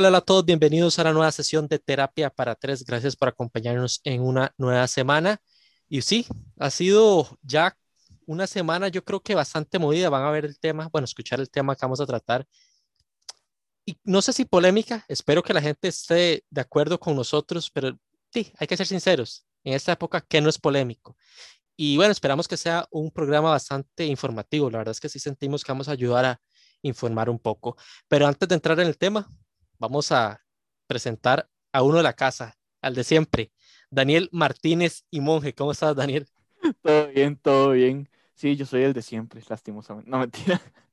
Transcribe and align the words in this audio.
Hola, 0.00 0.16
a 0.16 0.20
todos, 0.20 0.44
bienvenidos 0.44 0.96
a 1.00 1.02
la 1.02 1.12
nueva 1.12 1.32
sesión 1.32 1.66
de 1.66 1.80
terapia 1.80 2.30
para 2.30 2.54
tres. 2.54 2.84
Gracias 2.84 3.16
por 3.16 3.26
acompañarnos 3.26 4.00
en 4.04 4.22
una 4.22 4.54
nueva 4.56 4.86
semana. 4.86 5.42
Y 5.88 6.02
sí, 6.02 6.24
ha 6.56 6.70
sido 6.70 7.36
ya 7.42 7.76
una 8.24 8.46
semana, 8.46 8.86
yo 8.86 9.02
creo 9.02 9.18
que 9.18 9.34
bastante 9.34 9.80
movida. 9.80 10.08
Van 10.08 10.22
a 10.22 10.30
ver 10.30 10.44
el 10.44 10.56
tema, 10.60 10.88
bueno, 10.92 11.04
escuchar 11.04 11.40
el 11.40 11.50
tema 11.50 11.74
que 11.74 11.84
vamos 11.84 12.00
a 12.00 12.06
tratar. 12.06 12.46
Y 13.84 13.98
no 14.04 14.22
sé 14.22 14.32
si 14.32 14.44
polémica, 14.44 15.04
espero 15.08 15.42
que 15.42 15.52
la 15.52 15.60
gente 15.60 15.88
esté 15.88 16.44
de 16.48 16.60
acuerdo 16.60 17.00
con 17.00 17.16
nosotros, 17.16 17.68
pero 17.68 17.98
sí, 18.32 18.52
hay 18.56 18.68
que 18.68 18.76
ser 18.76 18.86
sinceros. 18.86 19.46
En 19.64 19.74
esta 19.74 19.90
época, 19.90 20.20
que 20.20 20.40
no 20.40 20.48
es 20.48 20.58
polémico? 20.58 21.16
Y 21.76 21.96
bueno, 21.96 22.12
esperamos 22.12 22.46
que 22.46 22.56
sea 22.56 22.86
un 22.92 23.10
programa 23.10 23.50
bastante 23.50 24.06
informativo. 24.06 24.70
La 24.70 24.78
verdad 24.78 24.92
es 24.92 25.00
que 25.00 25.08
sí 25.08 25.18
sentimos 25.18 25.64
que 25.64 25.72
vamos 25.72 25.88
a 25.88 25.92
ayudar 25.92 26.24
a 26.24 26.40
informar 26.82 27.28
un 27.28 27.40
poco. 27.40 27.76
Pero 28.06 28.28
antes 28.28 28.48
de 28.48 28.54
entrar 28.54 28.78
en 28.78 28.86
el 28.86 28.96
tema, 28.96 29.28
vamos 29.78 30.12
a 30.12 30.44
presentar 30.86 31.48
a 31.72 31.82
uno 31.82 31.98
de 31.98 32.02
la 32.02 32.14
casa, 32.14 32.56
al 32.80 32.94
de 32.94 33.04
siempre, 33.04 33.52
Daniel 33.90 34.28
Martínez 34.32 35.04
y 35.10 35.20
Monje. 35.20 35.54
¿Cómo 35.54 35.72
estás, 35.72 35.96
Daniel? 35.96 36.28
Todo 36.82 37.08
bien, 37.08 37.36
todo 37.36 37.70
bien. 37.70 38.08
Sí, 38.34 38.56
yo 38.56 38.66
soy 38.66 38.82
el 38.82 38.92
de 38.92 39.02
siempre, 39.02 39.42
lastimosamente. 39.48 40.10
No, 40.10 40.18
mentira. 40.18 40.60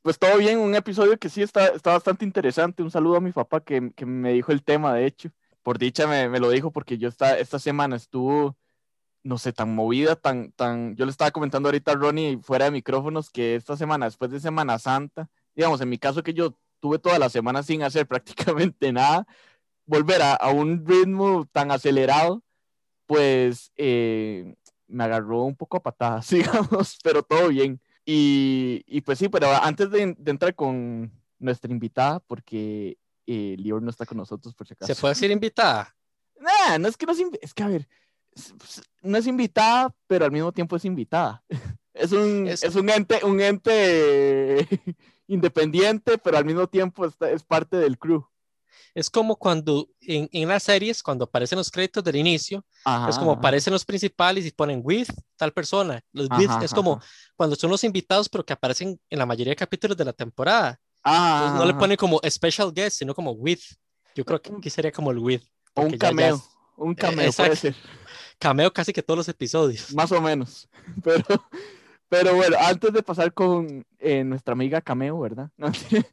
Pues 0.00 0.18
todo 0.18 0.38
bien, 0.38 0.58
un 0.58 0.74
episodio 0.74 1.18
que 1.18 1.28
sí 1.28 1.42
está, 1.42 1.66
está 1.68 1.92
bastante 1.92 2.24
interesante. 2.24 2.82
Un 2.82 2.90
saludo 2.90 3.16
a 3.16 3.20
mi 3.20 3.32
papá 3.32 3.60
que, 3.60 3.92
que 3.94 4.06
me 4.06 4.32
dijo 4.32 4.52
el 4.52 4.62
tema, 4.64 4.94
de 4.94 5.04
hecho. 5.04 5.30
Por 5.62 5.76
dicha 5.78 6.06
me, 6.06 6.28
me 6.30 6.40
lo 6.40 6.48
dijo 6.50 6.70
porque 6.72 6.96
yo 6.96 7.08
esta, 7.08 7.36
esta 7.38 7.58
semana 7.58 7.96
estuvo, 7.96 8.56
no 9.22 9.38
sé, 9.38 9.52
tan 9.52 9.74
movida, 9.74 10.16
tan, 10.16 10.52
tan... 10.52 10.96
Yo 10.96 11.04
le 11.04 11.10
estaba 11.10 11.30
comentando 11.32 11.68
ahorita 11.68 11.92
a 11.92 11.94
Ronnie 11.96 12.38
fuera 12.42 12.66
de 12.66 12.70
micrófonos 12.70 13.30
que 13.30 13.56
esta 13.56 13.76
semana, 13.76 14.06
después 14.06 14.30
de 14.30 14.40
Semana 14.40 14.78
Santa, 14.78 15.28
digamos, 15.54 15.80
en 15.80 15.90
mi 15.90 15.98
caso 15.98 16.22
que 16.22 16.32
yo 16.32 16.56
tuve 16.80 16.98
toda 16.98 17.18
la 17.18 17.28
semana 17.28 17.62
sin 17.62 17.82
hacer 17.82 18.06
prácticamente 18.08 18.92
nada, 18.92 19.26
volver 19.86 20.22
a, 20.22 20.34
a 20.34 20.50
un 20.50 20.86
ritmo 20.86 21.46
tan 21.52 21.70
acelerado, 21.70 22.42
pues 23.06 23.72
eh, 23.76 24.54
me 24.86 25.04
agarró 25.04 25.42
un 25.42 25.56
poco 25.56 25.78
a 25.78 25.82
patadas, 25.82 26.28
digamos, 26.30 26.98
pero 27.02 27.22
todo 27.22 27.48
bien. 27.48 27.80
Y, 28.04 28.82
y 28.86 29.02
pues 29.02 29.18
sí, 29.18 29.28
pero 29.28 29.50
antes 29.50 29.90
de, 29.90 30.14
de, 30.18 30.30
entrar 30.30 30.54
con 30.54 31.12
nuestra 31.38 31.70
invitada, 31.70 32.20
porque 32.20 32.96
eh, 33.26 33.56
Lior 33.58 33.82
no 33.82 33.90
está 33.90 34.06
con 34.06 34.16
nosotros, 34.16 34.54
por 34.54 34.66
si 34.66 34.72
acaso. 34.74 34.94
¿Se 34.94 35.00
puede 35.00 35.12
decir 35.12 35.30
invitada? 35.30 35.94
Nah, 36.40 36.78
no 36.78 36.88
es 36.88 36.96
que 36.96 37.04
no 37.04 37.12
es, 37.12 37.18
es 37.42 37.52
que 37.52 37.62
a 37.62 37.68
ver, 37.68 37.88
no 39.02 39.18
es 39.18 39.26
invitada, 39.26 39.94
pero 40.06 40.24
al 40.24 40.32
mismo 40.32 40.52
tiempo 40.52 40.76
es 40.76 40.84
invitada. 40.84 41.42
Es 41.94 42.12
un, 42.12 42.46
es, 42.46 42.62
es 42.62 42.76
un 42.76 42.88
ente, 42.90 43.24
un 43.24 43.40
ente 43.40 44.64
independiente, 45.28 46.18
pero 46.18 46.38
al 46.38 46.44
mismo 46.44 46.66
tiempo 46.66 47.06
está, 47.06 47.30
es 47.30 47.44
parte 47.44 47.76
del 47.76 47.96
crew. 47.98 48.26
Es 48.94 49.10
como 49.10 49.36
cuando 49.36 49.88
en, 50.00 50.28
en, 50.32 50.48
las 50.48 50.64
series, 50.64 51.02
cuando 51.02 51.24
aparecen 51.24 51.58
los 51.58 51.70
créditos 51.70 52.02
del 52.02 52.16
inicio, 52.16 52.64
ajá, 52.84 53.08
es 53.08 53.18
como 53.18 53.32
ajá. 53.32 53.38
aparecen 53.38 53.72
los 53.72 53.84
principales 53.84 54.44
y 54.46 54.50
ponen 54.50 54.80
with 54.82 55.08
tal 55.36 55.52
persona. 55.52 56.02
Los 56.12 56.28
with 56.36 56.48
ajá, 56.48 56.64
es 56.64 56.72
como 56.72 57.00
cuando 57.36 57.54
son 57.54 57.70
los 57.70 57.84
invitados, 57.84 58.28
pero 58.28 58.44
que 58.44 58.52
aparecen 58.52 58.98
en 59.08 59.18
la 59.18 59.26
mayoría 59.26 59.52
de 59.52 59.56
capítulos 59.56 59.96
de 59.96 60.04
la 60.04 60.12
temporada. 60.12 60.80
no 61.04 61.64
le 61.64 61.74
ponen 61.74 61.96
como 61.96 62.20
special 62.28 62.72
guest, 62.72 62.98
sino 62.98 63.14
como 63.14 63.32
with. 63.32 63.60
Yo 64.14 64.24
creo 64.24 64.40
que 64.42 64.52
aquí 64.52 64.70
sería 64.70 64.90
como 64.90 65.10
el 65.10 65.18
with. 65.18 65.42
O 65.74 65.82
un 65.82 65.96
cameo. 65.96 66.36
Ya, 66.36 66.42
un 66.76 66.94
cameo, 66.94 67.30
eh, 67.30 67.32
puede 67.36 67.56
ser. 67.56 67.74
Cameo 68.38 68.72
casi 68.72 68.92
que 68.92 69.02
todos 69.02 69.18
los 69.18 69.28
episodios. 69.28 69.92
Más 69.94 70.10
o 70.12 70.20
menos. 70.20 70.68
Pero, 71.04 71.24
pero 72.08 72.34
bueno, 72.34 72.56
antes 72.60 72.92
de 72.92 73.02
pasar 73.02 73.32
con 73.32 73.84
eh, 73.98 74.24
nuestra 74.24 74.52
amiga 74.52 74.80
Cameo, 74.80 75.18
¿verdad? 75.20 75.50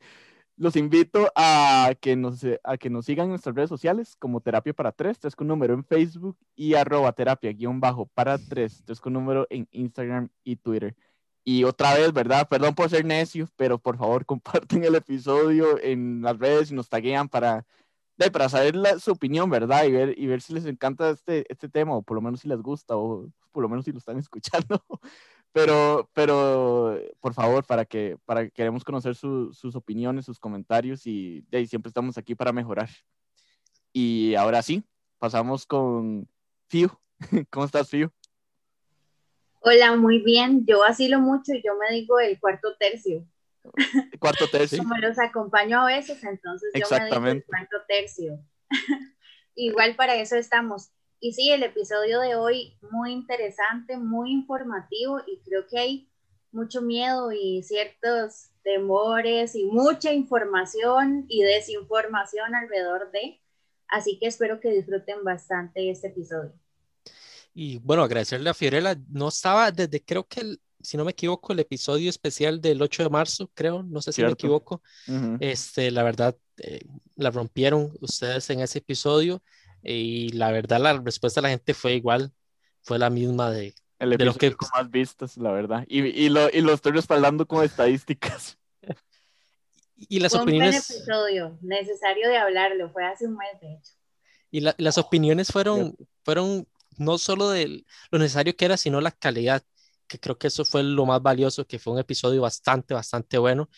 Los 0.57 0.77
invito 0.77 1.29
a 1.35 1.93
que, 1.99 2.15
nos, 2.15 2.41
a 2.63 2.77
que 2.77 2.89
nos 2.89 3.05
sigan 3.05 3.25
en 3.25 3.31
nuestras 3.31 3.55
redes 3.55 3.69
sociales 3.69 4.15
como 4.17 4.39
Terapia 4.39 4.73
para 4.73 4.93
Tres, 4.93 5.19
tres 5.19 5.35
con 5.35 5.47
número 5.47 5.73
en 5.73 5.83
Facebook 5.83 6.37
y 6.55 6.75
arroba 6.75 7.11
terapia 7.11 7.51
guion 7.51 7.81
bajo 7.81 8.05
para 8.05 8.37
tres, 8.37 8.81
tres 8.85 9.01
con 9.01 9.11
número 9.13 9.47
en 9.49 9.67
Instagram 9.71 10.29
y 10.45 10.55
Twitter. 10.55 10.95
Y 11.43 11.65
otra 11.65 11.93
vez, 11.93 12.13
¿verdad? 12.13 12.47
Perdón 12.49 12.73
por 12.73 12.89
ser 12.89 13.05
necio, 13.05 13.47
pero 13.57 13.77
por 13.79 13.97
favor 13.97 14.25
comparten 14.25 14.83
el 14.85 14.95
episodio 14.95 15.79
en 15.81 16.21
las 16.21 16.37
redes 16.39 16.71
y 16.71 16.73
nos 16.73 16.89
taguean 16.89 17.27
para, 17.29 17.65
de, 18.17 18.31
para 18.31 18.49
saber 18.49 18.75
la, 18.75 18.99
su 18.99 19.11
opinión, 19.11 19.49
¿verdad? 19.49 19.83
Y 19.85 19.91
ver, 19.91 20.15
y 20.17 20.27
ver 20.27 20.41
si 20.41 20.53
les 20.53 20.65
encanta 20.65 21.09
este, 21.09 21.45
este 21.49 21.69
tema, 21.69 21.95
o 21.95 22.01
por 22.01 22.15
lo 22.15 22.21
menos 22.21 22.39
si 22.41 22.47
les 22.47 22.61
gusta, 22.61 22.95
o 22.97 23.29
por 23.51 23.61
lo 23.61 23.69
menos 23.69 23.85
si 23.85 23.91
lo 23.91 23.99
están 23.99 24.17
escuchando 24.19 24.81
pero, 25.55 26.09
pero 26.13 26.99
por 27.21 27.33
favor, 27.33 27.65
para 27.65 27.85
que, 27.85 28.17
para 28.25 28.43
que 28.43 28.51
queremos 28.51 28.83
conocer 28.83 29.15
su, 29.15 29.53
sus 29.53 29.73
opiniones, 29.73 30.25
sus 30.25 30.37
comentarios 30.37 31.07
y, 31.07 31.45
de 31.49 31.65
siempre 31.65 31.87
estamos 31.87 32.17
aquí 32.17 32.35
para 32.35 32.51
mejorar. 32.51 32.89
Y 33.93 34.35
ahora 34.35 34.61
sí, 34.61 34.83
pasamos 35.17 35.65
con 35.65 36.27
Fio. 36.67 36.99
¿Cómo 37.49 37.65
estás, 37.65 37.89
Fio? 37.89 38.11
Hola, 39.61 39.95
muy 39.95 40.21
bien. 40.21 40.65
Yo 40.65 40.83
asilo 40.83 41.21
mucho 41.21 41.53
y 41.53 41.63
yo 41.63 41.71
me 41.77 41.95
digo 41.95 42.19
el 42.19 42.37
cuarto 42.37 42.75
tercio. 42.77 43.25
Cuarto 44.19 44.49
tercio. 44.49 44.79
Como 44.79 44.97
los 44.97 45.17
acompaño 45.17 45.79
a 45.79 45.85
veces, 45.85 46.21
entonces 46.25 46.69
yo 46.73 46.85
me 46.99 47.05
digo 47.05 47.27
el 47.27 47.45
cuarto 47.45 47.77
tercio. 47.87 48.39
Igual 49.55 49.95
para 49.95 50.15
eso 50.15 50.35
estamos. 50.35 50.91
Y 51.25 51.33
sí, 51.33 51.49
el 51.49 51.63
episodio 51.63 52.19
de 52.19 52.35
hoy 52.35 52.77
muy 52.91 53.11
interesante, 53.11 53.97
muy 53.97 54.31
informativo 54.31 55.19
y 55.25 55.39
creo 55.39 55.65
que 55.65 55.79
hay 55.79 56.07
mucho 56.51 56.83
miedo 56.83 57.31
y 57.31 57.63
ciertos 57.63 58.51
temores 58.61 59.55
y 59.55 59.63
mucha 59.63 60.13
información 60.13 61.25
y 61.27 61.41
desinformación 61.41 62.53
alrededor 62.53 63.09
de. 63.11 63.41
Así 63.87 64.19
que 64.19 64.27
espero 64.27 64.59
que 64.59 64.69
disfruten 64.69 65.23
bastante 65.23 65.89
este 65.89 66.09
episodio. 66.09 66.53
Y 67.55 67.79
bueno, 67.79 68.03
agradecerle 68.03 68.51
a 68.51 68.53
Fiorella. 68.53 68.95
No 69.09 69.29
estaba 69.29 69.71
desde, 69.71 70.03
creo 70.03 70.27
que, 70.27 70.41
el, 70.41 70.61
si 70.79 70.95
no 70.95 71.05
me 71.05 71.11
equivoco, 71.13 71.53
el 71.53 71.59
episodio 71.59 72.07
especial 72.07 72.61
del 72.61 72.79
8 72.83 73.01
de 73.01 73.09
marzo, 73.09 73.49
creo, 73.55 73.81
no 73.81 73.99
sé 73.99 74.11
si 74.11 74.17
Cierto. 74.17 74.29
me 74.29 74.33
equivoco. 74.33 74.83
Uh 75.07 75.11
-huh. 75.11 75.37
este, 75.39 75.89
la 75.89 76.03
verdad, 76.03 76.37
eh, 76.57 76.85
la 77.15 77.31
rompieron 77.31 77.91
ustedes 77.99 78.47
en 78.51 78.59
ese 78.59 78.77
episodio 78.77 79.41
y 79.85 80.29
la 80.29 80.51
verdad 80.51 80.79
la 80.79 80.93
respuesta 80.99 81.41
de 81.41 81.43
la 81.43 81.49
gente 81.49 81.73
fue 81.73 81.93
igual, 81.93 82.33
fue 82.81 82.99
la 82.99 83.09
misma 83.09 83.51
de, 83.51 83.75
el 83.99 84.17
de 84.17 84.25
lo 84.25 84.33
que 84.33 84.53
con 84.53 84.69
más 84.73 84.89
vistas, 84.89 85.37
la 85.37 85.51
verdad. 85.51 85.85
Y, 85.87 86.05
y, 86.05 86.29
lo, 86.29 86.49
y 86.49 86.61
lo 86.61 86.73
estoy 86.73 86.91
respaldando 86.91 87.47
con 87.47 87.63
estadísticas. 87.63 88.57
y 89.95 90.19
las 90.19 90.33
fue 90.33 90.41
opiniones... 90.41 90.89
Un 90.89 90.95
buen 90.95 90.99
episodio, 90.99 91.59
necesario 91.61 92.29
de 92.29 92.37
hablarlo, 92.37 92.89
fue 92.91 93.05
hace 93.05 93.27
un 93.27 93.37
mes 93.37 93.59
de 93.61 93.73
hecho. 93.73 93.93
Y 94.51 94.59
la, 94.61 94.75
las 94.77 94.97
opiniones 94.97 95.51
fueron, 95.51 95.95
fueron 96.23 96.67
no 96.97 97.17
solo 97.17 97.49
de 97.49 97.85
lo 98.11 98.19
necesario 98.19 98.55
que 98.55 98.65
era, 98.65 98.77
sino 98.77 99.01
la 99.01 99.11
calidad, 99.11 99.63
que 100.07 100.19
creo 100.19 100.37
que 100.37 100.47
eso 100.47 100.65
fue 100.65 100.83
lo 100.83 101.05
más 101.05 101.21
valioso, 101.21 101.65
que 101.65 101.79
fue 101.79 101.93
un 101.93 101.99
episodio 101.99 102.41
bastante, 102.41 102.93
bastante 102.93 103.37
bueno. 103.37 103.69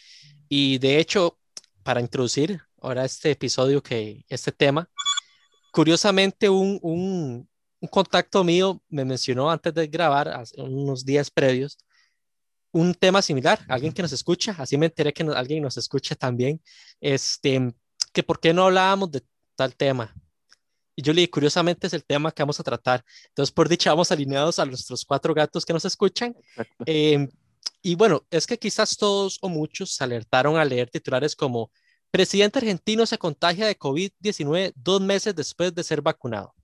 Y 0.50 0.78
de 0.79 1.00
hecho, 1.00 1.39
para 1.84 2.01
introducir 2.01 2.62
ahora 2.81 3.06
este 3.06 3.31
episodio, 3.31 3.81
que 3.81 4.25
este 4.29 4.51
tema, 4.51 4.89
curiosamente 5.77 6.49
un, 6.49 6.79
un, 6.81 7.47
un, 7.79 7.89
contacto 7.89 8.43
mío 8.43 8.81
me 8.89 9.05
mencionó 9.05 9.51
antes 9.51 9.71
de 9.75 9.85
grabar, 9.85 10.27
hace 10.27 10.59
unos 10.59 11.05
días 11.05 11.29
previos, 11.29 11.77
un 12.71 12.95
tema 12.95 13.21
similar, 13.21 13.59
alguien 13.67 13.93
que 13.93 14.01
nos 14.01 14.11
escucha, 14.11 14.55
así 14.57 14.75
me 14.75 14.88
enteré 14.88 15.13
que 15.13 15.23
no, 15.23 15.33
alguien 15.33 15.61
nos 15.61 15.77
escucha 15.77 16.15
también, 16.15 16.59
este, 16.99 17.75
que 18.12 18.24
por 18.24 18.39
qué 18.39 18.56
no 18.56 18.63
hablábamos 18.63 19.12
de 19.12 19.21
tal 19.56 19.75
tema. 19.75 20.15
Y 20.95 21.03
yo 21.03 21.13
le 21.13 21.21
dije, 21.21 21.29
curiosamente 21.29 21.85
es 21.85 21.94
el 21.94 22.03
tema 22.03 22.31
que 22.31 22.41
vamos 22.41 22.59
a 22.59 22.63
tratar. 22.63 23.06
Entonces, 23.27 23.53
por 23.53 23.69
dicha, 23.69 23.91
vamos 23.91 24.12
alineados 24.12 24.57
a 24.57 24.65
nuestros 24.65 25.06
cuatro 25.06 25.31
gatos 25.35 25.63
que 25.63 25.73
nos 25.73 25.85
escuchan. 25.85 26.35
Eh, 26.88 27.27
y 27.83 27.94
bueno, 27.94 28.25
es 28.31 28.47
que 28.47 28.57
quizás 28.57 28.97
todos 28.97 29.38
o 29.41 29.47
muchos 29.47 29.94
se 29.94 30.03
alertaron 30.03 30.57
a 30.57 30.65
leer 30.65 30.89
titulares 30.89 31.35
como 31.35 31.69
Presidente 32.12 32.59
argentino 32.59 33.06
se 33.06 33.18
contagia 33.18 33.68
de 33.68 33.77
COVID-19 33.77 34.74
dos 34.75 35.01
meses 35.01 35.36
después 35.36 35.74
de 35.75 35.83
ser 35.83 36.01
vacunado. 36.01 36.56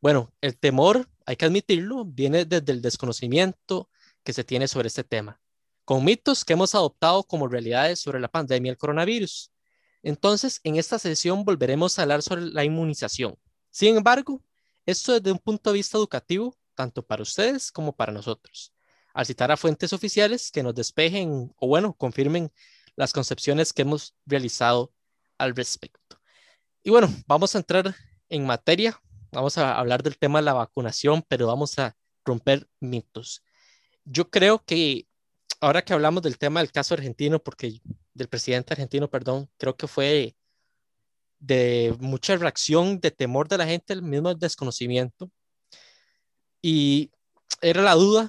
Bueno, 0.00 0.32
el 0.40 0.56
temor, 0.56 1.08
hay 1.26 1.36
que 1.36 1.44
admitirlo, 1.44 2.04
viene 2.06 2.46
desde 2.46 2.72
el 2.72 2.80
desconocimiento 2.80 3.90
que 4.24 4.32
se 4.32 4.44
tiene 4.44 4.66
sobre 4.66 4.88
este 4.88 5.04
tema, 5.04 5.38
con 5.84 6.04
mitos 6.04 6.44
que 6.44 6.54
hemos 6.54 6.74
adoptado 6.74 7.22
como 7.24 7.48
realidades 7.48 8.00
sobre 8.00 8.20
la 8.20 8.28
pandemia 8.28 8.72
del 8.72 8.78
coronavirus. 8.78 9.52
Entonces, 10.02 10.60
en 10.64 10.76
esta 10.76 10.98
sesión 10.98 11.44
volveremos 11.44 11.98
a 11.98 12.02
hablar 12.02 12.22
sobre 12.22 12.46
la 12.46 12.64
inmunización. 12.64 13.36
Sin 13.70 13.96
embargo, 13.96 14.42
esto 14.86 15.12
desde 15.12 15.32
un 15.32 15.38
punto 15.38 15.70
de 15.70 15.76
vista 15.76 15.98
educativo, 15.98 16.56
tanto 16.74 17.02
para 17.02 17.22
ustedes 17.22 17.70
como 17.70 17.94
para 17.94 18.12
nosotros, 18.12 18.72
al 19.12 19.26
citar 19.26 19.52
a 19.52 19.56
fuentes 19.58 19.92
oficiales 19.92 20.50
que 20.50 20.62
nos 20.62 20.74
despejen 20.74 21.52
o, 21.56 21.66
bueno, 21.66 21.92
confirmen 21.92 22.50
las 23.00 23.14
concepciones 23.14 23.72
que 23.72 23.80
hemos 23.82 24.14
realizado 24.26 24.92
al 25.38 25.56
respecto. 25.56 26.20
Y 26.82 26.90
bueno, 26.90 27.08
vamos 27.26 27.54
a 27.54 27.58
entrar 27.58 27.94
en 28.28 28.44
materia, 28.44 29.00
vamos 29.32 29.56
a 29.56 29.78
hablar 29.78 30.02
del 30.02 30.18
tema 30.18 30.38
de 30.38 30.44
la 30.44 30.52
vacunación, 30.52 31.24
pero 31.26 31.46
vamos 31.46 31.78
a 31.78 31.96
romper 32.26 32.68
mitos. 32.78 33.42
Yo 34.04 34.28
creo 34.28 34.62
que 34.62 35.06
ahora 35.62 35.82
que 35.82 35.94
hablamos 35.94 36.22
del 36.22 36.36
tema 36.36 36.60
del 36.60 36.72
caso 36.72 36.92
argentino, 36.92 37.38
porque 37.38 37.80
del 38.12 38.28
presidente 38.28 38.74
argentino, 38.74 39.08
perdón, 39.08 39.48
creo 39.56 39.74
que 39.78 39.86
fue 39.86 40.36
de 41.38 41.96
mucha 42.00 42.36
reacción, 42.36 43.00
de 43.00 43.10
temor 43.10 43.48
de 43.48 43.56
la 43.56 43.66
gente, 43.66 43.94
el 43.94 44.02
mismo 44.02 44.34
desconocimiento. 44.34 45.30
Y 46.60 47.10
era 47.62 47.80
la 47.80 47.94
duda 47.94 48.28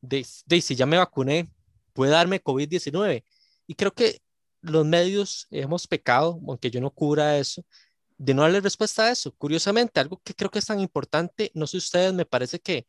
de, 0.00 0.22
si 0.22 0.76
ya 0.76 0.86
me 0.86 0.98
vacuné, 0.98 1.50
puede 1.92 2.12
darme 2.12 2.40
COVID-19. 2.40 3.24
Y 3.72 3.74
creo 3.74 3.94
que 3.94 4.20
los 4.60 4.84
medios 4.84 5.46
hemos 5.50 5.86
pecado, 5.86 6.38
aunque 6.46 6.70
yo 6.70 6.78
no 6.78 6.90
cubra 6.90 7.38
eso, 7.38 7.64
de 8.18 8.34
no 8.34 8.42
darle 8.42 8.60
respuesta 8.60 9.04
a 9.06 9.10
eso. 9.10 9.34
Curiosamente, 9.36 9.98
algo 9.98 10.20
que 10.22 10.34
creo 10.34 10.50
que 10.50 10.58
es 10.58 10.66
tan 10.66 10.78
importante, 10.78 11.50
no 11.54 11.66
sé 11.66 11.78
ustedes, 11.78 12.12
me 12.12 12.26
parece 12.26 12.60
que 12.60 12.86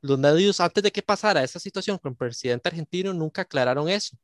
los 0.00 0.18
medios, 0.18 0.60
antes 0.60 0.82
de 0.82 0.90
que 0.92 1.02
pasara 1.02 1.44
esa 1.44 1.58
situación 1.58 1.98
con 1.98 2.12
el 2.12 2.16
presidente 2.16 2.70
argentino, 2.70 3.12
nunca 3.12 3.42
aclararon 3.42 3.90
eso. 3.90 4.16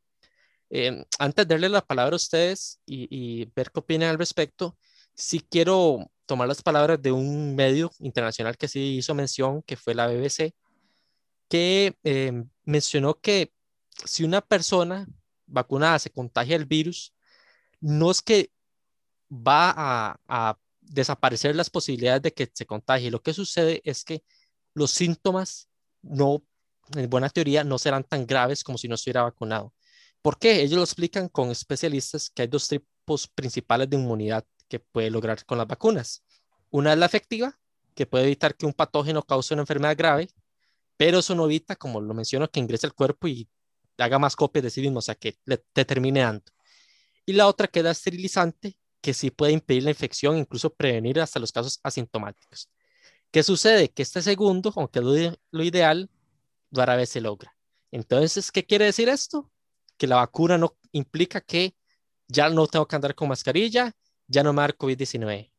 Eh, 0.70 1.04
antes 1.18 1.46
de 1.46 1.54
darle 1.54 1.68
la 1.68 1.82
palabra 1.82 2.14
a 2.14 2.16
ustedes 2.16 2.80
y, 2.86 3.44
ver 3.54 3.70
qué 3.70 3.80
opinan 3.80 4.08
al 4.08 4.18
respecto, 4.18 4.78
sí 5.14 5.40
quiero 5.50 6.10
tomar 6.24 6.48
las 6.48 6.62
palabras 6.62 7.02
de 7.02 7.12
un 7.12 7.54
medio 7.54 7.90
internacional 7.98 8.56
que 8.56 8.68
sí 8.68 8.96
hizo 8.96 9.14
mención, 9.14 9.60
que 9.60 9.76
fue 9.76 9.94
la 9.94 10.06
BBC, 10.06 10.54
que 11.46 11.94
eh, 12.04 12.32
mencionó 12.64 13.20
que 13.20 13.52
si 14.06 14.24
una 14.24 14.40
persona 14.40 15.06
vacunada 15.54 15.98
se 15.98 16.10
contagia 16.10 16.56
el 16.56 16.66
virus, 16.66 17.14
no 17.80 18.10
es 18.10 18.20
que 18.22 18.50
va 19.30 20.18
a, 20.28 20.58
desaparecer 20.80 21.56
las 21.56 21.70
posibilidades 21.70 22.20
de 22.20 22.34
que 22.34 22.50
se 22.52 22.66
contagie. 22.66 23.10
Lo 23.10 23.22
que 23.22 23.32
sucede 23.32 23.80
es 23.84 24.04
que 24.04 24.22
los 24.74 24.90
síntomas 24.90 25.70
no, 26.02 26.44
en 26.94 27.08
buena 27.08 27.30
teoría, 27.30 27.64
no 27.64 27.78
serán 27.78 28.04
tan 28.04 28.26
graves 28.26 28.62
como 28.62 28.76
si 28.76 28.86
no 28.86 28.94
estuviera 28.94 29.22
vacunado. 29.22 29.72
¿Por 30.20 30.38
qué? 30.38 30.60
Ellos 30.60 30.76
lo 30.76 30.84
explican 30.84 31.28
con 31.30 31.50
especialistas 31.50 32.28
que 32.28 32.42
hay 32.42 32.48
dos 32.48 32.68
tipos 32.68 33.28
principales 33.28 33.88
de 33.88 33.96
inmunidad 33.96 34.44
que 34.68 34.78
puede 34.78 35.10
lograr 35.10 35.44
con 35.46 35.56
las 35.56 35.66
vacunas. 35.66 36.22
Una 36.70 36.92
es 36.92 36.98
la 36.98 37.06
efectiva, 37.06 37.58
que 37.94 38.06
puede 38.06 38.24
evitar 38.24 38.54
que 38.56 38.66
un 38.66 38.74
patógeno 38.74 39.22
cause 39.22 39.54
una 39.54 39.62
enfermedad 39.62 39.96
grave, 39.96 40.28
pero 40.96 41.20
eso 41.20 41.34
no 41.34 41.46
evita, 41.46 41.76
como 41.76 42.00
lo 42.00 42.14
menciono, 42.14 42.50
que 42.50 42.60
ingrese 42.60 42.86
al 42.86 42.94
cuerpo 42.94 43.26
y 43.28 43.48
haga 43.98 44.18
más 44.18 44.36
copias 44.36 44.64
de 44.64 44.70
sí 44.70 44.80
mismo, 44.80 44.98
o 44.98 45.02
sea, 45.02 45.14
que 45.14 45.36
le, 45.44 45.58
te 45.58 45.84
termine 45.84 46.20
dando. 46.20 46.44
Y 47.26 47.32
la 47.32 47.46
otra 47.46 47.68
que 47.68 47.80
es 47.80 47.84
la 47.84 47.90
esterilizante, 47.92 48.78
que 49.00 49.14
sí 49.14 49.30
puede 49.30 49.52
impedir 49.52 49.84
la 49.84 49.90
infección, 49.90 50.36
incluso 50.36 50.72
prevenir 50.74 51.20
hasta 51.20 51.38
los 51.38 51.52
casos 51.52 51.80
asintomáticos. 51.82 52.70
¿Qué 53.30 53.42
sucede? 53.42 53.90
Que 53.90 54.02
este 54.02 54.22
segundo, 54.22 54.72
aunque 54.76 55.00
lo, 55.00 55.12
lo 55.50 55.64
ideal, 55.64 56.10
rara 56.70 56.96
vez 56.96 57.10
se 57.10 57.20
logra. 57.20 57.56
Entonces, 57.90 58.50
¿qué 58.52 58.64
quiere 58.64 58.86
decir 58.86 59.08
esto? 59.08 59.50
Que 59.96 60.06
la 60.06 60.16
vacuna 60.16 60.58
no 60.58 60.76
implica 60.92 61.40
que 61.40 61.76
ya 62.28 62.48
no 62.48 62.66
tengo 62.66 62.86
que 62.86 62.96
andar 62.96 63.14
con 63.14 63.28
mascarilla, 63.28 63.94
ya 64.26 64.42
no 64.42 64.52
me 64.52 64.62
da 64.62 64.68
COVID-19. 64.68 65.52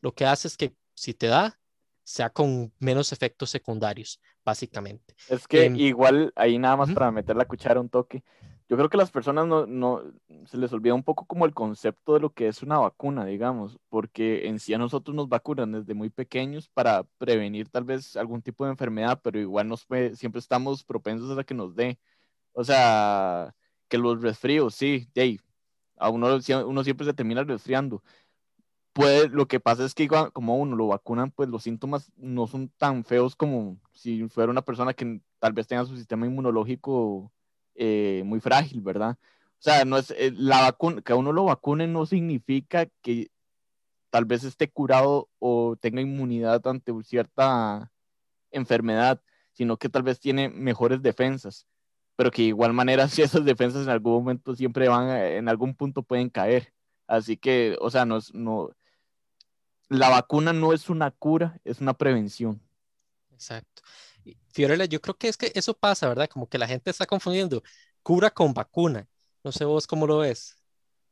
Lo 0.00 0.14
que 0.14 0.24
hace 0.24 0.48
es 0.48 0.56
que 0.56 0.74
si 0.94 1.14
te 1.14 1.26
da, 1.26 1.60
sea 2.02 2.30
con 2.30 2.72
menos 2.78 3.12
efectos 3.12 3.50
secundarios, 3.50 4.20
básicamente. 4.44 5.14
Es 5.28 5.46
que 5.46 5.66
em, 5.66 5.76
igual 5.76 6.32
ahí 6.36 6.58
nada 6.58 6.76
más 6.76 6.92
para 6.92 7.10
meter 7.10 7.36
la 7.36 7.44
cuchara 7.44 7.80
un 7.80 7.88
toque, 7.88 8.22
yo 8.72 8.76
creo 8.76 8.88
que 8.88 8.96
las 8.96 9.10
personas 9.10 9.46
no, 9.46 9.66
no, 9.66 10.02
se 10.46 10.56
les 10.56 10.72
olvida 10.72 10.94
un 10.94 11.02
poco 11.02 11.26
como 11.26 11.44
el 11.44 11.52
concepto 11.52 12.14
de 12.14 12.20
lo 12.20 12.30
que 12.30 12.48
es 12.48 12.62
una 12.62 12.78
vacuna, 12.78 13.26
digamos, 13.26 13.78
porque 13.90 14.48
en 14.48 14.58
sí 14.58 14.72
a 14.72 14.78
nosotros 14.78 15.14
nos 15.14 15.28
vacunan 15.28 15.72
desde 15.72 15.92
muy 15.92 16.08
pequeños 16.08 16.70
para 16.70 17.02
prevenir 17.18 17.68
tal 17.68 17.84
vez 17.84 18.16
algún 18.16 18.40
tipo 18.40 18.64
de 18.64 18.70
enfermedad, 18.70 19.20
pero 19.22 19.38
igual 19.38 19.68
nos 19.68 19.86
siempre 20.14 20.38
estamos 20.38 20.84
propensos 20.84 21.36
a 21.36 21.44
que 21.44 21.52
nos 21.52 21.74
dé. 21.74 21.98
O 22.52 22.64
sea, 22.64 23.54
que 23.88 23.98
los 23.98 24.22
resfríos, 24.22 24.74
sí, 24.74 25.06
hey, 25.14 25.38
a 25.98 26.08
uno, 26.08 26.38
uno 26.66 26.84
siempre 26.84 27.04
se 27.04 27.12
termina 27.12 27.44
resfriando, 27.44 28.02
puede, 28.92 29.28
lo 29.28 29.46
que 29.46 29.60
pasa 29.60 29.84
es 29.84 29.94
que 29.94 30.08
como 30.08 30.56
uno 30.56 30.76
lo 30.76 30.88
vacunan, 30.88 31.30
pues 31.30 31.48
los 31.48 31.62
síntomas 31.62 32.12
no 32.16 32.46
son 32.46 32.68
tan 32.78 33.04
feos 33.04 33.36
como 33.36 33.78
si 33.92 34.28
fuera 34.28 34.50
una 34.50 34.62
persona 34.62 34.94
que 34.94 35.20
tal 35.38 35.52
vez 35.52 35.66
tenga 35.66 35.84
su 35.84 35.96
sistema 35.96 36.26
inmunológico 36.26 37.32
eh, 37.74 38.22
muy 38.24 38.40
frágil, 38.40 38.80
¿verdad? 38.82 39.16
O 39.20 39.62
sea, 39.64 39.84
no 39.84 39.96
es 39.98 40.10
eh, 40.12 40.32
la 40.36 40.62
vacuna, 40.62 41.02
que 41.02 41.12
a 41.12 41.16
uno 41.16 41.32
lo 41.32 41.44
vacune 41.44 41.86
no 41.86 42.06
significa 42.06 42.86
que 43.02 43.30
tal 44.10 44.24
vez 44.26 44.44
esté 44.44 44.68
curado 44.70 45.28
o 45.38 45.76
tenga 45.80 46.00
inmunidad 46.00 46.66
ante 46.66 46.92
cierta 47.04 47.90
enfermedad, 48.50 49.22
sino 49.52 49.78
que 49.78 49.88
tal 49.88 50.02
vez 50.02 50.20
tiene 50.20 50.48
mejores 50.50 51.02
defensas, 51.02 51.66
pero 52.16 52.30
que 52.30 52.42
de 52.42 52.48
igual 52.48 52.72
manera 52.74 53.08
si 53.08 53.22
esas 53.22 53.44
defensas 53.44 53.84
en 53.84 53.90
algún 53.90 54.12
momento 54.14 54.54
siempre 54.54 54.88
van, 54.88 55.10
en 55.10 55.48
algún 55.48 55.74
punto 55.74 56.02
pueden 56.02 56.30
caer. 56.30 56.72
Así 57.06 57.36
que, 57.36 57.76
o 57.80 57.90
sea, 57.90 58.04
no 58.04 58.18
no, 58.32 58.70
la 59.92 60.08
vacuna 60.08 60.52
no 60.52 60.72
es 60.72 60.88
una 60.88 61.10
cura, 61.10 61.60
es 61.64 61.80
una 61.80 61.92
prevención. 61.94 62.60
Exacto. 63.30 63.82
Fiorella, 64.48 64.86
yo 64.86 65.00
creo 65.00 65.16
que 65.16 65.28
es 65.28 65.36
que 65.36 65.52
eso 65.54 65.74
pasa, 65.74 66.08
¿verdad? 66.08 66.28
Como 66.28 66.48
que 66.48 66.58
la 66.58 66.66
gente 66.66 66.90
está 66.90 67.06
confundiendo 67.06 67.62
cura 68.02 68.30
con 68.30 68.54
vacuna. 68.54 69.06
No 69.44 69.52
sé 69.52 69.64
vos 69.64 69.86
cómo 69.86 70.06
lo 70.06 70.18
ves. 70.18 70.56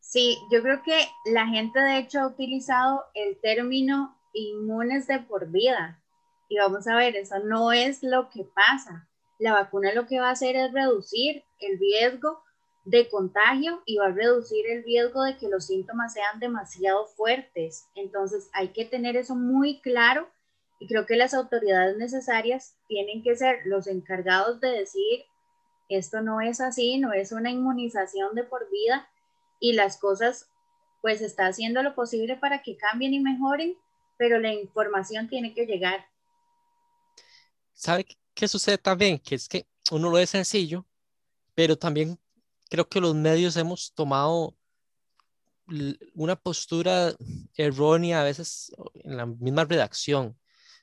Sí, 0.01 0.39
yo 0.51 0.63
creo 0.63 0.83
que 0.83 1.07
la 1.27 1.47
gente 1.47 1.79
de 1.79 1.99
hecho 1.99 2.21
ha 2.21 2.27
utilizado 2.29 3.05
el 3.15 3.39
término 3.41 4.19
inmunes 4.33 5.07
de 5.07 5.21
por 5.21 5.51
vida. 5.51 6.03
Y 6.49 6.59
vamos 6.59 6.87
a 6.87 6.97
ver, 6.97 7.17
eso 7.17 7.39
no 7.41 7.73
es 7.73 8.03
lo 8.03 8.31
que 8.31 8.45
pasa. 8.45 9.09
La 9.39 9.53
vacuna 9.53 9.93
lo 9.93 10.07
que 10.07 10.21
va 10.21 10.29
a 10.29 10.33
hacer 10.33 10.57
es 10.57 10.73
reducir 10.73 11.45
el 11.59 11.79
riesgo 11.79 12.43
de 12.91 13.09
contagio 13.09 13.83
y 13.87 13.99
va 13.99 14.07
a 14.07 14.13
reducir 14.13 14.67
el 14.67 14.83
riesgo 14.83 15.23
de 15.23 15.37
que 15.37 15.49
los 15.49 15.67
síntomas 15.67 16.13
sean 16.13 16.41
demasiado 16.41 17.07
fuertes. 17.07 17.87
Entonces 17.95 18.51
hay 18.53 18.69
que 18.69 18.85
tener 18.85 19.17
eso 19.17 19.37
muy 19.37 19.81
claro 19.81 20.29
y 20.81 20.89
creo 20.89 21.07
que 21.07 21.17
las 21.17 21.33
autoridades 21.33 21.97
necesarias 21.97 22.75
tienen 22.89 23.23
que 23.23 23.37
ser 23.37 23.61
los 23.65 23.87
encargados 23.87 24.61
de 24.61 24.71
decir, 24.71 25.25
esto 25.89 26.21
no 26.21 26.41
es 26.41 26.61
así, 26.61 26.99
no 26.99 27.13
es 27.13 27.31
una 27.31 27.51
inmunización 27.51 28.35
de 28.35 28.43
por 28.43 28.69
vida 28.71 29.09
y 29.61 29.75
las 29.75 29.97
cosas 29.97 30.49
pues 31.01 31.21
está 31.21 31.47
haciendo 31.47 31.83
lo 31.85 31.95
posible 31.95 32.37
para 32.37 32.63
que 32.63 32.77
cambien 32.77 33.15
y 33.15 33.21
mejoren, 33.21 33.77
pero 34.17 34.41
la 34.41 34.53
información 34.53 35.29
tiene 35.29 35.55
que 35.55 35.65
llegar. 35.65 36.07
¿Sabe 37.73 38.05
qué 38.35 38.49
sucede 38.49 38.79
también? 38.79 39.19
Que 39.19 39.37
es 39.37 39.49
que 39.49 39.67
uno 39.93 40.11
lo 40.11 40.19
es 40.19 40.31
sencillo, 40.31 40.85
pero 41.55 41.77
también 41.79 42.19
creo 42.71 42.89
que 42.89 43.01
los 43.01 43.15
medios 43.15 43.57
hemos 43.57 43.93
tomado 43.93 44.57
una 46.15 46.37
postura 46.37 47.15
errónea 47.55 48.23
a 48.23 48.25
veces 48.25 48.73
en 48.95 49.17
la 49.17 49.27
misma 49.27 49.65
redacción. 49.65 50.37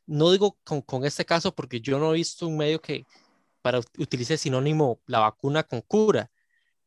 No 0.06 0.32
digo 0.32 0.58
con, 0.64 1.06
este 1.06 1.26
caso 1.26 1.54
porque 1.56 1.82
yo 1.82 1.98
no 1.98 2.14
he 2.14 2.18
visto 2.18 2.48
un 2.48 2.58
medio 2.58 2.82
que 2.82 3.06
para 3.62 3.80
utilice 3.98 4.38
sinónimo 4.38 5.02
la 5.06 5.20
vacuna 5.20 5.64
con 5.64 5.82
cura, 5.82 6.32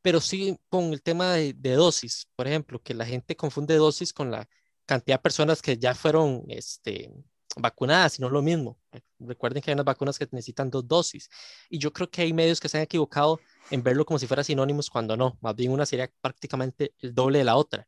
pero 0.02 0.20
sí 0.20 0.58
con 0.70 0.92
el 0.92 1.02
tema 1.02 1.34
de, 1.34 1.52
dosis, 1.74 2.28
por 2.36 2.46
ejemplo, 2.46 2.80
que 2.82 2.94
la 2.94 3.04
gente 3.04 3.36
confunde 3.36 3.74
dosis 3.76 4.12
con 4.12 4.30
la 4.30 4.48
cantidad 4.86 5.18
de 5.18 5.22
personas 5.22 5.60
que 5.60 5.76
ya 5.76 5.94
fueron 5.94 6.44
este, 6.48 7.12
vacunadas 7.56 8.18
y 8.18 8.22
no 8.22 8.30
lo 8.30 8.40
mismo. 8.40 8.78
Recuerden 9.18 9.62
que 9.62 9.70
hay 9.70 9.74
unas 9.74 9.84
vacunas 9.84 10.18
que 10.18 10.26
necesitan 10.30 10.70
dos 10.70 10.86
dosis. 10.88 11.28
Y 11.68 11.78
yo 11.78 11.92
creo 11.92 12.10
que 12.10 12.22
hay 12.22 12.32
medios 12.32 12.60
que 12.60 12.68
se 12.68 12.78
han 12.78 12.84
equivocado 12.84 13.40
en 13.70 13.82
verlo 13.82 14.04
como 14.04 14.18
si 14.18 14.26
fuera 14.26 14.44
sinónimos 14.44 14.90
cuando 14.90 15.16
no. 15.16 15.38
Más 15.40 15.54
bien 15.54 15.72
una 15.72 15.86
sería 15.86 16.10
prácticamente 16.20 16.94
el 16.98 17.14
doble 17.14 17.38
de 17.38 17.44
la 17.44 17.56
otra. 17.56 17.86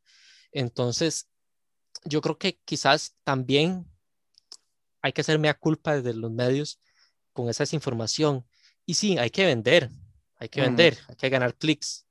Entonces, 0.52 1.28
yo 2.04 2.20
creo 2.20 2.38
que 2.38 2.58
quizás 2.64 3.14
también 3.24 3.86
hay 5.00 5.12
que 5.12 5.20
hacer 5.20 5.38
mea 5.38 5.54
culpa 5.54 5.96
desde 5.96 6.14
los 6.14 6.30
medios 6.30 6.80
con 7.32 7.48
esa 7.48 7.64
desinformación. 7.64 8.46
Y 8.86 8.94
sí, 8.94 9.18
hay 9.18 9.30
que 9.30 9.44
vender, 9.44 9.90
hay 10.36 10.48
que 10.48 10.60
vender, 10.60 10.98
hay 11.08 11.16
que 11.16 11.28
ganar 11.28 11.54
clics. 11.54 12.06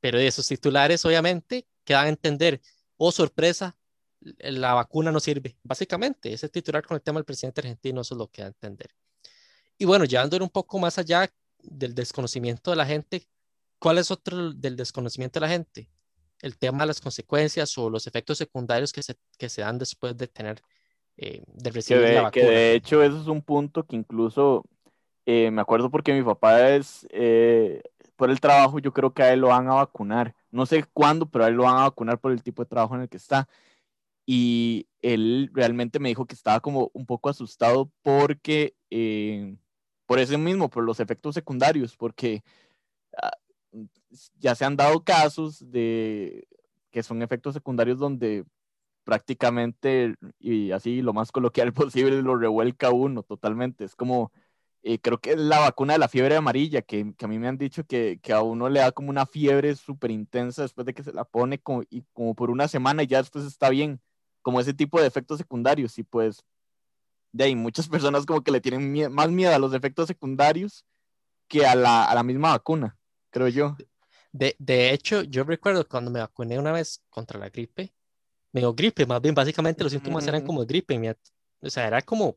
Pero 0.00 0.18
de 0.18 0.26
esos 0.26 0.46
titulares, 0.46 1.04
obviamente, 1.04 1.66
que 1.84 1.94
dan 1.94 2.06
a 2.06 2.10
entender, 2.10 2.60
oh 2.96 3.12
sorpresa, 3.12 3.76
la 4.20 4.74
vacuna 4.74 5.12
no 5.12 5.20
sirve. 5.20 5.56
Básicamente, 5.62 6.32
ese 6.32 6.48
titular 6.48 6.84
con 6.84 6.96
el 6.96 7.02
tema 7.02 7.18
del 7.18 7.24
presidente 7.24 7.60
argentino, 7.60 8.00
eso 8.00 8.14
es 8.14 8.18
lo 8.18 8.28
que 8.28 8.42
da 8.42 8.48
a 8.48 8.50
entender. 8.50 8.90
Y 9.78 9.84
bueno, 9.84 10.04
llevándolo 10.04 10.44
un 10.44 10.50
poco 10.50 10.78
más 10.78 10.98
allá 10.98 11.30
del 11.70 11.94
desconocimiento 11.94 12.70
de 12.70 12.76
la 12.76 12.86
gente, 12.86 13.26
¿cuál 13.78 13.98
es 13.98 14.10
otro 14.10 14.52
del 14.52 14.76
desconocimiento 14.76 15.38
de 15.38 15.46
la 15.46 15.52
gente? 15.52 15.88
El 16.40 16.58
tema 16.58 16.80
de 16.80 16.86
las 16.86 17.00
consecuencias 17.00 17.76
o 17.78 17.90
los 17.90 18.06
efectos 18.06 18.38
secundarios 18.38 18.92
que 18.92 19.02
se, 19.02 19.16
que 19.38 19.48
se 19.48 19.62
dan 19.62 19.78
después 19.78 20.16
de 20.16 20.28
tener, 20.28 20.60
eh, 21.16 21.42
de 21.46 21.70
recibir 21.70 22.02
la 22.02 22.22
vacuna. 22.22 22.30
Que 22.30 22.44
de 22.44 22.74
hecho, 22.74 23.02
eso 23.02 23.20
es 23.20 23.26
un 23.26 23.42
punto 23.42 23.84
que 23.84 23.96
incluso 23.96 24.64
eh, 25.24 25.50
me 25.50 25.62
acuerdo 25.62 25.90
porque 25.90 26.12
mi 26.12 26.22
papá 26.22 26.70
es, 26.70 27.06
eh, 27.10 27.82
por 28.16 28.30
el 28.30 28.40
trabajo, 28.40 28.78
yo 28.78 28.92
creo 28.92 29.12
que 29.12 29.22
a 29.22 29.32
él 29.32 29.40
lo 29.40 29.48
van 29.48 29.68
a 29.68 29.74
vacunar. 29.74 30.34
No 30.50 30.66
sé 30.66 30.84
cuándo, 30.92 31.26
pero 31.26 31.44
a 31.44 31.48
él 31.48 31.54
lo 31.54 31.64
van 31.64 31.76
a 31.76 31.82
vacunar 31.82 32.18
por 32.18 32.32
el 32.32 32.42
tipo 32.42 32.62
de 32.62 32.68
trabajo 32.68 32.94
en 32.94 33.02
el 33.02 33.08
que 33.08 33.16
está 33.16 33.48
y 34.26 34.88
él 35.00 35.50
realmente 35.54 36.00
me 36.00 36.08
dijo 36.08 36.26
que 36.26 36.34
estaba 36.34 36.58
como 36.60 36.90
un 36.92 37.06
poco 37.06 37.28
asustado 37.28 37.92
porque, 38.02 38.74
eh, 38.90 39.56
por 40.06 40.18
eso 40.18 40.38
mismo, 40.38 40.70
por 40.70 40.84
los 40.84 41.00
efectos 41.00 41.34
secundarios, 41.34 41.96
porque 41.96 42.42
ah, 43.16 43.32
ya 44.38 44.54
se 44.54 44.64
han 44.64 44.76
dado 44.76 45.04
casos 45.04 45.70
de 45.70 46.46
que 46.90 47.02
son 47.02 47.22
efectos 47.22 47.54
secundarios 47.54 47.98
donde 47.98 48.44
prácticamente, 49.06 50.16
y 50.40 50.72
así 50.72 51.02
lo 51.02 51.12
más 51.14 51.32
coloquial 51.32 51.72
posible, 51.74 52.22
lo 52.22 52.36
revuelca 52.36 52.90
uno 52.90 53.22
totalmente. 53.22 53.84
Es 53.84 53.96
como, 53.96 54.32
eh, 54.82 54.98
creo 55.00 55.18
que 55.20 55.32
es 55.32 55.38
la 55.38 55.60
vacuna 55.60 55.94
de 55.94 56.00
la 56.00 56.08
fiebre 56.08 56.36
amarilla, 56.36 56.82
que, 56.82 57.14
a 57.22 57.28
mí 57.28 57.38
me 57.38 57.48
han 57.48 57.58
dicho 57.58 57.84
que, 57.84 58.18
que, 58.22 58.32
a 58.32 58.42
uno 58.42 58.68
le 58.68 58.80
da 58.80 58.92
como 58.92 59.10
una 59.10 59.26
fiebre 59.26 59.76
súper 59.76 60.10
intensa 60.10 60.62
después 60.62 60.86
de 60.86 60.94
que 60.94 61.04
se 61.04 61.12
la 61.12 61.24
pone 61.24 61.60
como, 61.60 61.82
y 61.90 62.02
como 62.12 62.34
por 62.34 62.50
una 62.50 62.68
semana 62.68 63.02
y 63.04 63.06
ya 63.08 63.18
después 63.18 63.44
está 63.44 63.70
bien, 63.70 64.00
como 64.42 64.60
ese 64.60 64.74
tipo 64.74 65.00
de 65.00 65.06
efectos 65.06 65.38
secundarios. 65.38 65.98
Y 65.98 66.02
pues, 66.02 66.44
de 67.32 67.44
ahí, 67.44 67.54
muchas 67.54 67.88
personas 67.88 68.24
como 68.24 68.42
que 68.42 68.50
le 68.50 68.60
tienen 68.60 69.12
más 69.12 69.30
miedo 69.30 69.54
a 69.54 69.58
los 69.58 69.74
efectos 69.74 70.06
secundarios 70.06 70.84
que 71.48 71.66
a 71.66 71.74
la, 71.74 72.04
a 72.04 72.14
la 72.14 72.22
misma 72.22 72.50
vacuna, 72.50 72.96
creo 73.30 73.48
yo. 73.48 73.76
De, 74.32 74.56
de, 74.58 74.92
hecho, 74.92 75.22
yo 75.22 75.44
recuerdo 75.44 75.86
cuando 75.88 76.10
me 76.10 76.20
vacuné 76.20 76.58
una 76.58 76.72
vez 76.72 77.02
contra 77.08 77.38
la 77.38 77.48
gripe, 77.48 77.92
me 78.52 78.60
dio 78.60 78.74
gripe, 78.74 79.06
más 79.06 79.20
bien 79.20 79.34
básicamente 79.34 79.82
los 79.82 79.92
síntomas 79.92 80.26
eran 80.26 80.44
como 80.44 80.64
gripe, 80.64 81.16
o 81.60 81.70
sea, 81.70 81.86
era 81.86 82.02
como, 82.02 82.36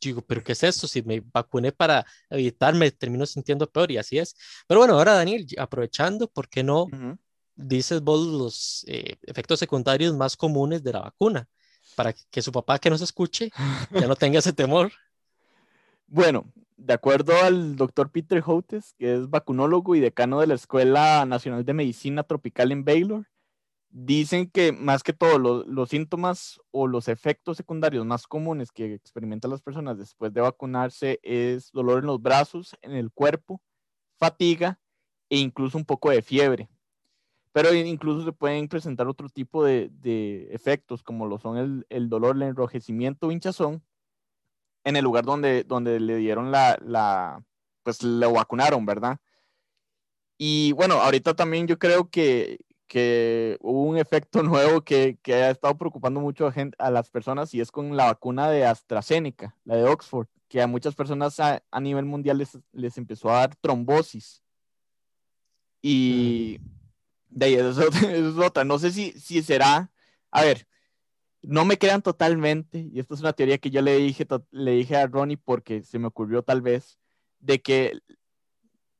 digo, 0.00 0.22
pero 0.22 0.42
¿qué 0.42 0.52
es 0.52 0.62
esto? 0.62 0.86
Si 0.86 1.02
me 1.02 1.20
vacuné 1.20 1.72
para 1.72 2.04
evitarme, 2.30 2.90
termino 2.90 3.26
sintiendo 3.26 3.70
peor 3.70 3.90
y 3.90 3.98
así 3.98 4.18
es. 4.18 4.34
Pero 4.66 4.80
bueno, 4.80 4.94
ahora 4.94 5.14
Daniel, 5.14 5.46
aprovechando, 5.58 6.28
¿por 6.28 6.48
qué 6.48 6.62
no 6.62 6.86
dices 7.54 8.00
vos 8.00 8.26
los 8.26 8.84
eh, 8.88 9.16
efectos 9.22 9.58
secundarios 9.58 10.14
más 10.16 10.36
comunes 10.36 10.82
de 10.82 10.92
la 10.92 11.00
vacuna? 11.00 11.48
Para 11.94 12.12
que 12.12 12.42
su 12.42 12.52
papá 12.52 12.78
que 12.78 12.90
nos 12.90 13.00
escuche 13.00 13.50
ya 13.90 14.06
no 14.06 14.16
tenga 14.16 14.38
ese 14.38 14.52
temor. 14.52 14.92
Bueno, 16.06 16.44
de 16.76 16.94
acuerdo 16.94 17.32
al 17.42 17.76
doctor 17.76 18.10
Peter 18.10 18.42
Houtes, 18.44 18.94
que 18.98 19.14
es 19.14 19.30
vacunólogo 19.30 19.94
y 19.94 20.00
decano 20.00 20.40
de 20.40 20.46
la 20.46 20.54
Escuela 20.54 21.24
Nacional 21.26 21.64
de 21.64 21.74
Medicina 21.74 22.22
Tropical 22.24 22.72
en 22.72 22.84
Baylor, 22.84 23.26
dicen 23.92 24.50
que 24.50 24.72
más 24.72 25.02
que 25.02 25.12
todo 25.12 25.38
los 25.38 25.88
síntomas 25.90 26.60
o 26.70 26.86
los 26.86 27.08
efectos 27.08 27.58
secundarios 27.58 28.06
más 28.06 28.26
comunes 28.26 28.72
que 28.72 28.94
experimentan 28.94 29.50
las 29.50 29.60
personas 29.60 29.98
después 29.98 30.32
de 30.32 30.40
vacunarse 30.40 31.20
es 31.22 31.70
dolor 31.72 32.00
en 32.00 32.06
los 32.06 32.20
brazos, 32.20 32.74
en 32.80 32.92
el 32.92 33.12
cuerpo, 33.12 33.62
fatiga 34.18 34.80
e 35.28 35.38
incluso 35.38 35.76
un 35.76 35.84
poco 35.84 36.10
de 36.10 36.22
fiebre. 36.22 36.68
Pero 37.52 37.74
incluso 37.74 38.24
se 38.24 38.32
pueden 38.32 38.66
presentar 38.68 39.06
otro 39.08 39.28
tipo 39.28 39.64
de, 39.64 39.90
efectos 40.50 41.02
como 41.02 41.26
lo 41.26 41.38
son 41.38 41.58
el, 41.58 41.86
el 41.90 42.08
dolor, 42.08 42.36
el 42.36 42.42
enrojecimiento 42.42 43.26
o 43.26 43.32
hinchazón 43.32 43.82
en 44.84 44.96
el 44.96 45.04
lugar 45.04 45.24
donde, 45.24 45.64
donde 45.64 46.00
le 46.00 46.16
dieron 46.16 46.50
la, 46.50 46.78
la, 46.84 47.44
pues 47.82 48.02
lo 48.02 48.32
vacunaron, 48.32 48.84
¿verdad? 48.86 49.18
Y 50.38 50.72
bueno, 50.72 50.94
ahorita 50.94 51.34
también 51.34 51.66
yo 51.66 51.78
creo 51.78 52.10
que, 52.10 52.58
que 52.88 53.56
hubo 53.60 53.84
un 53.84 53.96
efecto 53.98 54.42
nuevo 54.42 54.82
que, 54.82 55.18
que 55.22 55.34
ha 55.34 55.50
estado 55.50 55.76
preocupando 55.78 56.20
mucho 56.20 56.46
a, 56.46 56.52
gente, 56.52 56.76
a, 56.78 56.90
las 56.90 57.10
personas 57.10 57.54
y 57.54 57.60
es 57.60 57.70
con 57.70 57.96
la 57.96 58.06
vacuna 58.06 58.50
de 58.50 58.66
AstraZeneca, 58.66 59.56
la 59.64 59.76
de 59.76 59.84
Oxford, 59.84 60.26
que 60.48 60.60
a 60.60 60.66
muchas 60.66 60.94
personas 60.94 61.38
a, 61.40 61.62
a 61.70 61.80
nivel 61.80 62.04
mundial 62.06 62.38
les, 62.38 62.58
les, 62.72 62.98
empezó 62.98 63.30
a 63.30 63.38
dar 63.38 63.56
trombosis. 63.56 64.42
Y 65.80 66.60
de 67.32 67.46
ahí, 67.46 67.54
eso, 67.56 67.88
es 67.88 68.36
otra. 68.36 68.64
No 68.64 68.78
sé 68.78 68.92
si, 68.92 69.12
si 69.12 69.42
será, 69.42 69.90
a 70.30 70.42
ver, 70.42 70.66
no 71.42 71.64
me 71.64 71.78
crean 71.78 72.02
totalmente, 72.02 72.88
y 72.92 73.00
esto 73.00 73.14
es 73.14 73.20
una 73.20 73.32
teoría 73.32 73.58
que 73.58 73.70
yo 73.70 73.82
le 73.82 73.96
dije, 73.98 74.26
le 74.50 74.72
dije 74.72 74.96
a 74.96 75.06
Ronnie 75.06 75.36
porque 75.36 75.82
se 75.82 75.98
me 75.98 76.06
ocurrió 76.08 76.42
tal 76.42 76.62
vez, 76.62 76.98
de 77.40 77.60
que 77.60 77.98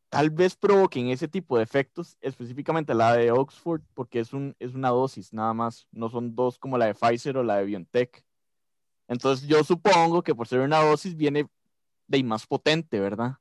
tal 0.09 0.31
vez 0.31 0.57
provoquen 0.57 1.09
ese 1.09 1.29
tipo 1.29 1.57
de 1.57 1.65
efectos, 1.65 2.19
específicamente 2.21 2.95
la 2.95 3.17
de 3.17 3.31
Oxford, 3.31 3.83
porque 3.95 4.21
es, 4.21 4.33
un, 4.33 4.57
es 4.59 4.75
una 4.75 4.91
dosis 4.91 5.33
nada 5.33 5.55
más, 5.55 5.87
no 5.93 6.11
son 6.11 6.35
dos 6.35 6.59
como 6.59 6.79
la 6.79 6.87
de 6.87 6.95
Pfizer 6.95 7.37
o 7.39 7.45
la 7.45 7.59
de 7.59 7.65
BioNTech. 7.65 8.25
Entonces 9.09 9.49
yo 9.49 9.65
supongo 9.65 10.23
que 10.23 10.35
por 10.35 10.49
ser 10.49 10.61
una 10.61 10.81
dosis 10.81 11.17
viene 11.17 11.49
de 12.09 12.25
más 12.25 12.47
potente, 12.47 13.01
¿verdad? 13.01 13.39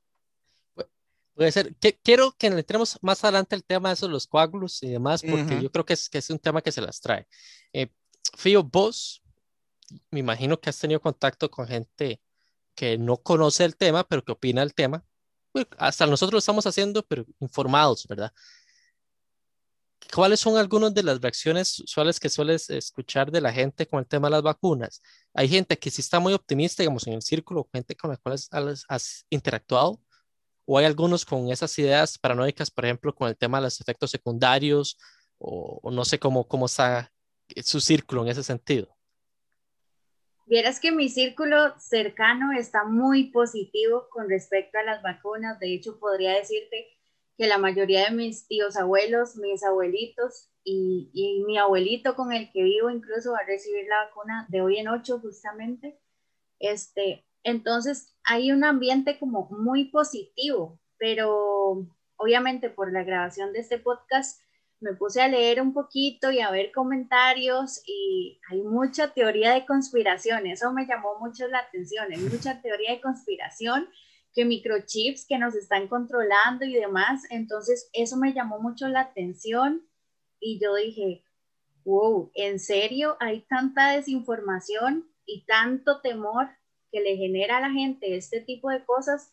Puede 1.34 1.52
ser. 1.52 1.74
quiero 2.02 2.32
que 2.32 2.48
entremos 2.48 2.98
más 3.00 3.24
adelante 3.24 3.56
el 3.56 3.64
tema 3.64 3.88
de 3.88 3.94
esos, 3.94 4.10
los 4.10 4.26
coágulos 4.26 4.82
y 4.82 4.90
demás, 4.90 5.22
porque 5.22 5.62
yo 5.62 5.70
creo 5.70 5.84
que 5.84 5.94
es, 5.94 6.08
que 6.08 6.18
es 6.18 6.30
un 6.30 6.38
tema 6.38 6.60
que 6.60 6.72
se 6.72 6.80
las 6.80 7.00
trae. 7.00 7.26
Eh, 7.72 7.88
Fío, 8.36 8.62
vos, 8.62 9.22
me 10.10 10.20
imagino 10.20 10.60
que 10.60 10.70
has 10.70 10.78
tenido 10.78 11.00
contacto 11.00 11.50
con 11.50 11.66
gente 11.66 12.20
que 12.74 12.98
no 12.98 13.16
conoce 13.16 13.64
el 13.64 13.76
tema, 13.76 14.04
pero 14.04 14.24
que 14.24 14.32
opina 14.32 14.62
el 14.62 14.74
tema. 14.74 15.04
Hasta 15.78 16.06
nosotros 16.06 16.32
lo 16.32 16.38
estamos 16.38 16.66
haciendo, 16.66 17.02
pero 17.06 17.26
informados, 17.40 18.06
¿verdad? 18.06 18.32
¿Cuáles 20.12 20.40
son 20.40 20.56
algunas 20.58 20.92
de 20.92 21.02
las 21.02 21.20
reacciones 21.20 21.78
usuales 21.80 22.20
que 22.20 22.28
sueles 22.28 22.68
escuchar 22.68 23.30
de 23.30 23.40
la 23.40 23.52
gente 23.52 23.86
con 23.86 24.00
el 24.00 24.06
tema 24.06 24.28
de 24.28 24.32
las 24.32 24.42
vacunas? 24.42 25.00
Hay 25.32 25.48
gente 25.48 25.78
que 25.78 25.90
sí 25.90 26.02
está 26.02 26.20
muy 26.20 26.34
optimista, 26.34 26.82
digamos, 26.82 27.06
en 27.06 27.14
el 27.14 27.22
círculo, 27.22 27.68
gente 27.72 27.96
con 27.96 28.10
la 28.10 28.16
cual 28.18 28.38
has, 28.88 29.26
interactuado, 29.30 30.00
o 30.64 30.78
hay 30.78 30.84
algunos 30.84 31.24
con 31.24 31.50
esas 31.50 31.76
ideas 31.78 32.18
paranoicas, 32.18 32.70
por 32.70 32.84
ejemplo, 32.84 33.14
con 33.14 33.28
el 33.28 33.36
tema 33.36 33.58
de 33.58 33.64
los 33.64 33.80
efectos 33.80 34.10
secundarios, 34.10 34.98
o, 35.38 35.80
o 35.82 35.90
no 35.90 36.04
sé 36.04 36.18
cómo, 36.18 36.46
cómo 36.46 36.66
está 36.66 37.12
su 37.62 37.80
círculo 37.80 38.22
en 38.22 38.28
ese 38.28 38.42
sentido? 38.42 38.96
Vieras 40.46 40.80
que 40.80 40.92
mi 40.92 41.08
círculo 41.08 41.78
cercano 41.78 42.52
está 42.52 42.84
muy 42.84 43.30
positivo 43.30 44.08
con 44.10 44.28
respecto 44.28 44.78
a 44.78 44.82
las 44.82 45.02
vacunas. 45.02 45.58
De 45.58 45.72
hecho, 45.72 45.98
podría 45.98 46.32
decirte 46.32 46.88
que 47.38 47.46
la 47.46 47.58
mayoría 47.58 48.04
de 48.04 48.10
mis 48.14 48.46
tíos 48.46 48.76
abuelos, 48.76 49.36
mis 49.36 49.62
abuelitos 49.64 50.50
y, 50.64 51.10
y, 51.14 51.42
mi 51.44 51.58
abuelito 51.58 52.14
con 52.14 52.32
el 52.32 52.50
que 52.52 52.62
vivo 52.62 52.90
incluso 52.90 53.32
va 53.32 53.38
a 53.38 53.46
recibir 53.46 53.86
la 53.88 54.04
vacuna 54.04 54.46
de 54.48 54.60
hoy 54.60 54.78
en 54.78 54.88
ocho 54.88 55.18
justamente. 55.20 55.98
Este, 56.58 57.24
entonces 57.44 58.14
hay 58.24 58.52
un 58.52 58.64
ambiente 58.64 59.18
como 59.18 59.48
muy 59.50 59.86
positivo, 59.86 60.80
pero 60.98 61.86
obviamente 62.16 62.70
por 62.70 62.92
la 62.92 63.02
grabación 63.02 63.52
de 63.52 63.60
este 63.60 63.78
podcast 63.78 64.40
me 64.80 64.94
puse 64.94 65.22
a 65.22 65.28
leer 65.28 65.62
un 65.62 65.72
poquito 65.72 66.30
y 66.30 66.40
a 66.40 66.50
ver 66.50 66.72
comentarios 66.72 67.82
y 67.86 68.40
hay 68.50 68.62
mucha 68.62 69.12
teoría 69.14 69.54
de 69.54 69.64
conspiración, 69.64 70.46
eso 70.46 70.72
me 70.72 70.86
llamó 70.86 71.18
mucho 71.20 71.46
la 71.48 71.58
atención, 71.58 72.06
hay 72.12 72.18
mucha 72.18 72.60
teoría 72.60 72.92
de 72.92 73.00
conspiración, 73.00 73.88
que 74.34 74.44
microchips 74.44 75.26
que 75.26 75.38
nos 75.38 75.54
están 75.54 75.88
controlando 75.88 76.64
y 76.64 76.74
demás, 76.74 77.22
entonces 77.30 77.90
eso 77.92 78.16
me 78.16 78.32
llamó 78.32 78.58
mucho 78.60 78.88
la 78.88 79.00
atención 79.00 79.86
y 80.40 80.58
yo 80.60 80.74
dije, 80.74 81.22
wow, 81.84 82.30
¿en 82.34 82.58
serio 82.58 83.16
hay 83.20 83.42
tanta 83.42 83.92
desinformación 83.92 85.08
y 85.26 85.44
tanto 85.44 86.00
temor 86.00 86.48
que 86.92 87.00
le 87.00 87.16
genera 87.16 87.56
a 87.56 87.60
la 87.60 87.70
gente 87.70 88.14
este 88.16 88.40
tipo 88.40 88.70
de 88.70 88.84
cosas? 88.84 89.32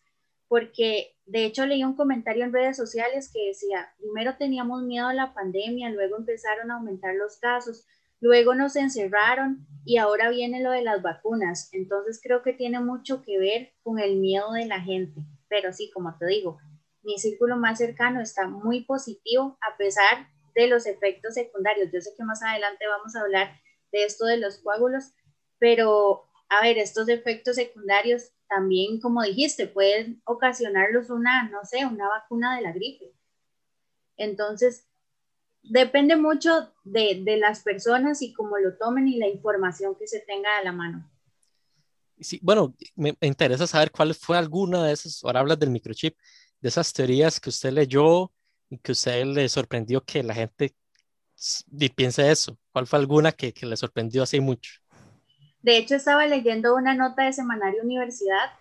porque 0.50 1.16
de 1.28 1.46
hecho 1.46 1.66
leí 1.66 1.84
un 1.84 1.96
comentario 1.96 2.44
en 2.44 2.52
redes 2.52 2.76
sociales 2.76 3.32
que 3.32 3.48
decía, 3.48 3.94
primero 4.00 4.36
teníamos 4.38 4.82
miedo 4.82 5.08
a 5.08 5.14
la 5.14 5.34
pandemia, 5.34 5.92
luego 5.92 6.18
empezaron 6.18 6.72
a 6.72 6.76
aumentar 6.76 7.16
los 7.16 7.38
casos, 7.38 7.86
luego 8.20 8.56
nos 8.56 8.76
encerraron 8.76 9.68
y 9.86 9.98
ahora 9.98 10.30
viene 10.30 10.62
lo 10.62 10.72
de 10.72 10.82
las 10.82 11.04
vacunas. 11.04 11.70
Entonces 11.72 12.20
creo 12.22 12.42
que 12.42 12.52
tiene 12.52 12.80
mucho 12.80 13.22
que 13.22 13.38
ver 13.38 13.74
con 13.84 14.00
el 14.00 14.18
miedo 14.18 14.52
de 14.54 14.66
la 14.66 14.82
gente. 14.82 15.22
Pero 15.48 15.72
sí, 15.72 15.92
como 15.94 16.18
te 16.18 16.26
digo, 16.26 16.58
mi 17.04 17.20
círculo 17.20 17.56
más 17.56 17.78
cercano 17.78 18.20
está 18.20 18.48
muy 18.48 18.84
positivo 18.86 19.58
a 19.62 19.78
pesar 19.78 20.30
de 20.56 20.68
los 20.68 20.88
efectos 20.88 21.36
secundarios. 21.36 21.92
Yo 21.94 22.02
sé 22.02 22.10
que 22.18 22.24
más 22.24 22.42
adelante 22.42 22.88
vamos 22.88 23.16
a 23.16 23.22
hablar 23.22 23.52
de 23.92 24.04
esto 24.04 24.26
de 24.26 24.38
los 24.38 24.58
coágulos, 24.58 25.12
pero 25.60 26.29
a 26.50 26.64
ver, 26.64 26.78
estos 26.78 27.08
efectos 27.10 27.56
secundarios 27.56 28.32
también, 28.48 29.00
como 29.00 29.22
dijiste, 29.22 29.68
pueden 29.68 30.22
ocasionarlos 30.26 31.10
una, 31.10 31.48
no 31.50 31.64
sé, 31.64 31.86
una 31.86 32.10
vacuna 32.10 32.56
de 32.56 32.64
la 32.64 32.72
gripe. 32.72 33.14
Entonces, 34.18 34.88
depende 35.62 36.16
mucho 36.16 36.74
de, 36.84 37.22
de 37.24 37.38
las 37.38 37.62
personas 37.62 38.22
y 38.22 38.34
cómo 38.34 38.58
lo 38.58 38.76
tomen 38.78 39.08
y 39.08 39.18
la 39.18 39.28
información 39.28 39.96
que 39.96 40.08
se 40.08 40.20
tenga 40.22 40.58
a 40.58 40.64
la 40.64 40.72
mano. 40.72 41.10
Sí, 42.20 42.40
bueno, 42.42 42.76
me, 42.96 43.16
interesa 43.22 43.66
saber 43.66 43.92
cuál 43.92 44.14
fue 44.14 44.38
alguna 44.38 44.84
de 44.84 44.94
esas, 44.94 45.24
ahora 45.24 45.40
hablas 45.40 45.60
del 45.60 45.70
microchip, 45.70 46.18
de 46.60 46.70
esas 46.70 46.92
teorías 46.92 47.40
que 47.40 47.50
usted 47.50 47.72
leyó 47.72 48.32
y 48.70 48.78
que 48.78 48.92
usted 48.92 49.24
le 49.26 49.48
sorprendió 49.48 50.04
que 50.04 50.22
la 50.24 50.34
gente 50.34 50.76
piense 51.96 52.30
eso. 52.30 52.58
¿Cuál 52.74 52.88
fue 52.88 53.00
alguna 53.00 53.32
que, 53.32 53.54
que 53.54 53.66
le 53.66 53.78
sorprendió 53.78 54.24
así 54.24 54.42
mucho? 54.42 54.82
De 55.62 55.78
hecho, 55.78 55.96
estaba 55.96 56.26
leyendo 56.26 56.76
una 56.76 56.96
nota 56.96 57.26
de 57.26 57.34
Semanario 57.34 57.84
Universidad 57.84 58.52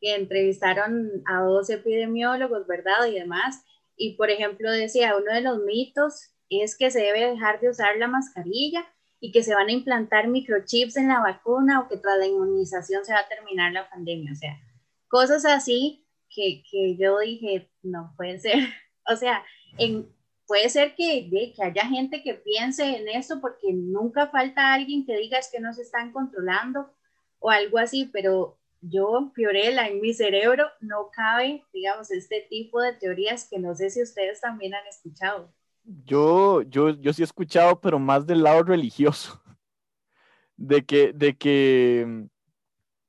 que 0.00 0.14
entrevistaron 0.14 1.22
a 1.26 1.42
dos 1.42 1.70
epidemiólogos, 1.70 2.66
¿verdad? 2.66 3.06
Y 3.08 3.14
demás. 3.14 3.64
Y, 3.96 4.14
por 4.16 4.30
ejemplo, 4.30 4.70
decía, 4.70 5.16
uno 5.16 5.32
de 5.32 5.42
los 5.42 5.62
mitos 5.62 6.30
es 6.48 6.76
que 6.76 6.90
se 6.90 7.00
debe 7.00 7.30
dejar 7.30 7.60
de 7.60 7.68
usar 7.68 7.96
la 7.98 8.08
mascarilla 8.08 8.86
y 9.20 9.30
que 9.32 9.42
se 9.42 9.54
van 9.54 9.68
a 9.68 9.72
implantar 9.72 10.28
microchips 10.28 10.96
en 10.96 11.08
la 11.08 11.20
vacuna 11.20 11.80
o 11.80 11.88
que 11.88 11.98
tras 11.98 12.18
la 12.18 12.26
inmunización 12.26 13.04
se 13.04 13.12
va 13.12 13.20
a 13.20 13.28
terminar 13.28 13.72
la 13.72 13.88
pandemia. 13.90 14.32
O 14.32 14.36
sea, 14.36 14.58
cosas 15.08 15.44
así 15.44 16.06
que, 16.34 16.62
que 16.70 16.96
yo 16.96 17.18
dije, 17.18 17.70
no 17.82 18.14
puede 18.16 18.38
ser. 18.38 18.58
O 19.12 19.16
sea, 19.16 19.42
en 19.76 20.08
puede 20.50 20.68
ser 20.68 20.96
que, 20.96 21.30
que 21.54 21.62
haya 21.62 21.86
gente 21.86 22.24
que 22.24 22.34
piense 22.34 22.96
en 22.96 23.06
esto 23.06 23.40
porque 23.40 23.72
nunca 23.72 24.26
falta 24.26 24.74
alguien 24.74 25.06
que 25.06 25.16
diga 25.16 25.38
es 25.38 25.48
que 25.48 25.60
no 25.60 25.72
se 25.72 25.82
están 25.82 26.10
controlando 26.10 26.92
o 27.38 27.50
algo 27.50 27.78
así, 27.78 28.10
pero 28.12 28.58
yo, 28.80 29.30
Fiorella, 29.32 29.86
en 29.86 30.00
mi 30.00 30.12
cerebro 30.12 30.66
no 30.80 31.08
cabe, 31.12 31.62
digamos, 31.72 32.10
este 32.10 32.48
tipo 32.50 32.80
de 32.80 32.94
teorías 32.94 33.48
que 33.48 33.60
no 33.60 33.76
sé 33.76 33.90
si 33.90 34.02
ustedes 34.02 34.40
también 34.40 34.74
han 34.74 34.84
escuchado. 34.88 35.54
Yo, 35.84 36.62
yo, 36.62 36.90
yo 37.00 37.12
sí 37.12 37.22
he 37.22 37.26
escuchado, 37.26 37.80
pero 37.80 38.00
más 38.00 38.26
del 38.26 38.42
lado 38.42 38.64
religioso, 38.64 39.40
de 40.56 40.84
que, 40.84 41.12
de 41.12 41.36
que 41.36 42.26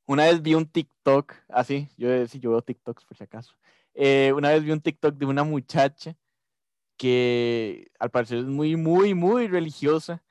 una 0.05 0.25
vez 0.25 0.43
vi 0.43 0.53
un 0.53 0.67
TikTok, 0.67 1.33
así, 1.49 1.89
yo 1.97 2.27
sí, 2.27 2.39
yo 2.39 2.51
veo 2.51 2.61
TikToks 2.61 3.03
por 3.03 3.17
si 3.17 3.23
acaso, 3.23 3.55
eh, 3.95 4.31
una 4.31 4.49
vez 4.49 4.63
vi 4.63 4.69
un 4.69 4.79
TikTok 4.79 5.15
de 5.15 5.25
una 5.25 5.43
muchacha 5.43 6.15
que 7.01 7.89
al 7.97 8.11
parecer 8.11 8.37
es 8.37 8.45
muy, 8.45 8.75
muy, 8.75 9.15
muy 9.15 9.47
religiosa 9.47 10.21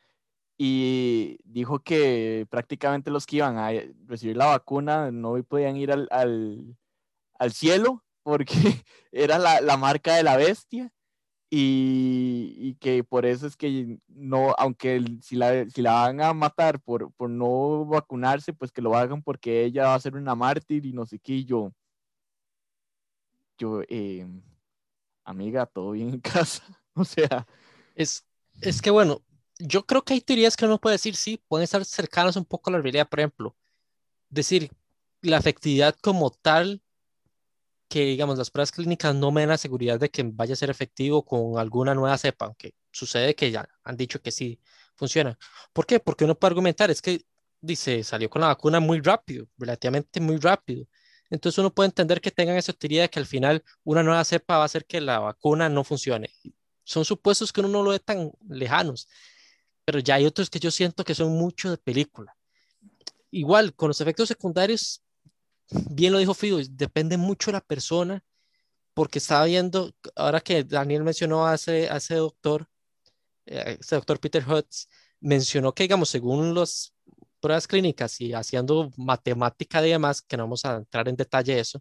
y 0.57 1.37
dijo 1.43 1.81
que 1.81 2.47
prácticamente 2.49 3.11
los 3.11 3.27
que 3.27 3.39
iban 3.39 3.59
a 3.59 3.73
recibir 4.07 4.37
la 4.37 4.47
vacuna 4.47 5.11
no 5.11 5.43
podían 5.43 5.77
ir 5.77 5.91
al, 5.91 6.07
al, 6.13 6.77
al 7.41 7.53
cielo 7.53 8.05
porque 8.23 8.55
era 9.11 9.39
la, 9.41 9.61
la, 9.61 9.77
marca 9.77 10.15
de 10.15 10.23
la 10.23 10.37
bestia 10.37 10.93
y, 11.51 12.55
y, 12.57 12.75
que 12.77 13.03
por 13.03 13.27
eso 13.27 13.49
es 13.49 13.57
que 13.57 13.99
no, 14.07 14.55
aunque 14.57 15.05
si, 15.23 15.35
la, 15.35 15.69
si 15.69 15.83
la 15.83 15.95
van 15.95 16.21
a 16.21 16.33
matar 16.35 16.79
por, 16.81 17.13
por 17.15 17.31
no 17.31 17.85
vacunarse, 17.85 18.53
pues 18.53 18.71
que 18.71 18.81
lo 18.81 18.95
hagan 18.95 19.23
porque 19.25 19.65
ella 19.65 19.87
va 19.87 19.95
a 19.97 20.01
ser 20.01 20.15
una 20.15 20.37
mártir 20.37 20.87
y 20.87 20.93
no 20.93 21.05
sé 21.05 21.19
qué, 21.19 21.45
yo, 21.45 21.73
yo, 23.59 23.83
eh, 23.89 24.25
amiga, 25.31 25.67
todo 25.67 25.93
bien 25.93 26.11
en 26.11 26.21
casa. 26.21 26.63
O 26.95 27.05
sea. 27.05 27.47
Es, 27.95 28.25
es 28.61 28.81
que 28.83 28.91
bueno, 28.91 29.23
yo 29.59 29.87
creo 29.87 30.03
que 30.03 30.15
hay 30.15 30.21
teorías 30.21 30.57
que 30.57 30.65
uno 30.65 30.81
puede 30.81 30.95
decir, 30.95 31.17
sí, 31.17 31.43
pueden 31.49 31.65
estar 31.65 31.85
cercanos 31.85 32.37
un 32.37 32.45
poco 32.45 32.71
a 32.71 32.75
la 32.75 32.81
realidad. 32.81 33.09
Por 33.09 33.21
ejemplo, 33.21 33.57
decir 34.29 34.71
la 35.23 35.39
efectividad 35.39 35.95
como 36.01 36.31
tal, 36.31 36.83
que 37.89 38.05
digamos, 38.05 38.39
las 38.39 38.51
pruebas 38.51 38.73
clínicas 38.73 39.15
no 39.15 39.33
me 39.33 39.43
dan 39.43 39.51
la 39.51 39.59
seguridad 39.59 39.99
de 39.99 40.11
que 40.11 40.23
vaya 40.23 40.55
a 40.55 40.57
ser 40.57 40.71
efectivo 40.71 41.25
con 41.25 41.59
alguna 41.59 41.95
nueva 41.95 42.17
cepa, 42.19 42.47
aunque 42.47 42.75
sucede 42.93 43.35
que 43.35 43.51
ya 43.51 43.69
han 43.85 43.97
dicho 43.97 44.23
que 44.23 44.31
sí 44.31 44.61
funciona. 44.95 45.39
¿Por 45.73 45.87
qué? 45.87 46.01
Porque 46.01 46.25
uno 46.25 46.39
puede 46.39 46.51
argumentar, 46.51 46.91
es 46.91 47.03
que 47.03 47.25
dice, 47.61 48.05
salió 48.05 48.31
con 48.31 48.41
la 48.43 48.49
vacuna 48.49 48.81
muy 48.81 49.01
rápido, 49.01 49.49
relativamente 49.59 50.21
muy 50.21 50.37
rápido. 50.39 50.87
Entonces 51.31 51.59
uno 51.59 51.73
puede 51.73 51.89
entender 51.89 52.21
que 52.21 52.31
tengan 52.31 52.57
esa 52.57 52.73
teoría 52.73 53.03
de 53.03 53.09
que 53.09 53.21
al 53.21 53.27
final 53.27 53.65
una 53.85 54.03
nueva 54.03 54.25
cepa 54.25 54.57
va 54.57 54.63
a 54.65 54.67
hacer 54.67 54.85
que 54.85 55.01
la 55.01 55.21
vacuna 55.21 55.69
no 55.69 55.85
funcione. 55.85 56.31
Son 56.85 57.05
supuestos 57.05 57.53
que 57.53 57.61
uno 57.61 57.69
no 57.69 57.83
lo 57.85 57.91
ve 57.91 58.01
tan 58.01 58.33
lejanos, 58.49 59.09
pero 59.85 60.01
ya 60.01 60.17
hay 60.17 60.27
otros 60.27 60.51
que 60.51 60.59
yo 60.59 60.71
siento 60.71 61.05
que 61.05 61.15
son 61.15 61.33
mucho 61.33 61.71
de 61.71 61.79
película. 61.79 62.37
Igual, 63.31 63.75
con 63.75 63.89
los 63.89 64.01
efectos 64.01 64.29
secundarios, 64.29 65.03
bien 65.71 66.13
lo 66.13 66.19
dijo 66.19 66.35
Fido, 66.35 66.59
depende 66.69 67.17
mucho 67.17 67.51
de 67.51 67.53
la 67.55 67.61
persona, 67.61 68.25
porque 68.93 69.21
estaba 69.21 69.45
viendo, 69.45 69.95
ahora 70.17 70.41
que 70.41 70.65
Daniel 70.65 71.05
mencionó 71.05 71.47
a 71.47 71.55
ese, 71.55 71.89
a 71.89 71.97
ese 71.99 72.17
doctor, 72.17 72.69
eh, 73.47 73.79
ese 73.81 73.95
doctor 73.95 74.19
Peter 74.19 74.45
Hutz, 74.47 74.89
mencionó 75.21 75.73
que, 75.75 75.85
digamos, 75.85 76.09
según 76.09 76.55
los 76.55 76.93
pruebas 77.41 77.67
clínicas 77.67 78.21
y 78.21 78.33
haciendo 78.33 78.91
matemática 78.97 79.85
y 79.87 79.91
demás, 79.91 80.23
que 80.23 80.37
no 80.37 80.45
vamos 80.45 80.65
a 80.65 80.77
entrar 80.77 81.09
en 81.09 81.17
detalle 81.17 81.59
eso, 81.59 81.81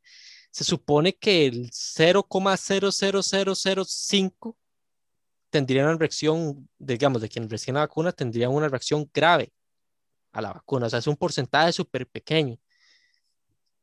se 0.51 0.63
supone 0.63 1.15
que 1.15 1.45
el 1.45 1.69
0,00005 1.71 4.57
tendría 5.49 5.83
una 5.83 5.97
reacción, 5.97 6.69
digamos, 6.77 7.21
de 7.21 7.29
quien 7.29 7.49
recién 7.49 7.75
la 7.75 7.81
vacuna, 7.81 8.11
tendría 8.11 8.49
una 8.49 8.67
reacción 8.67 9.09
grave 9.13 9.51
a 10.31 10.41
la 10.41 10.53
vacuna. 10.53 10.87
O 10.87 10.89
sea, 10.89 10.99
es 10.99 11.07
un 11.07 11.17
porcentaje 11.17 11.71
súper 11.73 12.07
pequeño. 12.07 12.57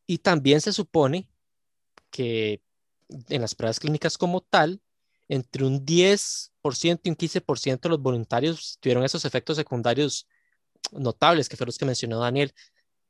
Y 0.06 0.18
también 0.18 0.60
se 0.60 0.72
supone 0.72 1.28
que 2.10 2.62
en 3.28 3.40
las 3.40 3.54
pruebas 3.54 3.80
clínicas 3.80 4.18
como 4.18 4.40
tal, 4.40 4.80
entre 5.28 5.64
un 5.64 5.84
10% 5.84 7.00
y 7.02 7.10
un 7.10 7.16
15% 7.16 7.80
de 7.80 7.88
los 7.88 8.00
voluntarios 8.00 8.78
tuvieron 8.80 9.04
esos 9.04 9.24
efectos 9.24 9.56
secundarios 9.56 10.28
notables, 10.92 11.48
que 11.48 11.56
fueron 11.56 11.68
los 11.68 11.78
que 11.78 11.84
mencionó 11.84 12.20
Daniel. 12.20 12.52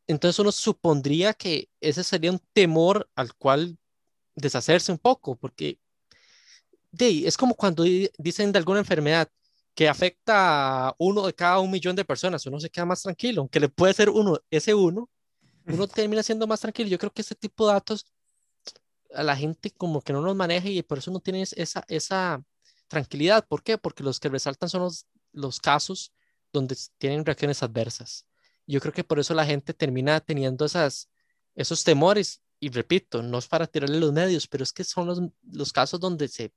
Entonces 0.06 0.38
uno 0.38 0.52
supondría 0.52 1.34
que 1.34 1.68
ese 1.80 2.04
sería 2.04 2.30
un 2.30 2.40
temor 2.52 3.08
al 3.14 3.34
cual 3.34 3.76
deshacerse 4.34 4.92
un 4.92 4.98
poco, 4.98 5.36
porque 5.36 5.78
de, 6.92 7.26
es 7.26 7.36
como 7.36 7.54
cuando 7.54 7.84
dicen 8.18 8.52
de 8.52 8.58
alguna 8.58 8.80
enfermedad 8.80 9.28
que 9.74 9.88
afecta 9.88 10.88
a 10.88 10.94
uno 10.98 11.26
de 11.26 11.34
cada 11.34 11.60
un 11.60 11.70
millón 11.70 11.96
de 11.96 12.04
personas, 12.04 12.46
uno 12.46 12.60
se 12.60 12.70
queda 12.70 12.86
más 12.86 13.02
tranquilo, 13.02 13.42
aunque 13.42 13.60
le 13.60 13.68
puede 13.68 13.92
ser 13.94 14.08
uno, 14.08 14.38
ese 14.50 14.74
uno, 14.74 15.10
uno 15.66 15.86
termina 15.88 16.22
siendo 16.22 16.46
más 16.46 16.60
tranquilo. 16.60 16.88
Yo 16.88 16.98
creo 16.98 17.12
que 17.12 17.22
ese 17.22 17.34
tipo 17.34 17.66
de 17.66 17.74
datos 17.74 18.06
a 19.14 19.22
la 19.22 19.36
gente 19.36 19.70
como 19.70 20.00
que 20.00 20.12
no 20.12 20.20
los 20.22 20.36
maneja 20.36 20.68
y 20.68 20.82
por 20.82 20.98
eso 20.98 21.10
no 21.10 21.20
tiene 21.20 21.42
esa, 21.42 21.84
esa 21.88 22.42
tranquilidad. 22.88 23.46
¿Por 23.46 23.62
qué? 23.62 23.76
Porque 23.78 24.02
los 24.02 24.20
que 24.20 24.28
resaltan 24.28 24.68
son 24.68 24.82
los, 24.82 25.06
los 25.32 25.60
casos 25.60 26.12
donde 26.56 26.76
tienen 26.98 27.24
reacciones 27.24 27.62
adversas. 27.62 28.26
Yo 28.66 28.80
creo 28.80 28.92
que 28.92 29.04
por 29.04 29.18
eso 29.18 29.34
la 29.34 29.46
gente 29.46 29.72
termina 29.74 30.20
teniendo 30.20 30.64
esas, 30.64 31.08
esos 31.54 31.84
temores. 31.84 32.42
Y 32.58 32.70
repito, 32.70 33.22
no 33.22 33.38
es 33.38 33.46
para 33.46 33.66
tirarle 33.66 34.00
los 34.00 34.12
medios, 34.12 34.48
pero 34.48 34.64
es 34.64 34.72
que 34.72 34.82
son 34.82 35.06
los, 35.06 35.20
los 35.52 35.72
casos 35.72 36.00
donde 36.00 36.26
se, 36.26 36.52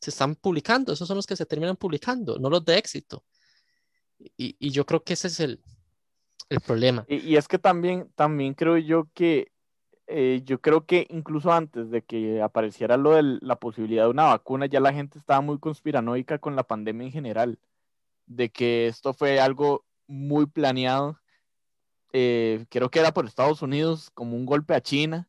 se 0.00 0.10
están 0.10 0.36
publicando, 0.36 0.92
esos 0.92 1.08
son 1.08 1.16
los 1.16 1.26
que 1.26 1.36
se 1.36 1.44
terminan 1.44 1.76
publicando, 1.76 2.38
no 2.38 2.48
los 2.48 2.64
de 2.64 2.78
éxito. 2.78 3.24
Y, 4.36 4.56
y 4.58 4.70
yo 4.70 4.86
creo 4.86 5.02
que 5.02 5.14
ese 5.14 5.28
es 5.28 5.40
el, 5.40 5.60
el 6.48 6.60
problema. 6.60 7.04
Y, 7.08 7.16
y, 7.16 7.36
es 7.36 7.48
que 7.48 7.58
también, 7.58 8.10
también 8.14 8.54
creo 8.54 8.78
yo 8.78 9.08
que, 9.12 9.50
eh, 10.06 10.40
yo 10.44 10.60
creo 10.60 10.86
que 10.86 11.06
incluso 11.10 11.52
antes 11.52 11.90
de 11.90 12.02
que 12.02 12.40
apareciera 12.40 12.96
lo 12.96 13.12
de 13.16 13.38
la 13.40 13.56
posibilidad 13.56 14.04
de 14.04 14.10
una 14.10 14.24
vacuna, 14.24 14.66
ya 14.66 14.80
la 14.80 14.92
gente 14.92 15.18
estaba 15.18 15.40
muy 15.40 15.58
conspiranoica 15.58 16.38
con 16.38 16.56
la 16.56 16.62
pandemia 16.62 17.06
en 17.06 17.12
general 17.12 17.58
de 18.28 18.50
que 18.50 18.86
esto 18.86 19.12
fue 19.12 19.40
algo 19.40 19.84
muy 20.06 20.46
planeado. 20.46 21.18
Eh, 22.12 22.64
creo 22.70 22.90
que 22.90 23.00
era 23.00 23.12
por 23.12 23.26
Estados 23.26 23.62
Unidos 23.62 24.10
como 24.14 24.36
un 24.36 24.46
golpe 24.46 24.74
a 24.74 24.80
China 24.80 25.28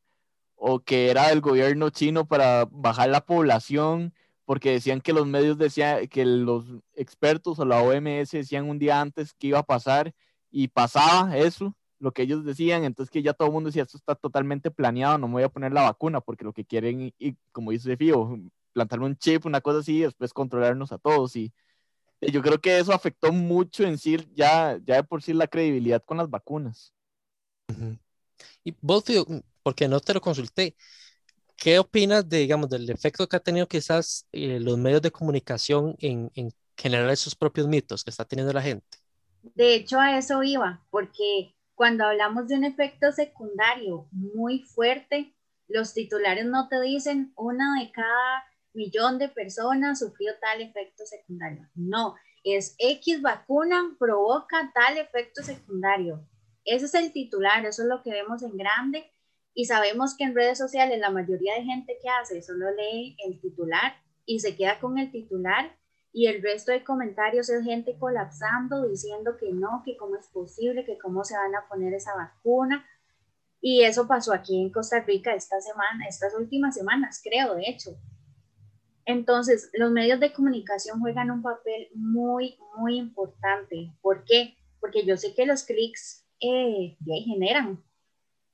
o 0.55 0.79
que 0.81 1.09
era 1.09 1.29
del 1.29 1.41
gobierno 1.41 1.89
chino 1.89 2.27
para 2.27 2.65
bajar 2.69 3.09
la 3.09 3.25
población 3.25 4.13
porque 4.45 4.71
decían 4.71 5.01
que 5.01 5.13
los 5.13 5.27
medios 5.27 5.57
decían 5.57 6.07
que 6.07 6.25
los 6.25 6.65
expertos 6.95 7.59
o 7.59 7.65
la 7.65 7.81
OMS 7.81 8.31
decían 8.31 8.67
un 8.69 8.79
día 8.79 8.99
antes 8.99 9.33
que 9.33 9.47
iba 9.47 9.59
a 9.59 9.63
pasar 9.63 10.13
y 10.49 10.69
pasaba 10.69 11.38
eso, 11.38 11.75
lo 11.99 12.12
que 12.12 12.23
ellos 12.23 12.43
decían, 12.43 12.83
entonces 12.83 13.12
que 13.12 13.21
ya 13.21 13.33
todo 13.33 13.49
el 13.49 13.53
mundo 13.53 13.67
decía, 13.67 13.83
esto 13.83 13.97
está 13.97 14.15
totalmente 14.15 14.71
planeado, 14.71 15.17
no 15.19 15.27
me 15.27 15.33
voy 15.33 15.43
a 15.43 15.49
poner 15.49 15.71
la 15.71 15.83
vacuna 15.83 16.19
porque 16.21 16.45
lo 16.45 16.53
que 16.53 16.65
quieren, 16.65 17.13
y, 17.19 17.35
como 17.51 17.71
dice 17.71 17.95
Fío, 17.95 18.39
plantarme 18.73 19.05
un 19.05 19.17
chip, 19.17 19.45
una 19.45 19.62
cosa 19.62 19.79
así, 19.79 19.97
y 19.97 20.01
después 20.01 20.33
controlarnos 20.33 20.91
a 20.91 20.97
todos 20.97 21.35
y 21.35 21.53
yo 22.21 22.41
creo 22.41 22.60
que 22.60 22.79
eso 22.79 22.93
afectó 22.93 23.32
mucho 23.32 23.84
en 23.84 23.97
sí, 23.97 24.17
ya, 24.34 24.77
ya 24.86 24.95
de 24.95 25.03
por 25.03 25.21
sí, 25.21 25.34
la 25.34 25.47
credibilidad 25.47 26.03
con 26.03 26.17
las 26.17 26.29
vacunas. 26.29 26.93
Y 28.63 28.75
vos, 28.82 29.03
porque 29.63 29.88
no 29.88 29.99
te 29.99 30.13
lo 30.13 30.21
consulté, 30.21 30.75
¿qué 31.55 31.79
opinas 31.79 32.27
de, 32.27 32.39
digamos, 32.39 32.69
del 32.69 32.89
efecto 32.89 33.27
que 33.27 33.36
ha 33.36 33.39
tenido 33.39 33.67
quizás 33.67 34.27
eh, 34.32 34.60
los 34.60 34.77
medios 34.77 35.01
de 35.01 35.12
comunicación 35.12 35.95
en, 35.99 36.32
en 36.36 36.51
generar 36.77 37.10
esos 37.10 37.36
propios 37.36 37.67
mitos 37.67 38.03
que 38.03 38.10
está 38.10 38.25
teniendo 38.25 38.53
la 38.53 38.62
gente? 38.62 38.97
De 39.55 39.75
hecho, 39.75 39.99
a 39.99 40.17
eso 40.17 40.43
iba, 40.43 40.86
porque 40.89 41.55
cuando 41.75 42.05
hablamos 42.05 42.47
de 42.47 42.55
un 42.55 42.65
efecto 42.65 43.12
secundario 43.12 44.08
muy 44.12 44.63
fuerte, 44.63 45.34
los 45.67 45.93
titulares 45.93 46.45
no 46.45 46.67
te 46.67 46.82
dicen 46.82 47.32
una 47.36 47.79
de 47.79 47.91
cada 47.91 48.43
millón 48.73 49.17
de 49.17 49.29
personas 49.29 49.99
sufrió 49.99 50.34
tal 50.39 50.62
efecto 50.62 51.05
secundario. 51.05 51.67
No, 51.75 52.15
es 52.43 52.75
X 52.77 53.21
vacuna 53.21 53.95
provoca 53.99 54.71
tal 54.73 54.97
efecto 54.97 55.43
secundario. 55.43 56.27
Ese 56.65 56.86
es 56.86 56.93
el 56.93 57.12
titular, 57.12 57.65
eso 57.65 57.84
es 57.84 57.88
lo 57.88 58.03
que 58.03 58.12
vemos 58.12 58.43
en 58.43 58.58
grande 58.58 59.12
y 59.53 59.65
sabemos 59.65 60.15
que 60.15 60.23
en 60.23 60.36
redes 60.36 60.58
sociales 60.58 60.99
la 60.99 61.10
mayoría 61.10 61.55
de 61.55 61.63
gente 61.63 61.97
que 62.01 62.10
hace 62.10 62.41
solo 62.41 62.67
lee 62.71 63.17
el 63.25 63.39
titular 63.41 63.93
y 64.25 64.39
se 64.39 64.55
queda 64.55 64.79
con 64.79 64.97
el 64.97 65.12
titular 65.12 65.75
y 66.12 66.27
el 66.27 66.41
resto 66.41 66.71
de 66.71 66.84
comentarios 66.84 67.49
es 67.49 67.63
gente 67.63 67.97
colapsando 67.97 68.88
diciendo 68.88 69.38
que 69.38 69.51
no, 69.51 69.84
que 69.86 69.95
cómo 69.97 70.15
es 70.15 70.27
posible, 70.27 70.86
que 70.86 70.97
cómo 70.97 71.23
se 71.23 71.36
van 71.36 71.55
a 71.55 71.67
poner 71.67 71.93
esa 71.93 72.15
vacuna. 72.15 72.86
Y 73.62 73.84
eso 73.84 74.08
pasó 74.08 74.34
aquí 74.34 74.60
en 74.60 74.71
Costa 74.71 75.01
Rica 75.01 75.34
esta 75.34 75.60
semana, 75.62 76.08
estas 76.08 76.34
últimas 76.34 76.75
semanas, 76.75 77.21
creo, 77.23 77.55
de 77.55 77.63
hecho. 77.67 77.91
Entonces, 79.09 79.71
los 79.73 79.89
medios 79.89 80.19
de 80.19 80.31
comunicación 80.31 80.99
juegan 80.99 81.31
un 81.31 81.41
papel 81.41 81.87
muy, 81.95 82.59
muy 82.77 82.95
importante. 82.99 83.91
¿Por 84.03 84.23
qué? 84.23 84.55
Porque 84.79 85.03
yo 85.03 85.17
sé 85.17 85.33
que 85.33 85.47
los 85.47 85.63
clics 85.63 86.27
eh, 86.39 86.95
generan, 87.25 87.83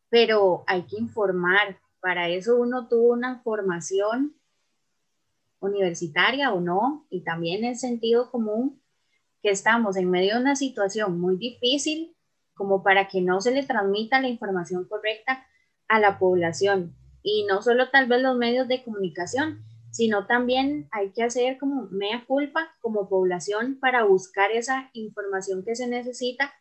pero 0.08 0.64
hay 0.66 0.84
que 0.84 0.96
informar. 0.96 1.78
Para 2.00 2.30
eso 2.30 2.56
uno 2.56 2.88
tuvo 2.88 3.12
una 3.12 3.42
formación, 3.42 4.34
universitaria 5.60 6.54
o 6.54 6.62
no, 6.62 7.06
y 7.10 7.26
también 7.26 7.66
el 7.66 7.76
sentido 7.76 8.32
común, 8.32 8.82
que 9.42 9.50
estamos 9.50 9.98
en 9.98 10.10
medio 10.10 10.36
de 10.36 10.42
una 10.42 10.56
situación 10.56 11.20
muy 11.20 11.36
difícil 11.36 12.16
como 12.54 12.82
para 12.82 13.10
que 13.10 13.20
no 13.20 13.42
se 13.42 13.52
le 13.52 13.64
transmita 13.64 14.22
la 14.22 14.30
información 14.30 14.86
correcta 14.86 15.46
a 15.90 16.00
la 16.00 16.18
población. 16.18 16.96
Y 17.24 17.46
no 17.46 17.62
solo 17.62 17.90
tal 17.90 18.08
vez 18.08 18.22
los 18.22 18.38
medios 18.38 18.70
de 18.70 18.86
comunicación, 18.86 19.66
sino 19.96 20.28
también 20.28 20.90
hay 20.92 21.14
que 21.14 21.24
hacer 21.24 21.58
como 21.58 21.88
mea 21.90 22.26
culpa 22.28 22.76
como 22.82 23.08
población 23.08 23.80
para 23.80 24.04
buscar 24.04 24.52
esa 24.52 24.90
información 24.92 25.64
que 25.64 25.74
se 25.74 25.88
necesita 25.88 26.54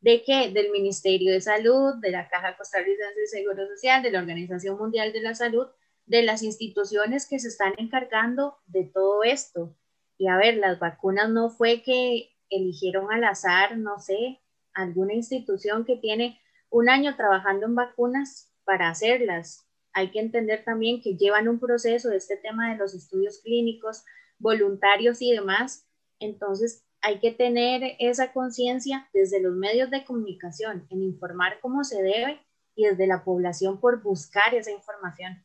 de 0.00 0.22
que 0.22 0.50
del 0.50 0.70
Ministerio 0.70 1.32
de 1.32 1.40
Salud, 1.40 1.94
de 2.02 2.10
la 2.10 2.28
Caja 2.28 2.54
Costarricense 2.54 3.18
de 3.18 3.26
Seguro 3.28 3.66
Social, 3.66 4.02
de 4.02 4.10
la 4.10 4.18
Organización 4.18 4.76
Mundial 4.76 5.10
de 5.14 5.22
la 5.22 5.34
Salud, 5.34 5.68
de 6.04 6.22
las 6.22 6.42
instituciones 6.42 7.26
que 7.26 7.38
se 7.38 7.48
están 7.48 7.72
encargando 7.78 8.58
de 8.66 8.84
todo 8.84 9.22
esto. 9.22 9.74
Y 10.18 10.28
a 10.28 10.36
ver, 10.36 10.58
las 10.58 10.78
vacunas 10.78 11.30
no 11.30 11.48
fue 11.48 11.82
que 11.82 12.36
eligieron 12.50 13.10
al 13.10 13.24
azar, 13.24 13.78
no 13.78 14.00
sé, 14.00 14.42
alguna 14.74 15.14
institución 15.14 15.86
que 15.86 15.96
tiene 15.96 16.38
un 16.68 16.90
año 16.90 17.16
trabajando 17.16 17.64
en 17.64 17.74
vacunas 17.74 18.52
para 18.64 18.90
hacerlas. 18.90 19.66
Hay 19.92 20.10
que 20.10 20.20
entender 20.20 20.64
también 20.64 21.02
que 21.02 21.16
llevan 21.16 21.48
un 21.48 21.58
proceso 21.60 22.08
de 22.08 22.16
este 22.16 22.36
tema 22.36 22.70
de 22.70 22.78
los 22.78 22.94
estudios 22.94 23.40
clínicos, 23.42 24.04
voluntarios 24.38 25.20
y 25.20 25.32
demás. 25.32 25.86
Entonces, 26.18 26.84
hay 27.00 27.18
que 27.18 27.32
tener 27.32 27.96
esa 27.98 28.32
conciencia 28.32 29.08
desde 29.12 29.40
los 29.40 29.54
medios 29.54 29.90
de 29.90 30.04
comunicación 30.04 30.86
en 30.90 31.02
informar 31.02 31.58
cómo 31.60 31.84
se 31.84 32.02
debe 32.02 32.40
y 32.74 32.86
desde 32.86 33.06
la 33.06 33.24
población 33.24 33.80
por 33.80 34.02
buscar 34.02 34.54
esa 34.54 34.70
información. 34.70 35.44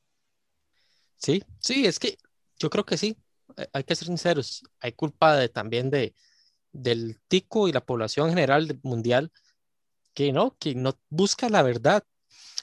Sí, 1.18 1.44
sí, 1.60 1.86
es 1.86 2.00
que 2.00 2.18
yo 2.60 2.70
creo 2.70 2.86
que 2.86 2.98
sí, 2.98 3.18
hay 3.74 3.84
que 3.84 3.96
ser 3.96 4.08
sinceros, 4.08 4.64
hay 4.80 4.92
culpa 4.92 5.48
también 5.48 5.90
de, 5.90 6.14
del 6.72 7.20
tico 7.28 7.68
y 7.68 7.72
la 7.72 7.86
población 7.86 8.30
general 8.30 8.80
mundial 8.84 9.32
que 10.14 10.32
no, 10.32 10.56
que 10.60 10.76
no 10.76 10.98
busca 11.10 11.50
la 11.50 11.64
verdad. 11.64 12.04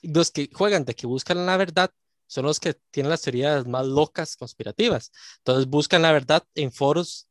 Los 0.08 0.30
que 0.30 0.50
juegan 0.52 0.84
de 0.84 0.94
que 0.94 1.06
buscan 1.06 1.46
la 1.46 1.56
verdad 1.56 1.90
son 2.26 2.46
los 2.46 2.60
que 2.60 2.74
tienen 2.90 3.10
las 3.10 3.22
teorías 3.22 3.66
más 3.66 3.86
locas, 3.86 4.36
conspirativas. 4.36 5.12
Entonces 5.38 5.66
buscan 5.66 6.02
la 6.02 6.12
verdad 6.12 6.44
en 6.54 6.72
foros 6.72 7.28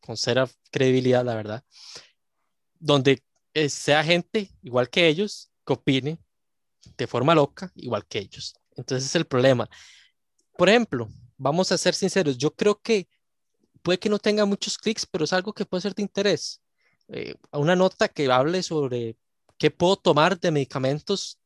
con 0.00 0.16
cero 0.16 0.48
credibilidad, 0.70 1.24
la 1.24 1.34
verdad, 1.34 1.64
donde 2.78 3.22
eh, 3.54 3.68
sea 3.68 4.02
gente 4.02 4.50
igual 4.62 4.88
que 4.88 5.08
ellos 5.08 5.50
que 5.66 5.72
opine 5.72 6.18
de 6.96 7.06
forma 7.06 7.34
loca 7.34 7.70
igual 7.74 8.06
que 8.06 8.18
ellos. 8.18 8.54
Entonces 8.76 9.08
es 9.08 9.16
el 9.16 9.26
problema. 9.26 9.68
Por 10.56 10.68
ejemplo, 10.68 11.08
vamos 11.36 11.72
a 11.72 11.78
ser 11.78 11.94
sinceros, 11.94 12.38
yo 12.38 12.54
creo 12.54 12.80
que 12.80 13.08
puede 13.82 13.98
que 13.98 14.08
no 14.08 14.18
tenga 14.18 14.44
muchos 14.44 14.78
clics, 14.78 15.06
pero 15.06 15.24
es 15.24 15.32
algo 15.32 15.52
que 15.52 15.64
puede 15.64 15.82
ser 15.82 15.94
de 15.94 16.02
interés. 16.02 16.60
Eh, 17.08 17.34
una 17.52 17.74
nota 17.74 18.08
que 18.08 18.30
hable 18.30 18.62
sobre 18.62 19.16
qué 19.58 19.70
puedo 19.70 19.96
tomar 19.96 20.38
de 20.38 20.50
medicamentos 20.50 21.39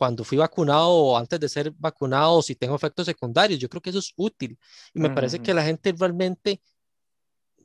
cuando 0.00 0.24
fui 0.24 0.38
vacunado 0.38 0.88
o 0.88 1.18
antes 1.18 1.38
de 1.38 1.46
ser 1.46 1.72
vacunado 1.72 2.40
si 2.40 2.54
tengo 2.54 2.74
efectos 2.74 3.04
secundarios. 3.04 3.60
Yo 3.60 3.68
creo 3.68 3.82
que 3.82 3.90
eso 3.90 3.98
es 3.98 4.14
útil 4.16 4.58
y 4.94 4.98
me 4.98 5.10
parece 5.10 5.42
que 5.42 5.52
la 5.52 5.62
gente 5.62 5.92
realmente, 5.92 6.62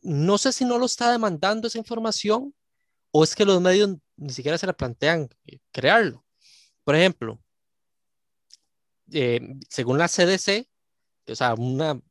no 0.01 0.37
sé 0.37 0.51
si 0.51 0.65
no 0.65 0.77
lo 0.77 0.85
está 0.85 1.09
demandando 1.13 1.65
esa 1.69 1.77
información 1.77 2.53
o 3.11 3.23
es 3.23 3.33
que 3.37 3.45
los 3.45 3.61
medios 3.61 3.95
ni 4.17 4.33
siquiera 4.33 4.57
se 4.57 4.67
la 4.67 4.73
plantean 4.73 5.29
eh, 5.45 5.59
crearlo. 5.71 6.25
Por 6.83 6.97
ejemplo, 6.97 7.39
eh, 9.13 9.39
según 9.69 9.97
la 9.97 10.09
CDC, 10.09 10.67
o 11.29 11.35
sea, 11.35 11.53
una 11.53 12.01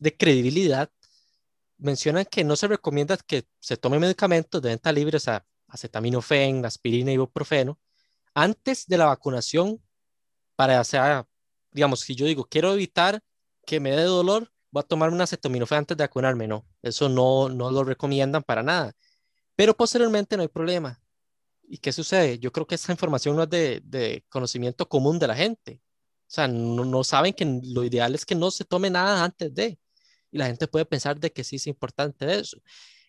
de 0.00 0.16
credibilidad, 0.16 0.90
mencionan 1.76 2.24
que 2.24 2.44
no 2.44 2.56
se 2.56 2.66
recomienda 2.66 3.18
que 3.18 3.44
se 3.60 3.76
tome 3.76 3.98
medicamentos 3.98 4.62
de 4.62 4.70
venta 4.70 4.90
libre, 4.90 5.18
o 5.18 5.20
sea, 5.20 5.44
acetaminofén, 5.68 6.64
aspirina, 6.64 7.12
ibuprofeno, 7.12 7.78
antes 8.36 8.86
de 8.86 8.98
la 8.98 9.06
vacunación 9.06 9.82
para, 10.56 10.78
hacer, 10.78 11.24
digamos, 11.72 12.00
si 12.00 12.14
yo 12.14 12.26
digo, 12.26 12.44
quiero 12.44 12.74
evitar 12.74 13.22
que 13.66 13.80
me 13.80 13.90
dé 13.92 14.02
dolor, 14.04 14.52
voy 14.70 14.82
a 14.82 14.86
tomar 14.86 15.10
un 15.10 15.20
acetaminofén 15.22 15.78
antes 15.78 15.96
de 15.96 16.04
vacunarme, 16.04 16.46
no, 16.46 16.66
eso 16.82 17.08
no, 17.08 17.48
no 17.48 17.70
lo 17.70 17.82
recomiendan 17.82 18.42
para 18.42 18.62
nada. 18.62 18.92
Pero 19.56 19.74
posteriormente 19.74 20.36
no 20.36 20.42
hay 20.42 20.48
problema. 20.48 21.00
¿Y 21.62 21.78
qué 21.78 21.92
sucede? 21.92 22.38
Yo 22.38 22.52
creo 22.52 22.66
que 22.66 22.74
esa 22.76 22.92
información 22.92 23.36
no 23.36 23.44
es 23.44 23.50
de, 23.50 23.80
de 23.84 24.24
conocimiento 24.28 24.86
común 24.88 25.18
de 25.18 25.28
la 25.28 25.34
gente. 25.34 25.80
O 26.28 26.30
sea, 26.30 26.46
no, 26.46 26.84
no, 26.84 27.04
saben 27.04 27.32
que 27.32 27.44
lo 27.64 27.84
ideal 27.84 28.14
es 28.14 28.26
que 28.26 28.34
no 28.34 28.50
se 28.50 28.64
tome 28.64 28.90
nada 28.90 29.24
antes 29.24 29.54
de 29.54 29.78
y 30.30 30.38
la 30.38 30.46
gente 30.46 30.68
puede 30.68 30.84
pensar 30.84 31.18
de 31.18 31.32
que 31.32 31.42
sí 31.42 31.56
es 31.56 31.66
importante 31.66 32.38
eso. 32.38 32.58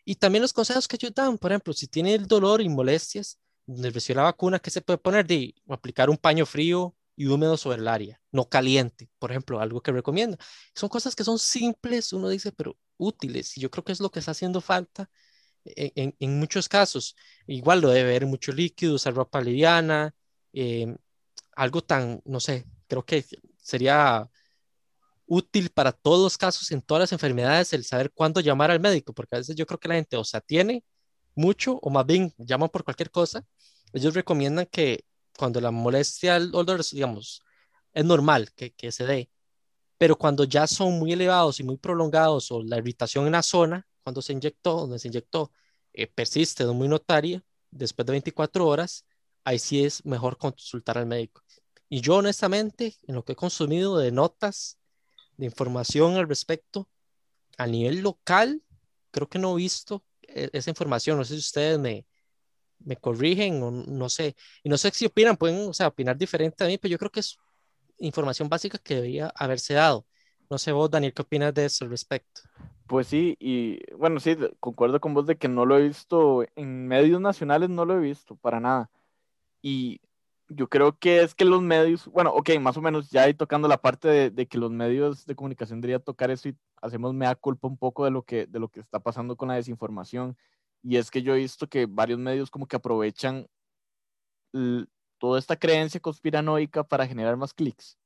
Y 0.05 0.15
también 0.15 0.41
los 0.41 0.53
consejos 0.53 0.87
que 0.87 0.95
ellos 0.95 1.13
dan, 1.13 1.37
por 1.37 1.51
ejemplo, 1.51 1.73
si 1.73 1.87
tiene 1.87 2.15
el 2.15 2.27
dolor 2.27 2.61
y 2.61 2.69
molestias, 2.69 3.39
recibe 3.67 4.17
la 4.17 4.23
vacuna, 4.23 4.59
¿qué 4.59 4.71
se 4.71 4.81
puede 4.81 4.97
poner? 4.97 5.25
De 5.27 5.55
aplicar 5.69 6.09
un 6.09 6.17
paño 6.17 6.45
frío 6.45 6.95
y 7.15 7.27
húmedo 7.27 7.57
sobre 7.57 7.79
el 7.79 7.87
área, 7.87 8.21
no 8.31 8.47
caliente, 8.49 9.09
por 9.19 9.31
ejemplo, 9.31 9.59
algo 9.59 9.81
que 9.81 9.91
recomienda. 9.91 10.37
Son 10.75 10.89
cosas 10.89 11.15
que 11.15 11.23
son 11.23 11.39
simples, 11.39 12.13
uno 12.13 12.29
dice, 12.29 12.51
pero 12.51 12.77
útiles. 12.97 13.57
Y 13.57 13.61
yo 13.61 13.71
creo 13.71 13.83
que 13.83 13.91
es 13.91 13.99
lo 13.99 14.11
que 14.11 14.19
está 14.19 14.31
haciendo 14.31 14.61
falta 14.61 15.09
en, 15.65 16.15
en, 16.19 16.39
muchos 16.39 16.69
casos. 16.69 17.15
Igual 17.47 17.81
lo 17.81 17.89
debe 17.89 18.05
beber 18.05 18.25
mucho 18.27 18.51
líquido, 18.51 18.95
usar 18.95 19.13
ropa 19.13 19.41
liviana, 19.41 20.13
eh, 20.53 20.95
algo 21.55 21.81
tan, 21.83 22.21
no 22.25 22.39
sé, 22.39 22.65
creo 22.87 23.05
que 23.05 23.25
sería 23.57 24.29
útil 25.25 25.69
para 25.69 25.91
todos 25.91 26.23
los 26.23 26.37
casos, 26.37 26.71
en 26.71 26.81
todas 26.81 27.01
las 27.01 27.11
enfermedades, 27.11 27.73
el 27.73 27.83
saber 27.85 28.11
cuándo 28.11 28.39
llamar 28.41 28.71
al 28.71 28.79
médico, 28.79 29.13
porque 29.13 29.35
a 29.35 29.39
veces 29.39 29.55
yo 29.55 29.65
creo 29.65 29.79
que 29.79 29.89
la 29.89 29.95
gente 29.95 30.17
o 30.17 30.23
sea 30.23 30.41
tiene 30.41 30.83
mucho 31.35 31.79
o 31.81 31.89
más 31.89 32.05
bien 32.05 32.33
llaman 32.37 32.69
por 32.69 32.83
cualquier 32.83 33.11
cosa. 33.11 33.45
Ellos 33.93 34.13
recomiendan 34.13 34.67
que 34.67 35.05
cuando 35.37 35.61
la 35.61 35.71
molestia 35.71 36.35
al 36.35 36.51
dolor, 36.51 36.83
digamos, 36.91 37.41
es 37.93 38.05
normal 38.05 38.51
que, 38.55 38.73
que 38.73 38.91
se 38.91 39.05
dé, 39.05 39.29
pero 39.97 40.17
cuando 40.17 40.43
ya 40.43 40.67
son 40.67 40.99
muy 40.99 41.13
elevados 41.13 41.59
y 41.59 41.63
muy 41.63 41.77
prolongados 41.77 42.51
o 42.51 42.63
la 42.63 42.77
irritación 42.77 43.25
en 43.25 43.33
la 43.33 43.43
zona, 43.43 43.87
cuando 44.03 44.21
se 44.21 44.33
inyectó, 44.33 44.81
donde 44.81 44.99
se 44.99 45.07
inyectó, 45.07 45.51
eh, 45.93 46.07
persiste, 46.07 46.63
no 46.63 46.73
muy 46.73 46.87
notaria, 46.87 47.43
después 47.71 48.05
de 48.05 48.11
24 48.11 48.67
horas, 48.67 49.05
ahí 49.43 49.59
sí 49.59 49.83
es 49.83 50.05
mejor 50.05 50.37
consultar 50.37 50.97
al 50.97 51.05
médico. 51.07 51.41
Y 51.89 52.01
yo 52.01 52.17
honestamente, 52.17 52.95
en 53.07 53.15
lo 53.15 53.23
que 53.23 53.33
he 53.33 53.35
consumido 53.35 53.97
de 53.97 54.11
notas 54.11 54.77
de 55.37 55.45
información 55.45 56.15
al 56.15 56.27
respecto. 56.27 56.89
A 57.57 57.67
nivel 57.67 58.01
local, 58.01 58.61
creo 59.11 59.29
que 59.29 59.39
no 59.39 59.53
he 59.53 59.57
visto 59.57 60.03
e-, 60.21 60.49
esa 60.53 60.69
información. 60.69 61.17
No 61.17 61.25
sé 61.25 61.35
si 61.35 61.39
ustedes 61.39 61.79
me, 61.79 62.05
me 62.79 62.97
corrigen 62.97 63.61
o 63.63 63.71
no 63.71 64.09
sé. 64.09 64.35
Y 64.63 64.69
no 64.69 64.77
sé 64.77 64.91
si 64.91 65.05
opinan, 65.05 65.37
pueden 65.37 65.69
o 65.69 65.73
sea, 65.73 65.87
opinar 65.87 66.17
diferente 66.17 66.63
a 66.63 66.67
mí, 66.67 66.77
pero 66.77 66.91
yo 66.91 66.97
creo 66.97 67.11
que 67.11 67.21
es 67.21 67.37
información 67.99 68.49
básica 68.49 68.77
que 68.77 68.95
debería 68.95 69.31
haberse 69.35 69.73
dado. 69.73 70.05
No 70.49 70.57
sé 70.57 70.71
vos, 70.71 70.89
Daniel, 70.89 71.13
¿qué 71.13 71.21
opinas 71.21 71.53
de 71.53 71.65
eso 71.65 71.85
al 71.85 71.91
respecto? 71.91 72.41
Pues 72.87 73.07
sí, 73.07 73.35
y 73.39 73.79
bueno, 73.95 74.19
sí, 74.19 74.37
concuerdo 74.61 75.01
con 75.01 75.13
vos 75.13 75.25
de 75.25 75.37
que 75.37 75.49
no 75.49 75.65
lo 75.65 75.77
he 75.77 75.87
visto 75.87 76.45
en 76.55 76.87
medios 76.87 77.19
nacionales, 77.19 77.69
no 77.69 77.83
lo 77.83 77.97
he 77.97 77.99
visto 77.99 78.35
para 78.37 78.61
nada. 78.61 78.89
Y 79.61 79.99
yo 80.49 80.69
creo 80.69 80.97
que 80.97 81.21
es 81.21 81.35
que 81.35 81.43
los 81.43 81.61
medios, 81.61 82.07
bueno, 82.07 82.31
ok, 82.33 82.51
más 82.61 82.77
o 82.77 82.81
menos 82.81 83.09
ya 83.09 83.23
ahí 83.23 83.33
tocando 83.33 83.67
la 83.67 83.81
parte 83.81 84.31
de, 84.31 84.47
que 84.47 84.57
los 84.57 84.71
medios 84.71 85.25
de 85.25 85.35
comunicación 85.35 85.81
deberían 85.81 86.03
tocar 86.03 86.31
eso 86.31 86.47
y 86.49 86.57
hacemos 86.81 87.13
mea 87.13 87.35
culpa 87.35 87.67
un 87.67 87.77
poco 87.77 88.05
de 88.05 88.11
lo 88.11 88.23
que, 88.23 88.45
de 88.45 88.59
lo 88.59 88.69
que 88.69 88.79
está 88.79 88.99
pasando 88.99 89.35
con 89.35 89.49
la 89.49 89.55
desinformación. 89.55 90.37
Y 90.87 90.97
es 90.97 91.11
que 91.11 91.21
yo 91.21 91.35
he 91.35 91.39
visto 91.39 91.67
que 91.67 91.85
varios 91.85 92.19
medios 92.19 92.49
como 92.49 92.67
que 92.67 92.75
aprovechan 92.75 93.47
toda 95.17 95.37
esta 95.37 95.57
creencia 95.57 95.99
conspiranoica 95.99 96.83
para 96.83 97.05
generar 97.05 97.35
más 97.35 97.53
clics. 97.53 97.97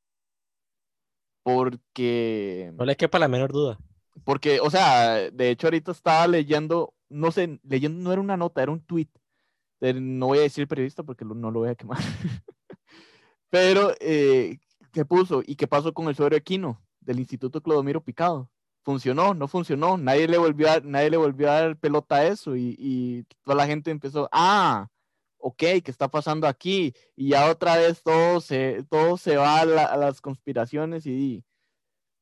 Porque... 1.44 2.72
No 2.76 2.86
le 2.86 2.96
quepa 2.98 3.20
la 3.20 3.28
menor 3.28 3.52
duda. 3.52 3.78
Porque, 4.24 4.60
o 4.60 4.70
sea, 4.70 5.30
de 5.30 5.50
hecho 5.50 5.67
ahorita 5.67 5.91
estaba 5.91 6.28
leyendo, 6.28 6.94
no 7.10 7.32
sé, 7.32 7.60
leyendo, 7.63 8.02
no 8.02 8.12
era 8.12 8.22
una 8.22 8.38
nota, 8.38 8.63
era 8.63 8.72
un 8.72 8.82
tweet 8.82 9.10
no 9.82 10.28
voy 10.28 10.39
a 10.39 10.41
decir 10.41 10.67
periodista 10.67 11.04
porque 11.04 11.26
no 11.26 11.52
lo 11.52 11.60
voy 11.60 11.70
a 11.70 11.76
quemar. 11.76 11.98
Pero, 13.50 13.94
eh, 14.00 14.60
¿qué 14.91 15.06
puso? 15.06 15.41
¿Y 15.46 15.56
qué 15.56 15.67
pasó 15.67 15.94
con 15.94 16.08
el 16.08 16.15
suero 16.15 16.36
equino 16.36 16.82
del 17.00 17.20
Instituto 17.20 17.62
Clodomiro 17.62 18.04
Picado? 18.04 18.50
¿Funcionó? 18.84 19.34
¿No 19.34 19.48
funcionó? 19.48 19.98
Nadie 19.98 20.28
le 20.28 20.38
volvió 20.38 20.72
a, 20.72 20.80
nadie 20.82 21.12
le 21.12 21.17
volvió 21.17 21.52
a 21.52 21.62
dar 21.62 21.78
pelota 21.78 22.17
a 22.17 22.28
eso 22.28 22.56
y, 22.56 23.26
toda 23.44 23.56
la 23.56 23.67
gente 23.67 23.91
empezó, 23.91 24.28
ah, 24.32 24.88
ok, 25.38 25.58
¿qué 25.58 25.84
está 25.86 26.10
pasando 26.10 26.48
aquí? 26.48 26.94
Y 27.15 27.30
ya 27.30 27.50
otra 27.50 27.78
vez 27.78 28.02
todo 28.04 28.41
se, 28.41 28.84
todo 28.89 29.17
se 29.17 29.38
va 29.38 29.62
a, 29.62 29.65
las 29.98 30.22
conspiraciones 30.22 31.06
y, 31.06 31.44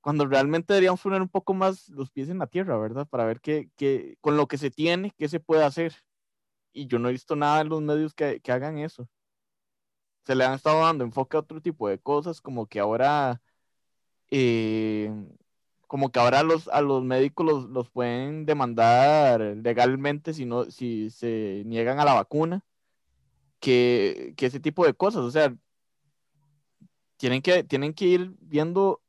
cuando 0.02 0.26
realmente 0.28 0.74
deberíamos 0.74 1.02
poner 1.02 1.22
un 1.22 1.30
poco 1.30 1.54
más 1.54 1.89
los 1.89 2.12
pies 2.12 2.30
en 2.30 2.39
la 2.39 2.48
tierra, 2.48 2.78
¿verdad? 2.78 3.08
Para 3.08 3.26
ver 3.26 3.41
qué, 3.41 3.69
qué, 3.76 4.17
con 4.22 4.38
lo 4.38 4.48
que 4.48 4.58
se 4.58 4.72
tiene, 4.72 5.13
qué 5.17 5.30
se 5.30 5.39
puede 5.39 5.63
hacer 5.63 5.93
y 6.74 6.88
yo 6.88 7.00
no 7.00 7.10
he 7.10 7.12
visto 7.13 7.36
nada 7.36 7.62
en 7.62 7.69
los 7.69 7.82
medios 7.82 8.13
que, 8.13 8.39
que, 8.41 8.52
hagan 8.52 8.78
eso. 8.80 9.08
Se 10.26 10.36
le 10.36 10.45
han 10.45 10.54
estado 10.54 10.82
dando 10.82 11.04
enfoque 11.04 11.38
a 11.38 11.41
otro 11.41 11.62
tipo 11.62 11.89
de 11.89 12.00
cosas, 12.00 12.41
como 12.41 12.67
que 12.67 12.80
ahora, 12.80 13.41
eh, 14.32 15.12
como 15.89 16.12
que 16.12 16.19
ahora 16.19 16.43
los, 16.43 16.67
a 16.67 16.82
los 16.82 17.04
médicos 17.04 17.47
los, 17.47 17.63
los 17.71 17.89
pueden 17.89 18.45
demandar 18.45 19.41
legalmente 19.41 20.36
si, 20.36 20.45
no, 20.45 20.65
si 20.65 21.10
se 21.10 21.63
niegan 21.65 21.99
a 21.99 22.06
la 22.06 22.13
vacuna, 22.13 22.63
que, 23.60 24.36
que 24.38 24.45
ese 24.45 24.60
tipo 24.60 24.86
de 24.86 24.93
cosas. 24.93 25.21
O 25.21 25.32
sea, 25.32 25.52
tienen 27.17 27.41
que, 27.41 27.63
tienen 27.63 27.95
que 27.95 28.06
ir 28.06 28.36
viendo 28.39 29.02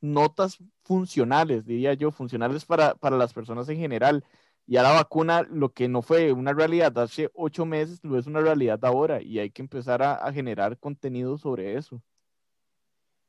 notas 0.00 0.58
funcionales, 0.84 1.66
diría 1.66 1.94
yo, 1.94 2.12
funcionales 2.12 2.64
para, 2.64 2.94
para 2.94 3.16
las 3.16 3.32
personas 3.32 3.68
en 3.68 3.78
general. 3.78 4.24
Y 4.68 4.76
a 4.76 4.84
la 4.84 4.92
vacuna, 4.92 5.42
lo 5.42 5.72
que 5.72 5.88
no 5.88 6.02
fue 6.02 6.30
una 6.30 6.52
realidad 6.52 6.96
hace 6.98 7.30
ocho 7.34 7.66
meses, 7.66 7.98
lo 8.04 8.16
es 8.16 8.28
una 8.28 8.40
realidad 8.40 8.78
ahora 8.84 9.20
y 9.20 9.40
hay 9.40 9.50
que 9.50 9.62
empezar 9.62 10.04
a, 10.04 10.14
a 10.14 10.32
generar 10.32 10.78
contenido 10.78 11.36
sobre 11.36 11.76
eso. 11.76 12.00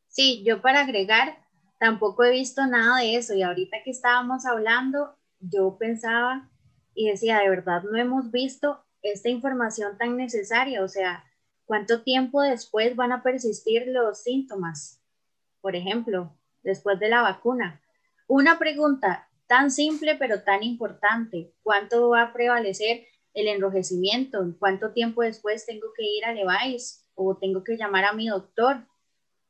Sí, 0.06 0.44
yo 0.46 0.62
para 0.62 0.82
agregar, 0.82 1.42
tampoco 1.82 2.24
he 2.24 2.30
visto 2.30 2.68
nada 2.68 3.00
de 3.00 3.16
eso 3.16 3.34
y 3.34 3.42
ahorita 3.42 3.78
que 3.84 3.90
estábamos 3.90 4.46
hablando, 4.46 5.16
yo 5.40 5.78
pensaba 5.80 6.48
y 6.94 7.10
decía, 7.10 7.40
de 7.40 7.50
verdad 7.50 7.82
no 7.82 7.98
hemos 7.98 8.30
visto 8.30 8.86
esta 9.02 9.30
información 9.30 9.98
tan 9.98 10.16
necesaria, 10.16 10.84
o 10.84 10.88
sea, 10.88 11.26
¿cuánto 11.66 12.04
tiempo 12.04 12.44
después 12.44 12.96
van 12.96 13.12
a 13.12 13.24
persistir 13.24 13.88
los 13.88 14.22
síntomas? 14.22 15.02
Por 15.60 15.76
ejemplo, 15.76 16.38
después 16.62 17.00
de 17.00 17.10
la 17.10 17.24
vacuna. 17.24 17.82
Una 18.28 18.60
pregunta 18.60 19.28
tan 19.48 19.72
simple 19.72 20.14
pero 20.20 20.44
tan 20.44 20.62
importante, 20.62 21.56
¿cuánto 21.64 22.10
va 22.10 22.22
a 22.22 22.34
prevalecer 22.34 23.08
el 23.34 23.48
enrojecimiento? 23.48 24.56
¿Cuánto 24.60 24.92
tiempo 24.92 25.24
después 25.24 25.66
tengo 25.66 25.88
que 25.98 26.04
ir 26.04 26.26
a 26.26 26.34
Levi's 26.34 27.08
o 27.16 27.38
tengo 27.38 27.64
que 27.64 27.76
llamar 27.76 28.06
a 28.06 28.14
mi 28.14 28.28
doctor? 28.28 28.86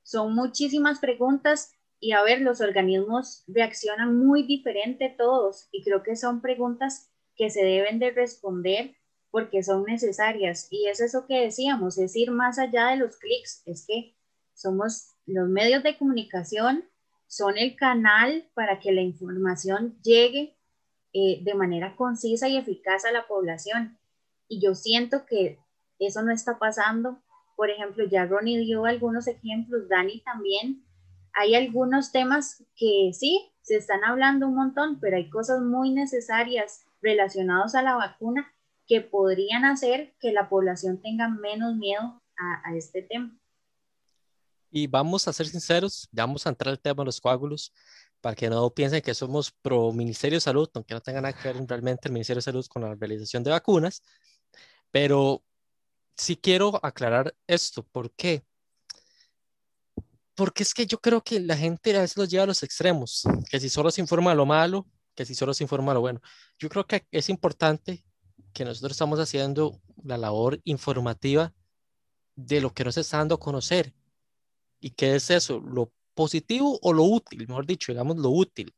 Son 0.02 0.34
muchísimas 0.34 1.00
preguntas 1.00 1.74
y 2.04 2.14
a 2.14 2.24
ver, 2.24 2.42
los 2.42 2.62
organismos 2.62 3.44
reaccionan 3.48 4.18
muy 4.18 4.44
diferente 4.44 5.14
todos 5.16 5.70
y 5.72 5.84
creo 5.84 6.02
que 6.02 6.16
son 6.16 6.42
preguntas 6.42 7.12
que 7.36 7.52
se 7.52 7.64
deben 7.64 8.00
de 8.00 8.10
responder 8.10 8.96
porque 9.30 9.62
son 9.62 9.84
necesarias 9.84 10.68
y 10.72 10.88
es 10.88 11.00
eso 11.00 11.28
que 11.28 11.40
decíamos, 11.40 12.00
es 12.00 12.16
ir 12.16 12.32
más 12.32 12.58
allá 12.58 12.88
de 12.88 12.98
los 12.98 13.18
clics, 13.18 13.62
es 13.68 13.86
que 13.86 14.18
somos 14.56 15.12
los 15.28 15.48
medios 15.48 15.84
de 15.84 15.96
comunicación, 15.98 16.84
son 17.28 17.58
el 17.58 17.76
canal 17.76 18.50
para 18.56 18.80
que 18.80 18.92
la 18.92 19.02
información 19.02 20.02
llegue 20.02 20.58
eh, 21.14 21.40
de 21.44 21.54
manera 21.54 21.96
concisa 21.96 22.50
y 22.50 22.58
eficaz 22.58 23.06
a 23.06 23.12
la 23.12 23.28
población. 23.28 23.98
Y 24.48 24.60
yo 24.60 24.76
siento 24.76 25.26
que 25.26 25.60
eso 26.00 26.24
no 26.24 26.32
está 26.32 26.58
pasando. 26.58 27.22
Por 27.56 27.70
ejemplo, 27.70 28.06
ya 28.06 28.26
Ronnie 28.26 28.60
dio 28.60 28.86
algunos 28.86 29.28
ejemplos, 29.28 29.88
Dani 29.88 30.22
también, 30.22 30.84
hay 31.34 31.56
algunos 31.56 32.12
temas 32.12 32.64
que 32.76 33.12
sí, 33.14 33.52
se 33.62 33.76
están 33.76 34.04
hablando 34.04 34.48
un 34.48 34.56
montón, 34.56 35.00
pero 35.00 35.18
hay 35.18 35.30
cosas 35.30 35.62
muy 35.62 35.92
necesarias 35.92 36.86
relacionadas 37.02 37.76
a 37.76 37.82
la 37.82 37.96
vacuna 37.96 38.54
que 38.88 39.02
podrían 39.02 39.66
hacer 39.66 40.14
que 40.20 40.32
la 40.32 40.50
población 40.50 41.02
tenga 41.02 41.30
menos 41.30 41.76
miedo 41.76 42.22
a, 42.38 42.76
este 42.76 43.04
tema. 43.04 43.38
Y 44.70 44.88
vamos 44.88 45.28
a 45.28 45.34
ser 45.34 45.48
sinceros, 45.48 46.10
ya 46.12 46.26
vamos 46.26 46.46
a 46.46 46.50
entrar 46.50 46.72
al 46.72 46.80
tema 46.80 47.04
de 47.04 47.06
los 47.06 47.22
coágulos, 47.22 47.74
para 48.20 48.36
que 48.36 48.50
no 48.50 48.70
piensen 48.70 49.02
que 49.02 49.14
somos 49.14 49.52
pro 49.52 49.92
Ministerio 49.92 50.38
de 50.38 50.42
Salud, 50.42 50.70
aunque 50.74 50.94
no 50.94 51.02
tenga 51.02 51.22
nada 51.22 51.34
que 51.34 51.52
ver 51.52 51.66
realmente 51.68 52.08
el 52.08 52.14
Ministerio 52.14 52.38
de 52.38 52.44
Salud 52.44 52.66
con 52.68 52.84
la 52.84 52.96
realización 52.96 53.44
de 53.44 53.52
vacunas, 53.52 54.04
pero 54.92 55.44
sí 56.16 56.36
quiero 56.36 56.80
aclarar 56.84 57.36
esto, 57.48 57.84
¿por 57.84 58.12
qué? 58.12 58.44
Porque 60.42 60.64
es 60.64 60.74
que 60.74 60.88
yo 60.88 60.98
creo 61.00 61.22
que 61.22 61.40
la 61.40 61.56
gente 61.56 61.96
a 61.96 62.02
veces 62.02 62.18
los 62.18 62.28
lleva 62.28 62.46
a 62.46 62.48
los 62.48 62.64
extremos, 62.64 63.22
que 63.48 63.60
si 63.60 63.70
solo 63.70 63.92
se 63.92 64.02
informa 64.02 64.34
lo 64.34 64.48
malo, 64.48 64.88
que 65.14 65.24
si 65.24 65.36
solo 65.36 65.54
se 65.54 65.64
informa 65.64 65.94
lo 65.94 66.02
bueno. 66.02 66.20
Yo 66.58 66.68
creo 66.68 66.88
que 66.88 67.06
es 67.12 67.30
importante 67.30 68.04
que 68.52 68.66
nosotros 68.66 68.94
estamos 68.94 69.20
haciendo 69.20 69.80
la 70.04 70.18
labor 70.18 70.60
informativa 70.64 71.54
de 72.36 72.60
lo 72.60 72.74
que 72.74 72.84
nos 72.84 72.98
está 72.98 73.20
dando 73.20 73.36
a 73.36 73.40
conocer. 73.40 73.94
¿Y 74.80 74.90
qué 74.90 75.16
es 75.16 75.30
eso? 75.30 75.60
Lo 75.60 75.94
positivo 76.16 76.80
o 76.82 76.92
lo 76.92 77.04
útil, 77.04 77.48
mejor 77.48 77.68
dicho, 77.68 77.92
digamos 77.92 78.18
lo 78.18 78.32
útil. 78.32 78.74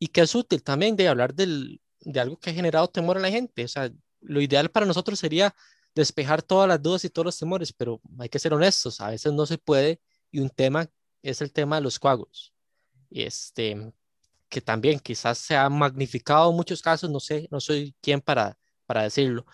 Y 0.00 0.08
que 0.08 0.22
es 0.22 0.34
útil 0.34 0.64
también 0.64 0.96
de 0.96 1.06
hablar 1.06 1.32
del, 1.32 1.80
de 2.00 2.18
algo 2.18 2.40
que 2.40 2.50
ha 2.50 2.54
generado 2.54 2.88
temor 2.88 3.18
a 3.18 3.20
la 3.20 3.30
gente. 3.30 3.62
O 3.62 3.68
sea, 3.68 3.88
lo 4.20 4.40
ideal 4.40 4.68
para 4.72 4.84
nosotros 4.84 5.16
sería 5.16 5.54
despejar 5.94 6.42
todas 6.42 6.66
las 6.66 6.82
dudas 6.82 7.04
y 7.04 7.10
todos 7.10 7.26
los 7.26 7.38
temores, 7.38 7.72
pero 7.72 8.00
hay 8.18 8.28
que 8.28 8.40
ser 8.40 8.52
honestos, 8.52 9.00
a 9.00 9.10
veces 9.10 9.32
no 9.32 9.46
se 9.46 9.58
puede 9.58 10.00
y 10.36 10.40
un 10.40 10.50
tema 10.50 10.86
es 11.22 11.40
el 11.40 11.50
tema 11.50 11.76
de 11.76 11.82
los 11.82 11.98
coágulos. 11.98 12.52
Este, 13.10 13.90
que 14.50 14.60
también 14.60 15.00
quizás 15.00 15.38
se 15.38 15.56
ha 15.56 15.70
magnificado 15.70 16.50
en 16.50 16.56
muchos 16.56 16.82
casos, 16.82 17.08
no 17.08 17.20
sé, 17.20 17.48
no 17.50 17.58
soy 17.58 17.94
quien 18.02 18.20
para, 18.20 18.58
para 18.84 19.04
decirlo. 19.04 19.46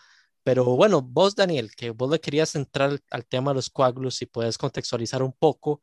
Pero 0.42 0.64
bueno, 0.64 1.00
vos, 1.00 1.36
Daniel, 1.36 1.70
que 1.76 1.90
vos 1.90 2.10
le 2.10 2.20
querías 2.20 2.56
entrar 2.56 3.00
al 3.10 3.26
tema 3.26 3.52
de 3.52 3.54
los 3.54 3.70
coágulos, 3.70 4.20
y 4.22 4.26
puedes 4.26 4.58
contextualizar 4.58 5.22
un 5.22 5.32
poco 5.32 5.80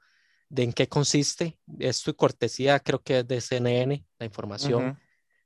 de 0.49 0.63
en 0.63 0.73
qué 0.73 0.89
consiste. 0.89 1.57
Esto 1.79 2.11
y 2.11 2.15
cortesía, 2.15 2.81
creo 2.81 3.01
que 3.01 3.19
es 3.19 3.27
de 3.27 3.39
CNN, 3.39 4.05
la 4.17 4.25
información, 4.25 4.99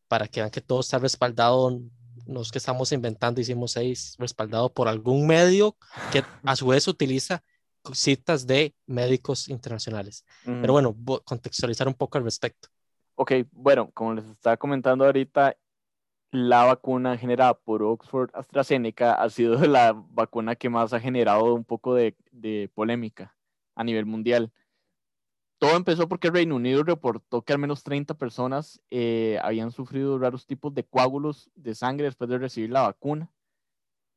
para 0.08 0.28
que 0.28 0.40
vean 0.40 0.50
que 0.50 0.62
todo 0.62 0.80
está 0.80 0.98
respaldado, 0.98 1.80
no 2.26 2.42
es 2.42 2.52
que 2.52 2.58
estamos 2.58 2.92
inventando, 2.92 3.40
hicimos 3.40 3.74
seis, 3.74 4.16
respaldado 4.18 4.74
por 4.74 4.88
algún 4.88 5.28
medio 5.28 5.78
que 6.12 6.24
a 6.44 6.56
su 6.56 6.66
vez 6.66 6.88
utiliza 6.88 7.44
citas 7.92 8.48
de 8.48 8.76
médicos 8.86 9.50
internacionales. 9.50 10.26
Pero 10.46 10.74
bueno, 10.74 10.96
contextualizar 11.26 11.88
un 11.88 11.94
poco 11.94 12.18
al 12.18 12.24
respecto. 12.24 12.70
Ok, 13.16 13.34
bueno, 13.52 13.92
como 13.92 14.16
les 14.16 14.26
estaba 14.26 14.58
comentando 14.58 15.06
ahorita, 15.06 15.56
la 16.32 16.64
vacuna 16.64 17.18
generada 17.18 17.54
por 17.54 17.84
Oxford 17.84 18.32
AstraZeneca 18.34 19.14
ha 19.14 19.30
sido 19.30 19.56
la 19.68 19.94
vacuna 19.94 20.56
que 20.56 20.70
más 20.70 20.94
ha 20.94 21.00
generado 21.00 21.54
un 21.54 21.64
poco 21.64 21.94
de, 21.94 22.16
de 22.32 22.72
polémica 22.74 23.36
a 23.76 23.84
nivel 23.84 24.06
mundial. 24.06 24.52
Todo 25.60 25.78
empezó 25.78 26.10
porque 26.10 26.28
el 26.28 26.34
Reino 26.34 26.56
Unido 26.56 26.84
reportó 26.84 27.44
que 27.44 27.54
al 27.54 27.60
menos 27.60 27.84
30 27.84 28.16
personas 28.16 28.82
eh, 28.90 29.40
habían 29.42 29.72
sufrido 29.72 30.20
raros 30.20 30.46
tipos 30.46 30.74
de 30.74 30.84
coágulos 30.84 31.50
de 31.56 31.76
sangre 31.76 32.06
después 32.06 32.30
de 32.30 32.38
recibir 32.38 32.70
la 32.72 32.82
vacuna. 32.82 33.32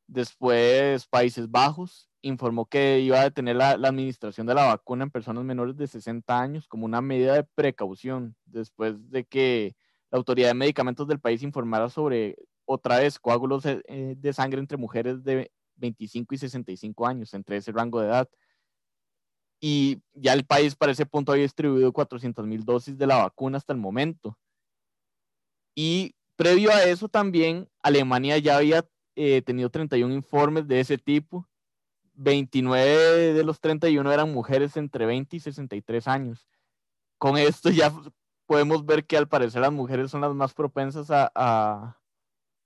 Después, 0.07 1.05
Países 1.07 1.49
Bajos 1.49 2.09
informó 2.27 2.65
que 2.65 2.99
iba 2.99 3.19
a 3.19 3.23
detener 3.23 3.55
la, 3.55 3.71
administración 3.71 4.47
de 4.47 4.53
la 4.53 4.65
vacuna 4.65 5.03
en 5.05 5.11
personas 5.11 5.43
menores 5.43 5.77
de 5.77 5.87
60 5.87 6.39
años 6.39 6.67
como 6.67 6.85
una 6.85 7.01
medida 7.01 7.33
de 7.33 7.43
precaución 7.43 8.35
después 8.45 8.95
de 9.09 9.25
que 9.25 9.75
la 10.11 10.17
autoridad 10.17 10.49
de 10.49 10.53
medicamentos 10.53 11.07
del 11.07 11.19
país 11.19 11.43
informara 11.43 11.89
sobre 11.89 12.37
otra 12.65 12.99
vez 12.99 13.19
coágulos 13.19 13.63
de, 13.63 13.81
eh, 13.87 14.15
de 14.17 14.33
sangre 14.33 14.59
entre 14.59 14.77
mujeres 14.77 15.23
de 15.23 15.51
25 15.75 16.35
y 16.35 16.37
65 16.37 17.07
años, 17.07 17.33
entre 17.33 17.57
ese 17.57 17.71
rango 17.71 18.01
de 18.01 18.07
edad. 18.07 18.29
Y 19.59 20.01
ya 20.13 20.33
el 20.33 20.45
país 20.45 20.75
para 20.75 20.91
ese 20.91 21.05
punto 21.05 21.31
había 21.31 21.43
distribuido 21.43 21.91
400 21.91 22.45
mil 22.45 22.63
dosis 22.63 22.97
de 22.97 23.07
la 23.07 23.17
vacuna 23.17 23.57
hasta 23.57 23.73
el 23.73 23.79
momento. 23.79 24.37
Y 25.75 26.15
previo 26.35 26.71
a 26.71 26.83
eso 26.83 27.07
también, 27.07 27.69
Alemania 27.81 28.37
ya 28.37 28.57
había 28.57 28.87
eh, 29.15 29.41
tenido 29.41 29.69
31 29.69 30.13
informes 30.13 30.67
de 30.67 30.79
ese 30.79 30.97
tipo 30.97 31.47
29 32.17 33.33
de 33.33 33.43
los 33.43 33.59
31 33.61 34.11
eran 34.11 34.33
mujeres 34.33 34.75
entre 34.77 35.05
20 35.05 35.37
y 35.37 35.39
63 35.39 36.07
años. 36.07 36.47
Con 37.17 37.37
esto 37.37 37.69
ya 37.69 37.93
podemos 38.45 38.85
ver 38.85 39.05
que 39.05 39.17
al 39.17 39.27
parecer 39.27 39.61
las 39.61 39.71
mujeres 39.71 40.11
son 40.11 40.21
las 40.21 40.33
más 40.33 40.53
propensas 40.53 41.09
a, 41.11 41.31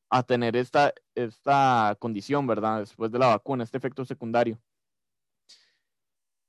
a, 0.09 0.23
tener 0.23 0.55
esta, 0.55 0.93
esta 1.15 1.95
condición, 1.99 2.47
¿verdad? 2.47 2.79
Después 2.79 3.11
de 3.11 3.19
la 3.19 3.27
vacuna, 3.27 3.63
este 3.63 3.77
efecto 3.77 4.05
secundario. 4.05 4.59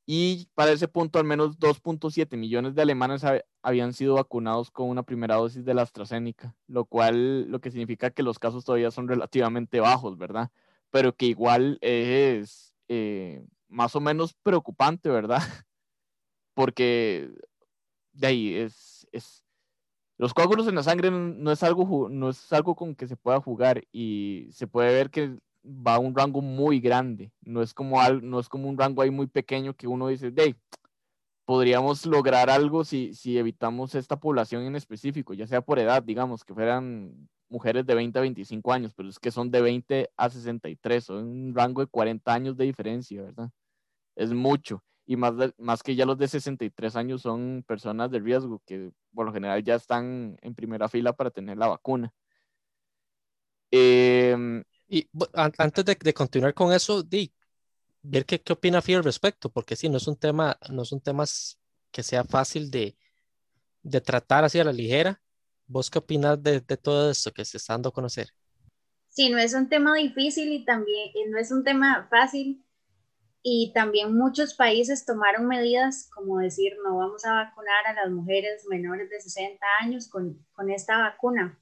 Y 0.04 0.48
para 0.54 0.72
ese 0.72 0.88
punto, 0.88 1.18
al 1.18 1.24
menos 1.24 1.58
2.7 1.58 2.36
millones 2.36 2.74
de 2.74 2.82
alemanes 2.82 3.22
habían 3.62 3.92
sido 3.92 4.14
vacunados 4.14 4.70
con 4.70 4.88
una 4.88 5.04
primera 5.04 5.36
dosis 5.36 5.64
de 5.64 5.74
la 5.74 5.82
AstraZeneca, 5.82 6.56
lo 6.66 6.84
cual 6.84 7.50
lo 7.50 7.60
que 7.60 7.70
significa 7.70 8.10
que 8.10 8.24
los 8.24 8.38
casos 8.38 8.64
todavía 8.64 8.90
son 8.90 9.08
relativamente 9.08 9.80
bajos, 9.80 10.18
¿verdad? 10.18 10.50
Pero 10.90 11.14
que 11.14 11.26
igual 11.26 11.78
es 11.80 12.71
eh, 12.94 13.42
más 13.68 13.96
o 13.96 14.00
menos 14.00 14.34
preocupante, 14.42 15.08
¿verdad? 15.08 15.38
Porque 16.54 17.30
de 18.12 18.26
ahí 18.26 18.54
es, 18.54 19.06
es, 19.12 19.42
los 20.18 20.34
coágulos 20.34 20.68
en 20.68 20.74
la 20.74 20.82
sangre 20.82 21.10
no 21.10 21.50
es 21.50 21.62
algo 21.62 22.10
no 22.10 22.28
es 22.28 22.52
algo 22.52 22.74
con 22.74 22.94
que 22.94 23.08
se 23.08 23.16
pueda 23.16 23.40
jugar 23.40 23.82
y 23.92 24.48
se 24.52 24.66
puede 24.66 24.92
ver 24.92 25.08
que 25.08 25.38
va 25.64 25.94
a 25.94 25.98
un 26.00 26.14
rango 26.14 26.42
muy 26.42 26.80
grande, 26.80 27.32
no 27.40 27.62
es 27.62 27.72
como 27.72 28.02
no 28.20 28.38
es 28.38 28.50
como 28.50 28.68
un 28.68 28.76
rango 28.76 29.00
ahí 29.00 29.10
muy 29.10 29.26
pequeño 29.26 29.72
que 29.74 29.86
uno 29.86 30.08
dice, 30.08 30.30
de 30.30 30.54
podríamos 31.46 32.04
lograr 32.04 32.50
algo 32.50 32.84
si, 32.84 33.14
si 33.14 33.38
evitamos 33.38 33.94
esta 33.94 34.20
población 34.20 34.64
en 34.64 34.76
específico, 34.76 35.32
ya 35.32 35.46
sea 35.46 35.62
por 35.62 35.78
edad, 35.78 36.02
digamos, 36.02 36.44
que 36.44 36.52
fueran 36.52 37.28
mujeres 37.52 37.86
de 37.86 37.94
20 37.94 38.18
a 38.18 38.22
25 38.22 38.72
años, 38.72 38.92
pero 38.96 39.08
es 39.08 39.18
que 39.18 39.30
son 39.30 39.50
de 39.50 39.60
20 39.60 40.10
a 40.16 40.30
63, 40.30 41.04
son 41.04 41.24
un 41.28 41.54
rango 41.54 41.82
de 41.82 41.86
40 41.86 42.32
años 42.32 42.56
de 42.56 42.64
diferencia, 42.64 43.22
¿verdad? 43.22 43.50
Es 44.16 44.32
mucho. 44.32 44.82
y 45.06 45.16
más, 45.16 45.34
más 45.58 45.82
que 45.82 45.94
ya 45.96 46.06
los 46.06 46.18
de 46.18 46.28
63 46.28 46.96
años 46.96 47.22
son 47.22 47.64
personas 47.66 48.10
de 48.10 48.20
riesgo 48.20 48.62
que 48.66 48.92
por 49.14 49.26
lo 49.26 49.32
general 49.32 49.62
ya 49.64 49.74
están 49.74 50.36
en 50.42 50.54
primera 50.54 50.88
fila 50.88 51.12
para 51.12 51.30
tener 51.30 51.58
la 51.58 51.68
vacuna. 51.68 52.12
Em, 53.70 54.62
y 54.88 55.08
antes 55.34 55.84
de, 55.84 56.14
continuar 56.14 56.54
con 56.54 56.72
eso, 56.72 57.02
di, 57.02 57.32
ver 58.02 58.26
qué, 58.26 58.40
qué 58.40 58.52
opina 58.52 58.82
Fí 58.82 58.94
al 58.94 59.04
respecto, 59.04 59.50
porque 59.50 59.76
sí, 59.76 59.88
no 59.88 59.96
es 59.96 60.06
un 60.06 60.16
tema, 60.16 60.58
no 60.70 60.84
son 60.84 61.00
temas 61.00 61.58
que 61.90 62.02
sea 62.02 62.24
fácil 62.24 62.70
de, 62.70 62.96
de 63.82 64.00
tratar 64.00 64.44
así 64.44 64.60
a 64.60 64.64
la 64.64 64.72
ligera. 64.72 65.21
¿Vos 65.72 65.90
qué 65.90 65.98
opinas 65.98 66.42
de, 66.42 66.60
de 66.60 66.76
todo 66.76 67.10
esto 67.10 67.32
que 67.32 67.44
se 67.44 67.56
está 67.56 67.72
dando 67.74 67.88
a 67.88 67.92
conocer? 67.92 68.28
Sí, 69.08 69.30
no 69.30 69.38
es 69.38 69.54
un 69.54 69.68
tema 69.68 69.94
difícil 69.96 70.52
y 70.52 70.64
también 70.64 71.12
no 71.30 71.38
es 71.38 71.52
un 71.52 71.62
tema 71.64 72.08
fácil 72.10 72.64
y 73.42 73.72
también 73.74 74.16
muchos 74.16 74.54
países 74.54 75.04
tomaron 75.06 75.46
medidas 75.46 76.08
como 76.14 76.38
decir 76.38 76.74
no 76.84 76.98
vamos 76.98 77.24
a 77.24 77.34
vacunar 77.34 77.86
a 77.86 77.94
las 77.94 78.10
mujeres 78.10 78.66
menores 78.68 79.10
de 79.10 79.20
60 79.20 79.64
años 79.80 80.08
con, 80.08 80.46
con 80.52 80.70
esta 80.70 80.98
vacuna. 80.98 81.58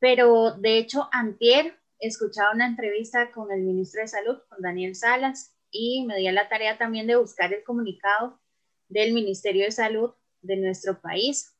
Pero 0.00 0.52
de 0.52 0.78
hecho, 0.78 1.08
antier 1.12 1.78
escuchaba 1.98 2.52
una 2.54 2.66
entrevista 2.66 3.32
con 3.32 3.50
el 3.52 3.62
ministro 3.62 4.00
de 4.02 4.08
Salud, 4.08 4.38
con 4.48 4.62
Daniel 4.62 4.94
Salas, 4.94 5.54
y 5.70 6.04
me 6.06 6.16
di 6.16 6.30
la 6.30 6.48
tarea 6.48 6.78
también 6.78 7.06
de 7.06 7.16
buscar 7.16 7.52
el 7.52 7.64
comunicado 7.64 8.40
del 8.88 9.12
Ministerio 9.12 9.64
de 9.64 9.72
Salud 9.72 10.12
de 10.42 10.56
nuestro 10.56 11.00
país. 11.00 11.57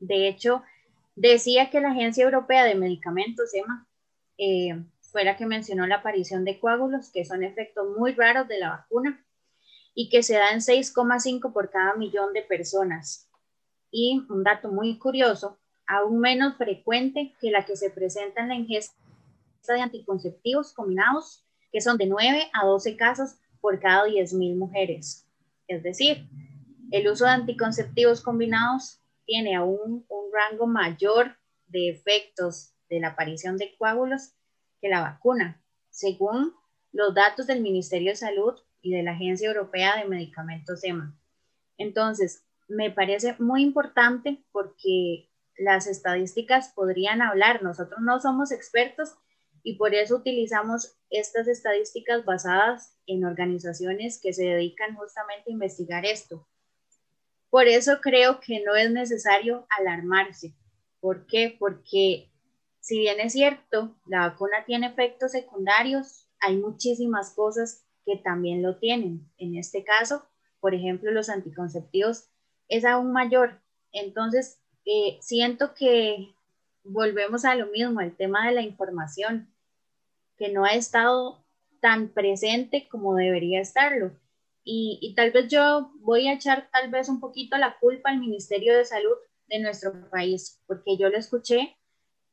De 0.00 0.26
hecho, 0.26 0.62
decía 1.14 1.70
que 1.70 1.80
la 1.80 1.92
Agencia 1.92 2.24
Europea 2.24 2.64
de 2.64 2.74
Medicamentos, 2.74 3.54
EMA, 3.54 3.86
eh, 4.38 4.82
fue 5.12 5.24
la 5.24 5.36
que 5.36 5.46
mencionó 5.46 5.86
la 5.86 5.96
aparición 5.96 6.44
de 6.44 6.58
coágulos, 6.58 7.10
que 7.10 7.24
son 7.24 7.44
efectos 7.44 7.86
muy 7.98 8.14
raros 8.14 8.48
de 8.48 8.58
la 8.58 8.70
vacuna 8.70 9.24
y 9.94 10.08
que 10.08 10.22
se 10.22 10.34
da 10.34 10.52
en 10.52 10.60
6,5 10.60 11.52
por 11.52 11.70
cada 11.70 11.94
millón 11.94 12.32
de 12.32 12.42
personas. 12.42 13.28
Y 13.90 14.24
un 14.28 14.44
dato 14.44 14.70
muy 14.70 14.98
curioso, 14.98 15.58
aún 15.86 16.20
menos 16.20 16.56
frecuente 16.56 17.34
que 17.40 17.50
la 17.50 17.66
que 17.66 17.76
se 17.76 17.90
presenta 17.90 18.40
en 18.40 18.48
la 18.48 18.54
ingesta 18.54 18.94
de 19.68 19.80
anticonceptivos 19.80 20.72
combinados, 20.72 21.44
que 21.72 21.80
son 21.80 21.98
de 21.98 22.06
9 22.06 22.50
a 22.52 22.64
12 22.64 22.96
casos 22.96 23.34
por 23.60 23.78
cada 23.80 24.06
10.000 24.06 24.56
mujeres. 24.56 25.26
Es 25.68 25.82
decir, 25.82 26.28
el 26.92 27.08
uso 27.08 27.24
de 27.24 27.32
anticonceptivos 27.32 28.22
combinados 28.22 28.99
tiene 29.30 29.54
aún 29.54 30.04
un 30.08 30.32
rango 30.32 30.66
mayor 30.66 31.36
de 31.68 31.88
efectos 31.88 32.74
de 32.88 32.98
la 32.98 33.10
aparición 33.10 33.56
de 33.58 33.76
coágulos 33.78 34.32
que 34.80 34.88
la 34.88 35.02
vacuna, 35.02 35.62
según 35.88 36.52
los 36.90 37.14
datos 37.14 37.46
del 37.46 37.60
Ministerio 37.60 38.10
de 38.10 38.16
Salud 38.16 38.58
y 38.82 38.92
de 38.92 39.04
la 39.04 39.12
Agencia 39.12 39.46
Europea 39.46 39.96
de 39.98 40.08
Medicamentos 40.08 40.82
EMA. 40.82 41.16
Entonces, 41.78 42.44
me 42.66 42.90
parece 42.90 43.36
muy 43.38 43.62
importante 43.62 44.44
porque 44.50 45.30
las 45.56 45.86
estadísticas 45.86 46.72
podrían 46.74 47.22
hablar. 47.22 47.62
Nosotros 47.62 48.00
no 48.00 48.18
somos 48.18 48.50
expertos 48.50 49.14
y 49.62 49.76
por 49.76 49.94
eso 49.94 50.16
utilizamos 50.16 50.96
estas 51.08 51.46
estadísticas 51.46 52.24
basadas 52.24 52.98
en 53.06 53.24
organizaciones 53.24 54.20
que 54.20 54.32
se 54.32 54.42
dedican 54.42 54.96
justamente 54.96 55.50
a 55.50 55.52
investigar 55.52 56.04
esto. 56.04 56.48
Por 57.50 57.66
eso 57.66 58.00
creo 58.00 58.40
que 58.40 58.62
no 58.64 58.76
es 58.76 58.90
necesario 58.90 59.66
alarmarse. 59.78 60.54
¿Por 61.00 61.26
qué? 61.26 61.56
Porque 61.58 62.30
si 62.80 62.98
bien 62.98 63.20
es 63.20 63.32
cierto, 63.32 63.96
la 64.06 64.28
vacuna 64.28 64.64
tiene 64.64 64.86
efectos 64.86 65.32
secundarios, 65.32 66.28
hay 66.40 66.56
muchísimas 66.56 67.34
cosas 67.34 67.84
que 68.06 68.16
también 68.16 68.62
lo 68.62 68.78
tienen. 68.78 69.30
En 69.36 69.56
este 69.56 69.84
caso, 69.84 70.24
por 70.60 70.74
ejemplo, 70.74 71.10
los 71.10 71.28
anticonceptivos 71.28 72.28
es 72.68 72.84
aún 72.84 73.12
mayor. 73.12 73.60
Entonces, 73.92 74.60
eh, 74.84 75.18
siento 75.20 75.74
que 75.74 76.34
volvemos 76.84 77.44
a 77.44 77.54
lo 77.54 77.66
mismo, 77.66 78.00
el 78.00 78.16
tema 78.16 78.46
de 78.46 78.54
la 78.54 78.62
información, 78.62 79.52
que 80.36 80.48
no 80.48 80.64
ha 80.64 80.74
estado 80.74 81.44
tan 81.80 82.08
presente 82.08 82.88
como 82.88 83.14
debería 83.14 83.60
estarlo. 83.60 84.12
Y, 84.62 84.98
y, 85.00 85.14
tal 85.14 85.30
vez 85.30 85.48
yo 85.48 85.90
voy 86.00 86.28
a 86.28 86.34
echar 86.34 86.68
tal 86.70 86.90
vez 86.90 87.08
un 87.08 87.18
poquito 87.18 87.56
la 87.56 87.78
culpa 87.78 88.10
al 88.10 88.20
Ministerio 88.20 88.76
de 88.76 88.84
Salud 88.84 89.16
de 89.48 89.58
nuestro 89.58 90.08
país, 90.10 90.62
porque 90.66 90.96
yo 90.98 91.08
lo 91.08 91.16
escuché 91.16 91.76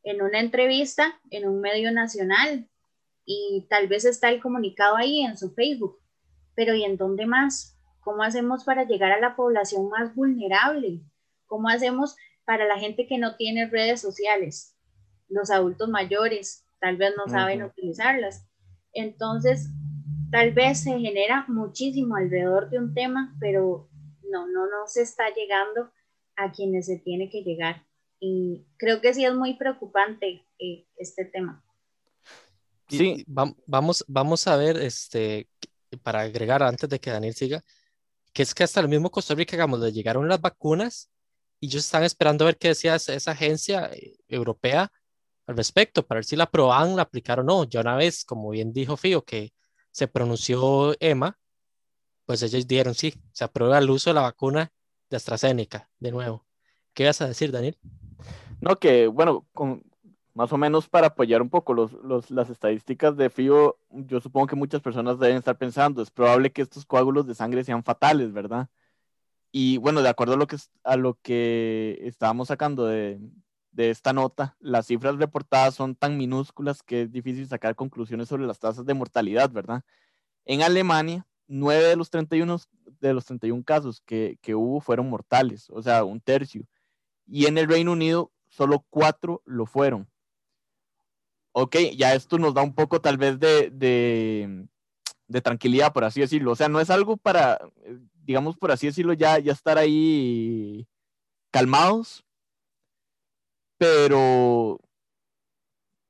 en 0.04 0.22
una 0.22 0.40
entrevista 0.40 1.20
en 1.32 1.48
un 1.48 1.60
medio 1.60 1.92
nacional 1.92 2.70
y 3.26 3.66
tal 3.70 3.88
vez 3.88 4.06
está 4.06 4.30
el 4.30 4.42
comunicado 4.42 4.96
ahí 4.96 5.22
en 5.22 5.38
su 5.38 5.54
Facebook, 5.54 6.00
pero 6.56 6.74
¿y 6.74 6.86
en 6.86 6.98
dónde 6.98 7.26
más? 7.26 7.78
¿Cómo 8.00 8.24
hacemos 8.24 8.64
para 8.64 8.86
llegar 8.86 9.12
a 9.12 9.20
la 9.20 9.36
población 9.36 9.90
más 9.90 10.16
vulnerable? 10.16 11.02
¿Cómo 11.46 11.68
hacemos 11.68 12.16
para 12.46 12.66
la 12.66 12.80
gente 12.80 13.06
que 13.06 13.18
no 13.18 13.36
tiene 13.36 13.68
redes 13.68 14.00
sociales? 14.00 14.78
Los 15.28 15.52
adultos 15.52 15.90
mayores 15.90 16.66
tal 16.80 16.96
vez 16.96 17.14
no 17.18 17.28
saben 17.28 17.64
utilizarlas. 17.64 18.48
Entonces, 18.94 19.68
tal 20.32 20.54
vez 20.54 20.84
se 20.84 21.00
genera 21.00 21.46
muchísimo 21.48 22.16
alrededor 22.16 22.70
de 22.70 22.80
un 22.80 22.94
tema, 22.94 23.36
pero 23.40 23.90
no, 24.24 24.48
no, 24.48 24.66
no 24.66 24.88
se 24.88 25.02
está 25.02 25.34
llegando 25.34 25.92
a 26.36 26.52
quienes 26.52 26.86
se 26.86 27.00
tiene 27.00 27.30
que 27.30 27.44
llegar. 27.44 27.86
Y 28.20 28.66
creo 28.78 29.02
que 29.02 29.14
sí 29.14 29.26
es 29.26 29.34
muy 29.34 29.56
preocupante 29.56 30.46
eh, 30.60 30.86
este 30.98 31.26
tema. 31.26 31.64
Sí, 32.90 33.26
vamos, 33.28 34.06
vamos 34.08 34.48
a 34.48 34.56
ver, 34.56 34.78
este, 34.78 35.50
para 36.04 36.22
agregar 36.22 36.64
antes 36.64 36.90
de 36.90 37.00
que 37.00 37.12
Daniel 37.12 37.34
siga, 37.34 37.64
que 38.34 38.44
es 38.44 38.54
que 38.54 38.64
hasta 38.64 38.80
el 38.80 38.88
mismo 38.88 39.12
Costa 39.12 39.36
Rica, 39.36 39.58
digamos, 39.58 39.80
le 39.80 39.92
llegaron 39.92 40.28
las 40.28 40.40
vacunas 40.40 41.10
y 41.60 41.68
ellos 41.68 41.84
están 41.84 42.04
esperando 42.04 42.46
a 42.46 42.48
ver 42.48 42.58
qué 42.58 42.70
decía 42.70 42.96
esa 42.96 43.32
agencia 43.32 43.92
eh, 43.94 44.16
europea 44.28 44.92
al 45.48 45.58
respecto, 45.58 46.06
para 46.06 46.20
ver 46.20 46.26
si 46.26 46.36
la 46.36 46.46
aprobaban, 46.46 46.96
la 46.96 47.04
aplicaron 47.04 47.50
o 47.50 47.64
no. 47.64 47.70
Ya 47.70 47.82
una 47.82 47.96
vez, 47.96 48.24
como 48.24 48.50
bien 48.50 48.74
dijo 48.74 48.96
Fío, 48.96 49.24
que 49.24 49.54
se 49.98 50.08
pronunció 50.08 50.94
EMA, 51.00 51.40
pues 52.28 52.44
ellos 52.44 52.68
dijeron 52.68 52.94
sí, 52.94 53.16
se 53.32 53.44
aprueba 53.44 53.80
el 53.80 53.90
uso 53.90 54.12
de 54.12 54.14
la 54.14 54.22
vacuna 54.22 54.72
de 55.10 55.18
AstraZeneca, 55.18 55.90
de 55.98 56.12
nuevo. 56.12 56.46
¿Qué 56.94 57.08
vas 57.08 57.20
a 57.22 57.28
decir, 57.28 57.52
Daniel? 57.52 57.80
No, 58.62 58.76
que 58.76 59.08
bueno, 59.08 59.48
con, 59.54 59.82
más 60.36 60.54
o 60.54 60.58
menos 60.60 60.88
para 60.88 61.08
apoyar 61.08 61.42
un 61.42 61.50
poco 61.50 61.74
los, 61.74 61.94
los, 61.94 62.30
las 62.30 62.52
estadísticas 62.52 63.18
de 63.18 63.32
FIO, 63.32 63.80
yo 63.90 64.22
supongo 64.22 64.46
que 64.46 64.56
muchas 64.56 64.84
personas 64.84 65.18
deben 65.18 65.38
estar 65.38 65.58
pensando, 65.58 66.04
es 66.04 66.12
probable 66.12 66.52
que 66.52 66.62
estos 66.62 66.86
coágulos 66.86 67.26
de 67.26 67.34
sangre 67.34 67.64
sean 67.64 67.84
fatales, 67.84 68.32
¿verdad? 68.32 68.70
Y 69.52 69.78
bueno, 69.78 70.04
de 70.04 70.10
acuerdo 70.10 70.36
a 70.36 70.38
lo 70.38 70.46
que, 70.46 70.58
a 70.84 70.96
lo 70.96 71.16
que 71.24 71.98
estábamos 72.04 72.50
sacando 72.50 72.86
de, 72.86 73.20
de 73.78 73.92
esta 73.92 74.12
nota, 74.12 74.58
las 74.60 74.88
cifras 74.88 75.18
reportadas 75.18 75.76
son 75.76 75.94
tan 75.94 76.18
minúsculas 76.18 76.82
que 76.82 77.04
es 77.04 77.12
difícil 77.12 77.48
sacar 77.48 77.76
conclusiones 77.76 78.28
sobre 78.28 78.48
las 78.48 78.58
tasas 78.58 78.88
de 78.88 78.96
mortalidad, 78.96 79.52
¿verdad? 79.52 79.84
En 80.46 80.64
Alemania, 80.64 81.28
9 81.46 81.84
de 81.84 81.96
los 81.96 82.10
31, 82.10 82.58
de 83.00 83.14
los 83.14 83.26
31 83.26 83.64
casos 83.64 84.02
que, 84.02 84.40
que 84.42 84.56
hubo 84.56 84.82
fueron 84.82 85.12
mortales, 85.12 85.70
o 85.70 85.84
sea, 85.84 86.04
un 86.04 86.20
tercio. 86.20 86.66
Y 87.28 87.46
en 87.46 87.60
el 87.60 87.68
Reino 87.68 87.92
Unido, 87.92 88.32
solo 88.50 88.84
cuatro 88.90 89.44
lo 89.46 89.68
fueron. 89.68 90.10
Ok, 91.52 91.76
ya 91.96 92.16
esto 92.16 92.40
nos 92.40 92.56
da 92.56 92.64
un 92.64 92.74
poco 92.74 93.00
tal 93.00 93.18
vez 93.18 93.40
de, 93.40 93.70
de, 93.70 95.42
tranquilidad, 95.42 95.94
por 95.94 96.04
así 96.04 96.22
decirlo. 96.22 96.54
O 96.54 96.56
sea, 96.56 96.68
no 96.68 96.80
es 96.80 96.90
algo 96.90 97.16
para, 97.16 97.60
digamos, 98.24 98.58
por 98.58 98.72
así 98.72 98.88
decirlo, 98.88 99.14
ya, 99.14 99.38
ya 99.38 99.52
estar 99.52 99.78
ahí 99.78 100.88
calmados, 101.52 102.27
pero 103.78 104.80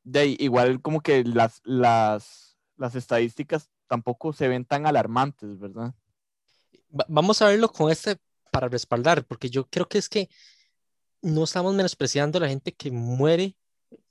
de 0.03 0.36
igual 0.39 0.82
como 0.82 1.01
que 1.01 1.24
las, 1.24 1.61
las, 1.63 2.57
las 2.78 2.95
estadísticas 2.95 3.70
tampoco 3.88 4.34
se 4.34 4.47
ven 4.47 4.65
tan 4.65 4.86
alarmantes, 4.86 5.59
¿verdad? 5.59 5.93
Vamos 6.89 7.41
a 7.41 7.47
verlo 7.47 7.70
con 7.70 7.91
este 7.91 8.18
para 8.51 8.70
respaldar, 8.70 9.26
porque 9.26 9.49
yo 9.49 9.68
creo 9.68 9.88
que 9.88 9.97
es 9.97 10.07
que 10.09 10.30
no 11.22 11.43
estamos 11.43 11.74
menospreciando 11.74 12.38
a 12.38 12.41
la 12.41 12.49
gente 12.49 12.74
que 12.74 12.91
muere 12.91 13.55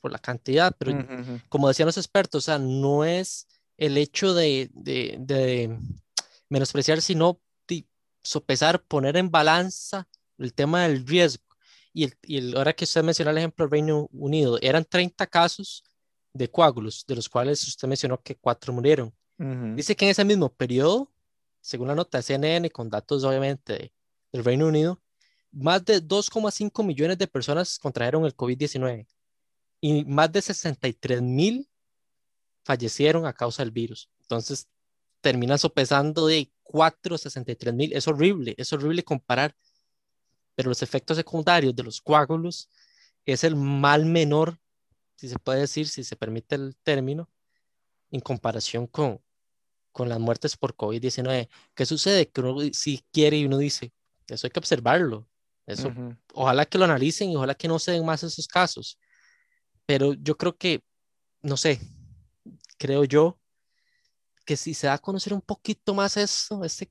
por 0.00 0.12
la 0.12 0.18
cantidad, 0.18 0.74
pero 0.78 0.92
como 1.48 1.68
decían 1.68 1.86
los 1.86 1.96
expertos, 1.96 2.44
o 2.44 2.46
sea, 2.46 2.58
no 2.58 3.04
es 3.04 3.46
el 3.76 3.96
hecho 3.96 4.34
de, 4.34 4.70
de, 4.72 5.16
de 5.20 5.78
menospreciar, 6.48 7.00
sino 7.02 7.40
de 7.68 7.86
sopesar, 8.22 8.82
poner 8.82 9.16
en 9.16 9.30
balanza 9.30 10.08
el 10.38 10.52
tema 10.52 10.82
del 10.82 11.06
riesgo. 11.06 11.45
Y, 11.96 12.04
el, 12.04 12.14
y 12.24 12.54
ahora 12.54 12.74
que 12.74 12.84
usted 12.84 13.02
mencionó 13.02 13.30
el 13.30 13.38
ejemplo 13.38 13.64
del 13.64 13.70
Reino 13.70 14.08
Unido, 14.12 14.58
eran 14.60 14.84
30 14.84 15.26
casos 15.28 15.82
de 16.34 16.50
coágulos, 16.50 17.06
de 17.06 17.16
los 17.16 17.26
cuales 17.26 17.66
usted 17.66 17.88
mencionó 17.88 18.20
que 18.20 18.36
cuatro 18.36 18.72
murieron. 18.72 19.14
Dice 19.38 19.96
que 19.96 20.04
en 20.04 20.10
ese 20.10 20.24
mismo 20.24 20.52
periodo, 20.52 21.10
según 21.60 21.88
la 21.88 21.94
nota 21.94 22.18
de 22.18 22.22
CNN, 22.22 22.70
con 22.70 22.90
datos 22.90 23.24
obviamente 23.24 23.92
del 24.30 24.44
Reino 24.44 24.66
Unido, 24.66 25.00
más 25.52 25.84
de 25.86 26.02
2,5 26.02 26.84
millones 26.84 27.16
de 27.16 27.26
personas 27.26 27.78
contrajeron 27.78 28.26
el 28.26 28.36
COVID-19 28.36 29.06
y 29.80 30.04
más 30.04 30.30
de 30.32 30.42
63 30.42 31.22
mil 31.22 31.66
fallecieron 32.62 33.24
a 33.24 33.32
causa 33.32 33.62
del 33.62 33.70
virus. 33.70 34.10
Entonces, 34.20 34.68
terminan 35.22 35.58
sopesando 35.58 36.26
de 36.26 36.50
64, 36.66 37.18
63 37.18 37.74
mil. 37.74 37.92
Es 37.92 38.08
horrible, 38.08 38.54
es 38.58 38.72
horrible 38.72 39.02
comparar. 39.02 39.54
Pero 40.56 40.70
los 40.70 40.82
efectos 40.82 41.16
secundarios 41.16 41.76
de 41.76 41.84
los 41.84 42.00
coágulos 42.00 42.68
es 43.24 43.44
el 43.44 43.54
mal 43.54 44.06
menor, 44.06 44.58
si 45.14 45.28
se 45.28 45.38
puede 45.38 45.60
decir, 45.60 45.86
si 45.86 46.02
se 46.02 46.16
permite 46.16 46.56
el 46.56 46.74
término, 46.82 47.30
en 48.10 48.20
comparación 48.20 48.88
con, 48.88 49.20
con 49.92 50.08
las 50.08 50.18
muertes 50.18 50.56
por 50.56 50.74
COVID-19. 50.74 51.48
¿Qué 51.74 51.86
sucede? 51.86 52.28
Que 52.28 52.40
uno 52.40 52.58
si 52.72 53.04
quiere 53.12 53.36
y 53.36 53.44
uno 53.44 53.58
dice, 53.58 53.92
eso 54.26 54.46
hay 54.46 54.50
que 54.50 54.58
observarlo. 54.58 55.28
Eso, 55.66 55.92
ojalá 56.32 56.64
que 56.64 56.78
lo 56.78 56.84
analicen 56.84 57.30
y 57.30 57.36
ojalá 57.36 57.54
que 57.54 57.68
no 57.68 57.78
se 57.78 57.92
den 57.92 58.06
más 58.06 58.22
esos 58.22 58.46
casos. 58.46 58.98
Pero 59.84 60.14
yo 60.14 60.36
creo 60.36 60.56
que, 60.56 60.82
no 61.42 61.56
sé, 61.56 61.80
creo 62.78 63.04
yo 63.04 63.38
que 64.44 64.56
si 64.56 64.74
se 64.74 64.86
da 64.86 64.94
a 64.94 64.98
conocer 64.98 65.34
un 65.34 65.40
poquito 65.40 65.92
más 65.92 66.16
eso, 66.16 66.64
esta 66.64 66.86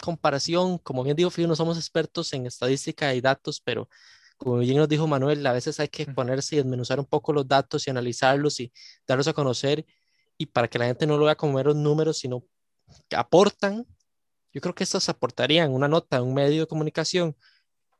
comparación, 0.00 0.78
como 0.78 1.04
bien 1.04 1.16
digo, 1.16 1.30
Fío, 1.30 1.46
no 1.46 1.56
somos 1.56 1.76
expertos 1.76 2.32
en 2.32 2.46
estadística 2.46 3.14
y 3.14 3.20
datos, 3.20 3.60
pero 3.64 3.88
como 4.36 4.58
bien 4.58 4.78
nos 4.78 4.88
dijo 4.88 5.06
Manuel, 5.06 5.46
a 5.46 5.52
veces 5.52 5.78
hay 5.80 5.88
que 5.88 6.06
ponerse 6.06 6.54
y 6.56 6.58
desmenuzar 6.58 6.98
un 6.98 7.06
poco 7.06 7.32
los 7.32 7.46
datos 7.46 7.86
y 7.86 7.90
analizarlos 7.90 8.58
y 8.60 8.72
darlos 9.06 9.28
a 9.28 9.34
conocer 9.34 9.84
y 10.38 10.46
para 10.46 10.68
que 10.68 10.78
la 10.78 10.86
gente 10.86 11.06
no 11.06 11.18
lo 11.18 11.26
vea 11.26 11.34
como 11.34 11.52
meros 11.52 11.76
números, 11.76 12.18
sino 12.18 12.42
que 13.08 13.16
aportan. 13.16 13.86
Yo 14.52 14.60
creo 14.62 14.74
que 14.74 14.84
estos 14.84 15.08
aportarían 15.10 15.70
una 15.72 15.88
nota, 15.88 16.22
un 16.22 16.32
medio 16.32 16.62
de 16.62 16.66
comunicación, 16.66 17.36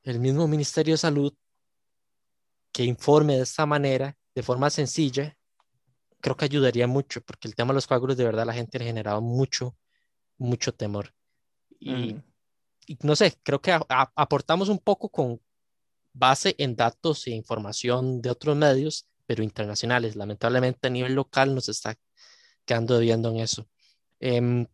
el 0.02 0.18
mismo 0.18 0.48
Ministerio 0.48 0.94
de 0.94 0.98
Salud, 0.98 1.34
que 2.72 2.84
informe 2.84 3.36
de 3.36 3.42
esta 3.42 3.66
manera, 3.66 4.16
de 4.34 4.42
forma 4.42 4.70
sencilla, 4.70 5.36
creo 6.20 6.36
que 6.36 6.46
ayudaría 6.46 6.86
mucho, 6.86 7.20
porque 7.20 7.48
el 7.48 7.54
tema 7.54 7.72
de 7.72 7.76
los 7.76 7.86
coágulos 7.86 8.16
de 8.16 8.24
verdad 8.24 8.46
la 8.46 8.54
gente 8.54 8.78
le 8.78 8.86
generaba 8.86 9.20
mucho, 9.20 9.76
mucho 10.38 10.72
temor. 10.72 11.12
Y, 11.80 12.16
no 13.02 13.16
sé, 13.16 13.38
creo 13.42 13.60
que 13.60 13.76
aportamos 13.88 14.68
un 14.68 14.78
poco 14.78 15.08
con 15.08 15.40
base 16.12 16.54
en 16.58 16.76
datos 16.76 17.26
e 17.26 17.30
información 17.30 18.20
de 18.20 18.30
otros 18.30 18.56
medios, 18.56 19.06
pero 19.26 19.42
internacionales. 19.42 20.16
Lamentablemente 20.16 20.88
a 20.88 20.90
nivel 20.90 21.14
local 21.14 21.54
nos 21.54 21.68
está 21.68 21.96
quedando 22.64 22.98
debiendo 22.98 23.30
en 23.30 23.38
eso. 23.38 23.68
Em, 24.18 24.66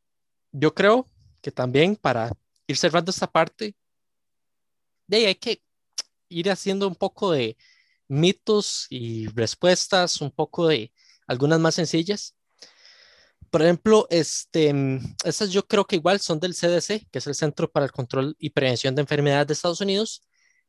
yo 0.53 0.75
creo 0.75 1.09
que 1.41 1.53
también 1.53 1.97
para 1.97 2.33
ir 2.67 2.77
cerrando 2.77 3.11
esta 3.11 3.31
parte, 3.31 3.77
de 5.07 5.17
ahí 5.19 5.25
hay 5.27 5.35
que 5.37 5.63
ir 6.29 6.51
haciendo 6.51 6.89
un 6.89 6.95
poco 6.95 7.33
de 7.33 7.57
mitos 8.09 8.87
y 8.91 9.29
respuestas, 9.29 10.21
un 10.21 10.31
poco 10.31 10.69
de 10.69 10.93
algunas 11.27 11.61
más 11.61 11.75
sencillas. 11.75 12.36
Por 13.51 13.63
ejemplo, 13.63 14.07
este, 14.11 14.73
estas 15.25 15.51
yo 15.51 15.67
creo 15.67 15.85
que 15.87 15.97
igual 15.97 16.21
son 16.21 16.41
del 16.41 16.55
CDC, 16.55 17.09
que 17.11 17.19
es 17.19 17.27
el 17.27 17.35
Centro 17.35 17.71
para 17.71 17.87
el 17.87 17.93
Control 17.93 18.35
y 18.39 18.51
Prevención 18.51 18.95
de 18.95 19.03
Enfermedades 19.03 19.47
de 19.47 19.53
Estados 19.55 19.81
Unidos, 19.81 20.23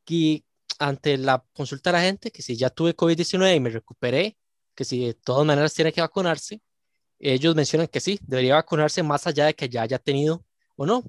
y 0.07 0.45
ante 0.79 1.17
la 1.17 1.43
consulta 1.53 1.91
de 1.91 1.97
la 1.97 2.03
gente, 2.03 2.31
que 2.31 2.41
si 2.41 2.55
ya 2.55 2.69
tuve 2.69 2.95
COVID-19 2.95 3.55
y 3.55 3.59
me 3.59 3.69
recuperé, 3.69 4.37
que 4.75 4.85
si 4.85 5.05
de 5.05 5.13
todas 5.13 5.45
maneras 5.45 5.73
tiene 5.73 5.91
que 5.91 6.01
vacunarse, 6.01 6.61
ellos 7.19 7.55
mencionan 7.55 7.87
que 7.87 7.99
sí, 7.99 8.19
debería 8.23 8.55
vacunarse 8.55 9.03
más 9.03 9.27
allá 9.27 9.45
de 9.45 9.55
que 9.55 9.69
ya 9.69 9.81
haya 9.81 9.99
tenido 9.99 10.45
o 10.75 10.85
no. 10.85 11.03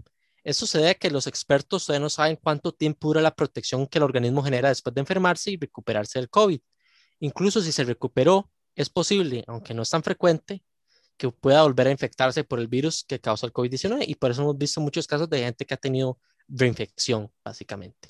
Eso 0.44 0.66
se 0.66 0.78
debe 0.78 0.90
a 0.90 0.94
que 0.94 1.10
los 1.10 1.26
expertos 1.26 1.84
todavía 1.84 2.04
no 2.04 2.10
saben 2.10 2.36
cuánto 2.42 2.72
tiempo 2.72 3.08
dura 3.08 3.20
la 3.20 3.34
protección 3.34 3.86
que 3.86 3.98
el 3.98 4.04
organismo 4.04 4.42
genera 4.42 4.70
después 4.70 4.94
de 4.94 5.00
enfermarse 5.00 5.50
y 5.50 5.58
recuperarse 5.58 6.18
del 6.18 6.30
COVID. 6.30 6.60
Incluso 7.20 7.60
si 7.60 7.72
se 7.72 7.84
recuperó, 7.84 8.50
es 8.74 8.88
posible, 8.88 9.44
aunque 9.46 9.74
no 9.74 9.82
es 9.82 9.90
tan 9.90 10.02
frecuente, 10.02 10.62
que 11.18 11.30
pueda 11.30 11.62
volver 11.62 11.88
a 11.88 11.90
infectarse 11.90 12.44
por 12.44 12.60
el 12.60 12.68
virus 12.68 13.04
que 13.04 13.20
causa 13.20 13.44
el 13.44 13.52
COVID-19 13.52 14.04
y 14.06 14.14
por 14.14 14.30
eso 14.30 14.42
hemos 14.42 14.56
visto 14.56 14.80
muchos 14.80 15.06
casos 15.06 15.28
de 15.28 15.40
gente 15.40 15.66
que 15.66 15.74
ha 15.74 15.76
tenido 15.76 16.18
reinfección, 16.46 17.30
básicamente. 17.44 18.08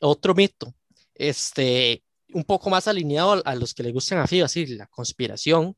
Otro 0.00 0.34
mito, 0.34 0.74
este, 1.14 2.02
un 2.32 2.44
poco 2.44 2.70
más 2.70 2.88
alineado 2.88 3.42
a, 3.44 3.54
los 3.54 3.74
que 3.74 3.82
le 3.82 3.92
gustan 3.92 4.18
a 4.18 4.26
FIBA, 4.26 4.46
así, 4.46 4.66
la 4.66 4.86
conspiración, 4.86 5.76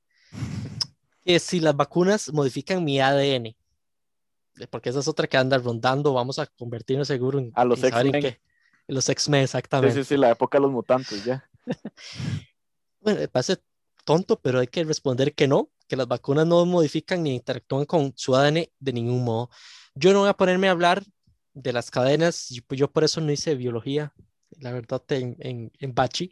es 1.24 1.42
si 1.42 1.60
las 1.60 1.76
vacunas 1.76 2.32
modifican 2.32 2.84
mi 2.84 3.00
ADN, 3.00 3.56
porque 4.70 4.90
esa 4.90 5.00
es 5.00 5.08
otra 5.08 5.26
que 5.26 5.36
anda 5.36 5.58
rondando, 5.58 6.12
vamos 6.12 6.38
a 6.38 6.46
convertirnos 6.46 7.08
seguro 7.08 7.40
en, 7.40 7.50
a 7.54 7.64
los 7.64 7.82
X-Men. 7.82 8.38
Los 8.86 9.08
X-Men, 9.08 9.42
exactamente. 9.42 9.94
Sí, 9.94 10.02
sí, 10.02 10.08
sí, 10.14 10.16
la 10.16 10.30
época 10.30 10.58
de 10.58 10.62
los 10.62 10.72
mutantes, 10.72 11.24
ya. 11.24 11.48
bueno, 13.00 13.20
parece 13.28 13.58
tonto, 14.10 14.40
pero 14.40 14.58
hay 14.58 14.66
que 14.66 14.82
responder 14.82 15.36
que 15.36 15.46
no, 15.46 15.70
que 15.86 15.94
las 15.94 16.08
vacunas 16.08 16.44
no 16.44 16.66
modifican 16.66 17.22
ni 17.22 17.36
interactúan 17.36 17.84
con 17.84 18.12
su 18.16 18.34
ADN 18.34 18.66
de 18.80 18.92
ningún 18.92 19.22
modo. 19.22 19.50
Yo 19.94 20.12
no 20.12 20.18
voy 20.18 20.28
a 20.28 20.34
ponerme 20.34 20.66
a 20.66 20.72
hablar 20.72 21.04
de 21.54 21.72
las 21.72 21.92
cadenas, 21.92 22.48
yo, 22.48 22.62
yo 22.70 22.90
por 22.90 23.04
eso 23.04 23.20
no 23.20 23.30
hice 23.30 23.54
biología, 23.54 24.12
la 24.58 24.72
verdad, 24.72 25.00
en, 25.10 25.36
en, 25.38 25.72
en 25.78 25.94
Bachi, 25.94 26.28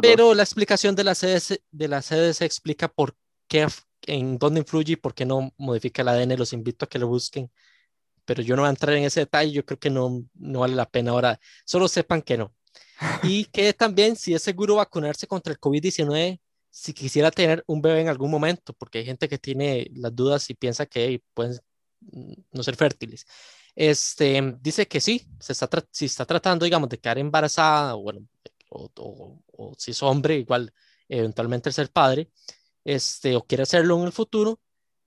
pero 0.00 0.34
la 0.34 0.44
explicación 0.44 0.94
de 0.94 1.02
la, 1.02 1.16
CDC, 1.16 1.64
de 1.72 1.88
la 1.88 2.00
CDC 2.00 2.42
explica 2.42 2.86
por 2.86 3.16
qué, 3.48 3.66
en 4.02 4.38
dónde 4.38 4.60
influye 4.60 4.92
y 4.92 4.96
por 4.96 5.12
qué 5.12 5.26
no 5.26 5.52
modifica 5.56 6.02
el 6.02 6.08
ADN, 6.10 6.38
los 6.38 6.52
invito 6.52 6.84
a 6.84 6.88
que 6.88 7.00
lo 7.00 7.08
busquen, 7.08 7.50
pero 8.24 8.40
yo 8.40 8.54
no 8.54 8.62
voy 8.62 8.68
a 8.68 8.70
entrar 8.70 8.94
en 8.94 9.02
ese 9.02 9.18
detalle, 9.18 9.50
yo 9.50 9.64
creo 9.64 9.80
que 9.80 9.90
no, 9.90 10.24
no 10.34 10.60
vale 10.60 10.76
la 10.76 10.88
pena 10.88 11.10
ahora, 11.10 11.40
solo 11.64 11.88
sepan 11.88 12.22
que 12.22 12.38
no. 12.38 12.54
Y 13.24 13.46
que 13.46 13.72
también 13.72 14.14
si 14.14 14.32
es 14.32 14.42
seguro 14.42 14.76
vacunarse 14.76 15.26
contra 15.26 15.52
el 15.52 15.58
COVID-19 15.58 16.38
si 16.76 16.92
quisiera 16.92 17.30
tener 17.30 17.64
un 17.66 17.80
bebé 17.80 18.02
en 18.02 18.08
algún 18.08 18.30
momento, 18.30 18.74
porque 18.74 18.98
hay 18.98 19.06
gente 19.06 19.30
que 19.30 19.38
tiene 19.38 19.88
las 19.94 20.14
dudas 20.14 20.50
y 20.50 20.54
piensa 20.54 20.84
que 20.84 21.22
pueden 21.32 21.58
no 22.52 22.62
ser 22.62 22.76
fértiles. 22.76 23.26
Este, 23.74 24.56
dice 24.60 24.86
que 24.86 25.00
sí, 25.00 25.26
se 25.40 25.52
está 25.54 25.68
si 25.90 26.04
está 26.04 26.26
tratando, 26.26 26.64
digamos, 26.66 26.90
de 26.90 26.98
quedar 26.98 27.18
embarazada, 27.18 27.94
bueno, 27.94 28.26
o, 28.68 28.90
o, 29.52 29.74
si 29.78 29.92
es 29.92 30.02
hombre, 30.02 30.36
igual 30.36 30.72
eventualmente 31.08 31.72
ser 31.72 31.90
padre, 31.90 32.30
este, 32.84 33.36
o 33.36 33.42
quiere 33.46 33.62
hacerlo 33.62 33.98
en 33.98 34.04
el 34.04 34.12
futuro, 34.12 34.60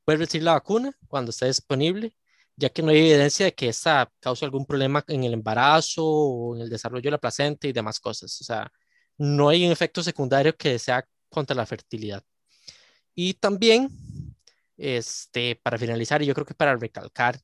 puede 0.06 0.20
recibir 0.20 0.46
la 0.46 0.54
vacuna 0.54 0.92
cuando 1.08 1.30
esté 1.32 1.48
disponible, 1.48 2.16
ya 2.56 2.70
que 2.70 2.82
no 2.82 2.90
hay 2.92 3.00
evidencia 3.00 3.46
de 3.46 3.54
que 3.54 3.70
esta 3.70 4.12
cause 4.20 4.44
algún 4.44 4.66
problema 4.66 5.04
en 5.08 5.24
el 5.24 5.34
embarazo 5.34 6.04
o 6.06 6.56
en 6.56 6.64
el 6.64 6.70
desarrollo 6.70 7.04
de 7.04 7.12
la 7.12 7.20
placenta 7.20 7.68
y 7.68 7.74
demás 7.74 8.00
cosas. 8.00 8.42
O 8.42 8.44
sea, 8.44 8.72
no 9.18 9.50
hay 9.50 9.66
un 9.66 9.72
efecto 9.72 10.04
secundario 10.04 10.56
que 10.58 10.80
sea 10.80 11.06
contra 11.30 11.56
la 11.56 11.66
fertilidad. 11.66 12.24
Y 13.16 13.36
también, 13.36 13.90
este, 14.78 15.56
para 15.64 15.78
finalizar, 15.78 16.22
y 16.22 16.26
yo 16.26 16.34
creo 16.34 16.46
que 16.46 16.54
para 16.54 16.76
recalcar 16.76 17.40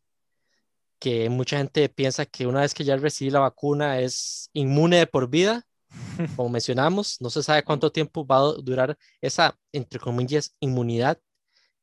que 1.00 1.30
mucha 1.30 1.58
gente 1.58 1.90
piensa 1.90 2.26
que 2.26 2.48
una 2.48 2.62
vez 2.62 2.74
que 2.74 2.84
ya 2.84 2.96
recibe 2.98 3.32
la 3.32 3.40
vacuna 3.40 4.00
es 4.00 4.50
inmune 4.54 4.98
de 4.98 5.08
por 5.08 5.30
vida, 5.30 5.66
como 6.36 6.50
mencionamos, 6.50 7.22
no 7.22 7.30
se 7.30 7.44
sabe 7.44 7.64
cuánto 7.64 7.92
tiempo 7.92 8.26
va 8.26 8.38
a 8.40 8.54
durar 8.54 8.98
esa, 9.22 9.58
entre 9.72 10.00
comillas, 10.00 10.56
inmunidad 10.60 11.20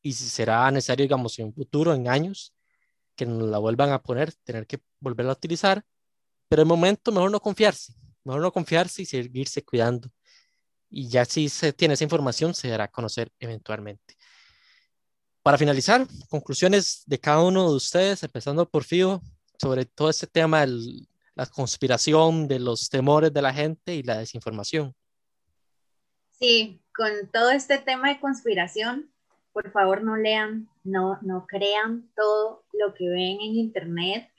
y 0.02 0.12
si 0.14 0.28
será 0.28 0.70
necesario, 0.70 1.04
digamos, 1.04 1.38
en 1.38 1.46
un 1.46 1.54
futuro, 1.54 1.94
en 1.94 2.08
años, 2.08 2.54
que 3.14 3.26
nos 3.26 3.48
la 3.48 3.58
vuelvan 3.58 3.90
a 3.90 4.02
poner, 4.02 4.32
tener 4.44 4.66
que 4.66 4.80
volverla 5.00 5.32
a 5.32 5.36
utilizar, 5.36 5.84
pero 6.48 6.62
de 6.62 6.66
momento 6.66 7.12
mejor 7.12 7.30
no 7.30 7.40
confiarse, 7.40 7.94
mejor 8.24 8.42
no 8.42 8.52
confiarse 8.52 9.02
y 9.02 9.06
seguirse 9.06 9.64
cuidando 9.64 10.10
y 10.92 11.08
ya 11.08 11.24
si 11.24 11.48
se 11.48 11.72
tiene 11.72 11.94
esa 11.94 12.04
información 12.04 12.54
se 12.54 12.68
dará 12.68 12.84
a 12.84 12.88
conocer 12.88 13.32
eventualmente. 13.40 14.16
Para 15.42 15.58
finalizar, 15.58 16.06
conclusiones 16.28 17.02
de 17.06 17.18
cada 17.18 17.42
uno 17.42 17.70
de 17.70 17.76
ustedes, 17.76 18.22
empezando 18.22 18.68
por 18.68 18.84
Fío, 18.84 19.20
sobre 19.58 19.86
todo 19.86 20.10
este 20.10 20.26
tema 20.26 20.64
de 20.64 21.06
la 21.34 21.46
conspiración, 21.46 22.46
de 22.46 22.60
los 22.60 22.88
temores 22.90 23.32
de 23.32 23.42
la 23.42 23.52
gente 23.52 23.94
y 23.94 24.02
la 24.02 24.18
desinformación. 24.18 24.94
Sí, 26.38 26.80
con 26.94 27.10
todo 27.32 27.50
este 27.50 27.78
tema 27.78 28.10
de 28.10 28.20
conspiración, 28.20 29.10
por 29.52 29.72
favor 29.72 30.02
no 30.02 30.16
lean, 30.16 30.68
no, 30.84 31.18
no 31.22 31.46
crean 31.46 32.10
todo 32.14 32.64
lo 32.72 32.94
que 32.94 33.08
ven 33.08 33.40
en 33.40 33.56
internet 33.56 34.31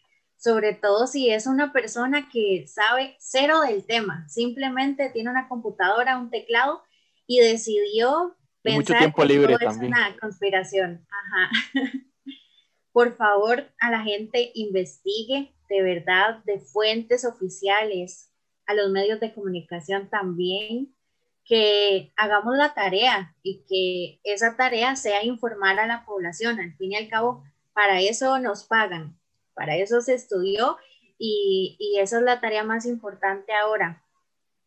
sobre 0.44 0.74
todo 0.74 1.08
si 1.08 1.30
es 1.30 1.48
una 1.48 1.72
persona 1.72 2.28
que 2.30 2.66
sabe 2.68 3.16
cero 3.18 3.62
del 3.62 3.86
tema, 3.86 4.28
simplemente 4.28 5.10
tiene 5.10 5.30
una 5.30 5.48
computadora, 5.48 6.18
un 6.18 6.30
teclado 6.30 6.84
y 7.26 7.40
decidió 7.40 8.36
pensar 8.62 9.14
que 9.14 9.26
libre 9.26 9.56
es 9.58 9.78
una 9.78 10.18
conspiración. 10.20 11.08
Por 12.92 13.16
favor, 13.16 13.72
a 13.80 13.90
la 13.90 14.02
gente 14.04 14.52
investigue 14.54 15.56
de 15.70 15.82
verdad 15.82 16.44
de 16.44 16.60
fuentes 16.60 17.24
oficiales, 17.24 18.30
a 18.66 18.74
los 18.74 18.92
medios 18.92 19.22
de 19.22 19.34
comunicación 19.34 20.10
también, 20.10 20.94
que 21.46 22.12
hagamos 22.18 22.58
la 22.58 22.74
tarea 22.74 23.34
y 23.44 23.64
que 23.66 24.20
esa 24.30 24.58
tarea 24.58 24.98
sea 24.98 25.24
informar 25.24 25.80
a 25.80 25.88
la 25.88 26.04
población. 26.06 26.60
Al 26.60 26.76
fin 26.76 26.92
y 26.92 26.96
al 26.98 27.08
cabo, 27.08 27.46
para 27.74 28.02
eso 28.02 28.40
nos 28.40 28.66
pagan 28.66 29.18
para 29.54 29.76
eso 29.78 30.02
se 30.02 30.14
estudió 30.14 30.78
y, 31.18 31.76
y 31.80 32.00
es 32.00 32.12
la 32.12 32.42
tarea 32.42 32.64
más 32.64 32.86
importante 32.86 33.54
ahora. 33.54 34.04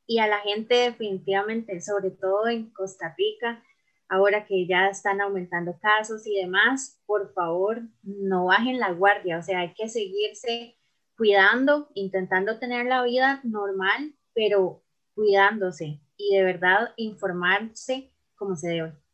Y 0.06 0.18
a 0.18 0.26
la 0.26 0.38
gente 0.38 0.74
definitivamente, 0.74 1.80
sobre 1.80 2.10
todo 2.10 2.48
en 2.48 2.70
Costa 2.70 3.14
Rica, 3.18 3.62
ahora 4.08 4.46
que 4.46 4.66
ya 4.66 4.88
están 4.88 5.20
aumentando 5.20 5.78
casos 5.80 6.26
y 6.26 6.36
demás, 6.36 7.00
por 7.06 7.32
favor, 7.32 7.82
no 8.02 8.46
bajen 8.46 8.78
la 8.78 8.92
guardia, 8.92 9.38
o 9.38 9.42
sea, 9.42 9.60
hay 9.60 9.74
que 9.74 9.88
seguirse 9.88 10.76
cuidando, 11.16 11.88
intentando 11.94 12.58
tener 12.58 12.86
la 12.86 13.02
vida 13.02 13.40
normal, 13.42 14.14
pero 14.34 14.82
cuidándose 15.14 16.00
y 16.16 16.36
de 16.36 16.44
verdad 16.44 16.92
informarse 16.96 18.12
como 18.36 18.54
se 18.54 18.68
debe. 18.68 19.05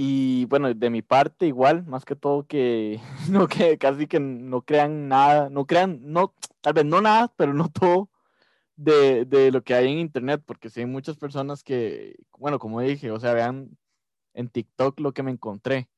Y 0.00 0.44
bueno, 0.44 0.72
de 0.72 0.90
mi 0.90 1.02
parte 1.02 1.46
igual, 1.46 1.84
más 1.84 2.04
que 2.04 2.14
todo 2.14 2.46
que 2.46 3.00
no 3.32 3.48
que 3.48 3.78
casi 3.78 4.06
que 4.06 4.20
no 4.20 4.62
crean 4.62 5.08
nada, 5.08 5.50
no 5.50 5.66
crean, 5.66 5.98
no, 6.12 6.34
tal 6.60 6.74
vez 6.74 6.84
no 6.84 7.00
nada, 7.00 7.34
pero 7.36 7.52
no 7.52 7.68
todo 7.68 8.08
de, 8.76 9.24
de 9.24 9.50
lo 9.50 9.64
que 9.64 9.74
hay 9.74 9.90
en 9.90 9.98
internet, 9.98 10.40
porque 10.46 10.70
sí 10.70 10.80
hay 10.80 10.86
muchas 10.86 11.16
personas 11.16 11.64
que, 11.64 12.16
bueno, 12.38 12.60
como 12.60 12.80
dije, 12.80 13.10
o 13.10 13.18
sea, 13.18 13.34
vean 13.34 13.76
en 14.34 14.48
TikTok 14.48 15.00
lo 15.00 15.12
que 15.12 15.24
me 15.24 15.32
encontré. 15.32 15.88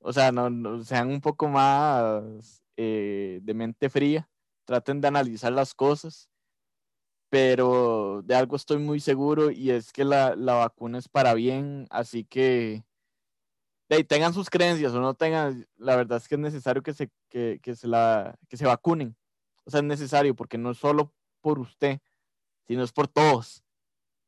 O 0.00 0.12
sea, 0.12 0.30
no, 0.32 0.84
sean 0.84 1.08
un 1.10 1.20
poco 1.20 1.48
más 1.48 2.62
eh, 2.76 3.40
de 3.42 3.54
mente 3.54 3.90
fría, 3.90 4.30
traten 4.66 5.00
de 5.00 5.08
analizar 5.08 5.52
las 5.52 5.74
cosas, 5.74 6.30
pero 7.28 8.22
de 8.24 8.36
algo 8.36 8.54
estoy 8.54 8.78
muy 8.78 9.00
seguro 9.00 9.50
y 9.50 9.70
es 9.72 9.92
que 9.92 10.04
la, 10.04 10.36
la 10.36 10.54
vacuna 10.54 10.98
es 10.98 11.08
para 11.08 11.34
bien, 11.34 11.88
así 11.90 12.24
que 12.24 12.85
de, 13.88 14.04
tengan 14.04 14.34
sus 14.34 14.50
creencias 14.50 14.92
o 14.92 15.00
no 15.00 15.14
tengan, 15.14 15.66
la 15.76 15.96
verdad 15.96 16.18
es 16.18 16.28
que 16.28 16.34
es 16.34 16.40
necesario 16.40 16.82
que 16.82 16.92
se, 16.92 17.10
que, 17.28 17.60
que 17.62 17.76
se, 17.76 17.86
la, 17.88 18.36
que 18.48 18.56
se 18.56 18.66
vacunen. 18.66 19.16
O 19.64 19.70
sea, 19.70 19.80
es 19.80 19.86
necesario 19.86 20.34
porque 20.34 20.58
no 20.58 20.70
es 20.70 20.78
solo 20.78 21.12
por 21.40 21.58
usted, 21.58 22.00
sino 22.66 22.82
es 22.82 22.92
por 22.92 23.08
todos. 23.08 23.62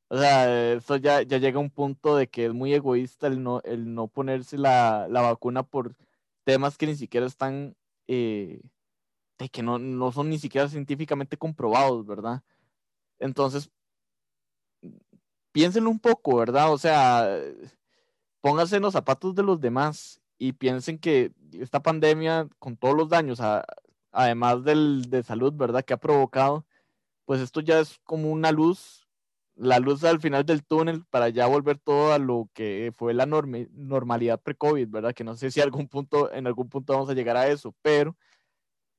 O 0.08 0.16
sea, 0.16 0.72
eso 0.72 0.96
ya, 0.96 1.22
ya 1.22 1.38
llega 1.38 1.58
a 1.58 1.62
un 1.62 1.70
punto 1.70 2.16
de 2.16 2.28
que 2.28 2.46
es 2.46 2.54
muy 2.54 2.72
egoísta 2.72 3.26
el 3.26 3.42
no, 3.42 3.60
el 3.62 3.94
no 3.94 4.08
ponerse 4.08 4.56
la, 4.56 5.06
la 5.08 5.20
vacuna 5.20 5.62
por 5.62 5.96
temas 6.44 6.78
que 6.78 6.86
ni 6.86 6.96
siquiera 6.96 7.26
están, 7.26 7.76
eh, 8.06 8.62
que 9.52 9.62
no, 9.62 9.78
no 9.78 10.12
son 10.12 10.30
ni 10.30 10.38
siquiera 10.38 10.68
científicamente 10.68 11.36
comprobados, 11.36 12.06
¿verdad? 12.06 12.42
Entonces, 13.18 13.70
piénsenlo 15.52 15.90
un 15.90 16.00
poco, 16.00 16.36
¿verdad? 16.36 16.72
O 16.72 16.78
sea, 16.78 17.28
pónganse 18.40 18.76
en 18.76 18.82
los 18.82 18.92
zapatos 18.92 19.34
de 19.34 19.42
los 19.42 19.60
demás 19.60 20.20
y 20.38 20.52
piensen 20.52 20.98
que 20.98 21.32
esta 21.52 21.82
pandemia, 21.82 22.48
con 22.58 22.76
todos 22.76 22.96
los 22.96 23.08
daños, 23.08 23.40
además 24.12 24.64
del, 24.64 25.10
de 25.10 25.22
salud, 25.22 25.52
¿verdad?, 25.54 25.84
que 25.84 25.94
ha 25.94 25.98
provocado, 25.98 26.64
pues 27.24 27.40
esto 27.40 27.60
ya 27.60 27.80
es 27.80 27.98
como 28.04 28.30
una 28.30 28.52
luz, 28.52 29.08
la 29.54 29.80
luz 29.80 30.04
al 30.04 30.20
final 30.20 30.46
del 30.46 30.64
túnel 30.64 31.04
para 31.10 31.28
ya 31.28 31.46
volver 31.46 31.78
todo 31.78 32.12
a 32.12 32.18
lo 32.18 32.48
que 32.54 32.92
fue 32.96 33.12
la 33.12 33.26
normalidad 33.26 34.40
pre-COVID, 34.40 34.88
¿verdad? 34.88 35.14
Que 35.14 35.24
no 35.24 35.36
sé 35.36 35.50
si 35.50 35.60
algún 35.60 35.88
punto, 35.88 36.32
en 36.32 36.46
algún 36.46 36.68
punto 36.68 36.92
vamos 36.92 37.10
a 37.10 37.14
llegar 37.14 37.36
a 37.36 37.48
eso, 37.48 37.74
pero 37.82 38.16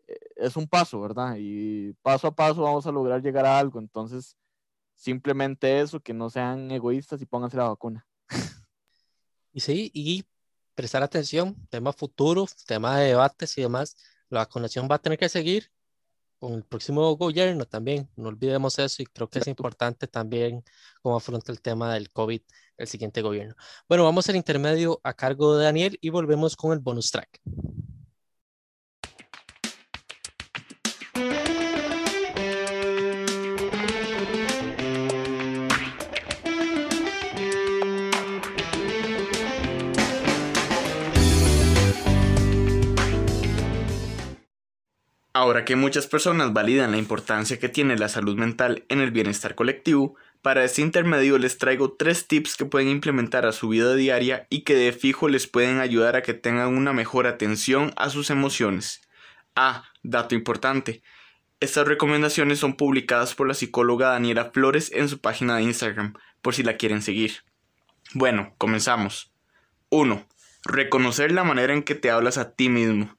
eh, 0.07 0.17
es 0.35 0.57
un 0.57 0.67
paso, 0.67 0.99
¿verdad? 1.01 1.35
Y 1.39 1.93
paso 2.01 2.27
a 2.27 2.35
paso 2.35 2.63
vamos 2.63 2.85
a 2.85 2.91
lograr 2.91 3.21
llegar 3.21 3.45
a 3.45 3.57
algo. 3.57 3.79
Entonces, 3.79 4.35
simplemente 4.95 5.79
eso, 5.79 5.99
que 6.01 6.13
no 6.13 6.29
sean 6.29 6.71
egoístas 6.71 7.21
y 7.21 7.25
pónganse 7.25 7.57
la 7.57 7.69
vacuna. 7.69 8.05
Y 9.59 9.61
sí, 9.61 9.91
y 9.93 10.25
prestar 10.73 11.03
atención, 11.03 11.53
temas 11.69 11.93
futuros, 11.93 12.55
temas 12.65 12.97
de 12.99 13.07
debates 13.07 13.57
y 13.57 13.61
demás. 13.61 13.97
La 14.29 14.39
vacunación 14.39 14.87
va 14.89 14.95
a 14.95 14.99
tener 14.99 15.19
que 15.19 15.27
seguir 15.27 15.69
con 16.37 16.53
el 16.53 16.63
próximo 16.63 17.13
gobierno 17.17 17.65
también. 17.65 18.09
No 18.15 18.29
olvidemos 18.29 18.79
eso 18.79 19.03
y 19.03 19.05
creo 19.07 19.29
que 19.29 19.39
es 19.39 19.47
importante 19.47 20.07
también 20.07 20.63
cómo 21.01 21.17
afronta 21.17 21.51
el 21.51 21.59
tema 21.59 21.93
del 21.93 22.09
COVID 22.09 22.41
el 22.77 22.87
siguiente 22.87 23.21
gobierno. 23.21 23.53
Bueno, 23.89 24.05
vamos 24.05 24.29
al 24.29 24.37
intermedio 24.37 25.01
a 25.03 25.13
cargo 25.13 25.57
de 25.57 25.65
Daniel 25.65 25.97
y 25.99 26.09
volvemos 26.09 26.55
con 26.55 26.71
el 26.71 26.79
bonus 26.79 27.11
track. 27.11 27.41
Ahora 45.49 45.65
que 45.65 45.75
muchas 45.75 46.05
personas 46.05 46.53
validan 46.53 46.91
la 46.91 46.99
importancia 46.99 47.57
que 47.57 47.69
tiene 47.69 47.97
la 47.97 48.07
salud 48.07 48.37
mental 48.37 48.85
en 48.87 49.01
el 49.01 49.09
bienestar 49.09 49.55
colectivo, 49.55 50.15
para 50.43 50.63
este 50.63 50.83
intermedio 50.83 51.39
les 51.39 51.57
traigo 51.57 51.93
tres 51.93 52.27
tips 52.27 52.55
que 52.55 52.65
pueden 52.65 52.87
implementar 52.87 53.47
a 53.47 53.51
su 53.51 53.69
vida 53.69 53.95
diaria 53.95 54.45
y 54.51 54.61
que 54.61 54.75
de 54.75 54.91
fijo 54.91 55.27
les 55.27 55.47
pueden 55.47 55.79
ayudar 55.79 56.15
a 56.15 56.21
que 56.21 56.35
tengan 56.35 56.77
una 56.77 56.93
mejor 56.93 57.25
atención 57.25 57.93
a 57.95 58.11
sus 58.11 58.29
emociones. 58.29 59.01
Ah, 59.55 59.85
dato 60.03 60.35
importante. 60.35 61.01
Estas 61.59 61.87
recomendaciones 61.87 62.59
son 62.59 62.75
publicadas 62.75 63.33
por 63.33 63.47
la 63.47 63.55
psicóloga 63.55 64.09
Daniela 64.09 64.51
Flores 64.51 64.91
en 64.93 65.09
su 65.09 65.19
página 65.19 65.55
de 65.55 65.63
Instagram, 65.63 66.13
por 66.43 66.53
si 66.53 66.61
la 66.61 66.77
quieren 66.77 67.01
seguir. 67.01 67.37
Bueno, 68.13 68.53
comenzamos. 68.59 69.33
1. 69.89 70.27
Reconocer 70.65 71.31
la 71.31 71.43
manera 71.43 71.73
en 71.73 71.81
que 71.81 71.95
te 71.95 72.11
hablas 72.11 72.37
a 72.37 72.51
ti 72.51 72.69
mismo. 72.69 73.17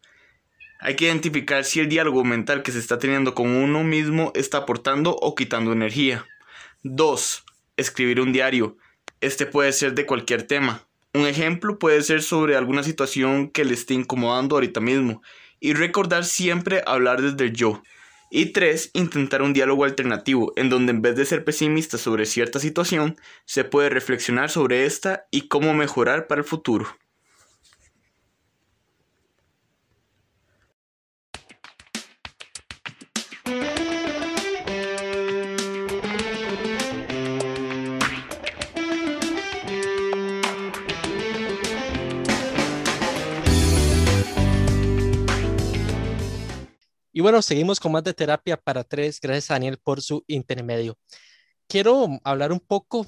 Hay 0.82 0.96
que 0.96 1.04
identificar 1.04 1.64
si 1.64 1.80
el 1.80 1.90
diálogo 1.90 2.24
mental 2.24 2.62
que 2.62 2.72
se 2.72 2.78
está 2.78 2.98
teniendo 2.98 3.34
con 3.34 3.48
uno 3.48 3.84
mismo 3.84 4.32
está 4.34 4.58
aportando 4.58 5.14
o 5.14 5.34
quitando 5.34 5.72
energía. 5.72 6.26
2. 6.84 7.44
Escribir 7.76 8.18
un 8.18 8.32
diario. 8.32 8.78
Este 9.20 9.44
puede 9.44 9.72
ser 9.72 9.94
de 9.94 10.06
cualquier 10.06 10.44
tema. 10.44 10.86
Un 11.12 11.26
ejemplo 11.26 11.78
puede 11.78 12.00
ser 12.02 12.22
sobre 12.22 12.56
alguna 12.56 12.82
situación 12.82 13.50
que 13.50 13.66
le 13.66 13.74
esté 13.74 13.92
incomodando 13.92 14.56
ahorita 14.56 14.80
mismo. 14.80 15.20
Y 15.60 15.74
recordar 15.74 16.24
siempre 16.24 16.82
hablar 16.86 17.20
desde 17.20 17.44
el 17.44 17.52
yo. 17.52 17.82
Y 18.30 18.46
3. 18.46 18.92
Intentar 18.94 19.42
un 19.42 19.52
diálogo 19.52 19.84
alternativo, 19.84 20.54
en 20.56 20.70
donde 20.70 20.92
en 20.92 21.02
vez 21.02 21.14
de 21.14 21.26
ser 21.26 21.44
pesimista 21.44 21.98
sobre 21.98 22.24
cierta 22.24 22.58
situación, 22.58 23.18
se 23.44 23.64
puede 23.64 23.90
reflexionar 23.90 24.48
sobre 24.48 24.86
esta 24.86 25.26
y 25.30 25.48
cómo 25.48 25.74
mejorar 25.74 26.26
para 26.26 26.40
el 26.40 26.46
futuro. 26.46 26.86
Y 47.20 47.22
bueno, 47.22 47.42
seguimos 47.42 47.78
con 47.78 47.92
más 47.92 48.02
de 48.02 48.14
terapia 48.14 48.56
para 48.56 48.82
tres. 48.82 49.20
Gracias 49.20 49.48
Daniel 49.48 49.76
por 49.76 50.00
su 50.00 50.24
intermedio. 50.26 50.96
Quiero 51.68 52.18
hablar 52.24 52.50
un 52.50 52.60
poco 52.60 53.04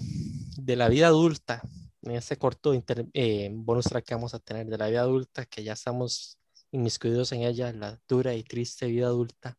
de 0.59 0.77
la 0.77 0.91
vida 0.91 1.07
adulta, 1.07 1.63
en 2.03 2.11
este 2.11 2.37
corto 2.37 2.75
eh, 3.15 3.49
bonus 3.51 3.87
track 3.87 4.05
que 4.05 4.15
vamos 4.15 4.35
a 4.35 4.39
tener 4.39 4.67
de 4.67 4.77
la 4.77 4.89
vida 4.89 5.01
adulta, 5.01 5.47
que 5.47 5.65
ya 5.65 5.73
estamos 5.73 6.39
inmiscuidos 6.73 7.33
en 7.33 7.45
ella, 7.45 7.73
la 7.73 7.99
dura 8.07 8.35
y 8.35 8.43
triste 8.43 8.85
vida 8.85 9.07
adulta. 9.07 9.57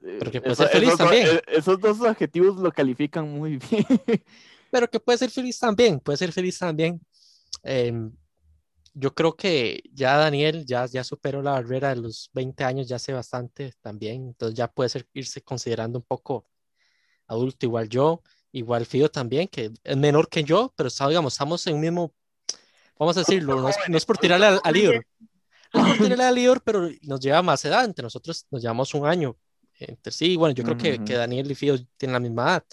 Pero 0.00 0.30
que 0.30 0.42
puede 0.42 0.54
ser 0.54 0.68
feliz 0.68 0.96
también. 0.96 1.26
Eh, 1.26 1.42
esos 1.48 1.80
dos 1.80 2.00
adjetivos 2.02 2.56
lo 2.60 2.70
califican 2.70 3.28
muy 3.28 3.56
bien. 3.68 3.84
Pero 4.70 4.88
que 4.88 5.00
puede 5.00 5.18
ser 5.18 5.30
feliz 5.30 5.58
también, 5.58 5.98
puede 5.98 6.18
ser 6.18 6.30
feliz 6.30 6.56
también. 6.56 7.00
Eh, 7.64 7.92
yo 8.98 9.14
creo 9.14 9.36
que 9.36 9.82
ya 9.92 10.16
Daniel 10.16 10.66
ya, 10.66 10.86
ya 10.86 11.04
superó 11.04 11.40
la 11.40 11.52
barrera 11.52 11.90
de 11.90 11.96
los 11.96 12.30
20 12.32 12.64
años, 12.64 12.88
ya 12.88 12.96
hace 12.96 13.12
bastante 13.12 13.72
también, 13.80 14.26
entonces 14.28 14.56
ya 14.56 14.66
puede 14.66 14.88
ser, 14.88 15.06
irse 15.12 15.40
considerando 15.40 16.00
un 16.00 16.04
poco 16.04 16.48
adulto, 17.28 17.64
igual 17.64 17.88
yo, 17.88 18.22
igual 18.50 18.86
Fido 18.86 19.08
también, 19.08 19.46
que 19.46 19.70
es 19.84 19.96
menor 19.96 20.28
que 20.28 20.42
yo, 20.42 20.72
pero 20.76 20.90
digamos, 21.08 21.34
estamos 21.34 21.64
en 21.68 21.74
un 21.76 21.80
mismo, 21.80 22.12
vamos 22.98 23.16
a 23.16 23.20
decirlo, 23.20 23.60
no 23.60 23.96
es, 23.96 24.04
por 24.04 24.18
tirarle 24.18 24.46
al, 24.46 24.60
al 24.64 24.74
no 24.74 25.86
es 25.86 25.96
por 25.96 25.98
tirarle 25.98 26.24
al 26.24 26.34
líder, 26.34 26.60
pero 26.62 26.88
nos 27.02 27.20
lleva 27.20 27.40
más 27.42 27.64
edad, 27.64 27.84
entre 27.84 28.02
nosotros 28.02 28.46
nos 28.50 28.60
llevamos 28.60 28.92
un 28.94 29.06
año, 29.06 29.36
entre 29.78 30.12
sí, 30.12 30.36
bueno, 30.36 30.54
yo 30.56 30.64
creo 30.64 30.76
que, 30.76 31.04
que, 31.04 31.14
Daniel 31.14 31.48
y 31.48 31.54
Fido 31.54 31.78
tienen 31.96 32.14
la 32.14 32.20
misma 32.20 32.42
edad. 32.42 32.64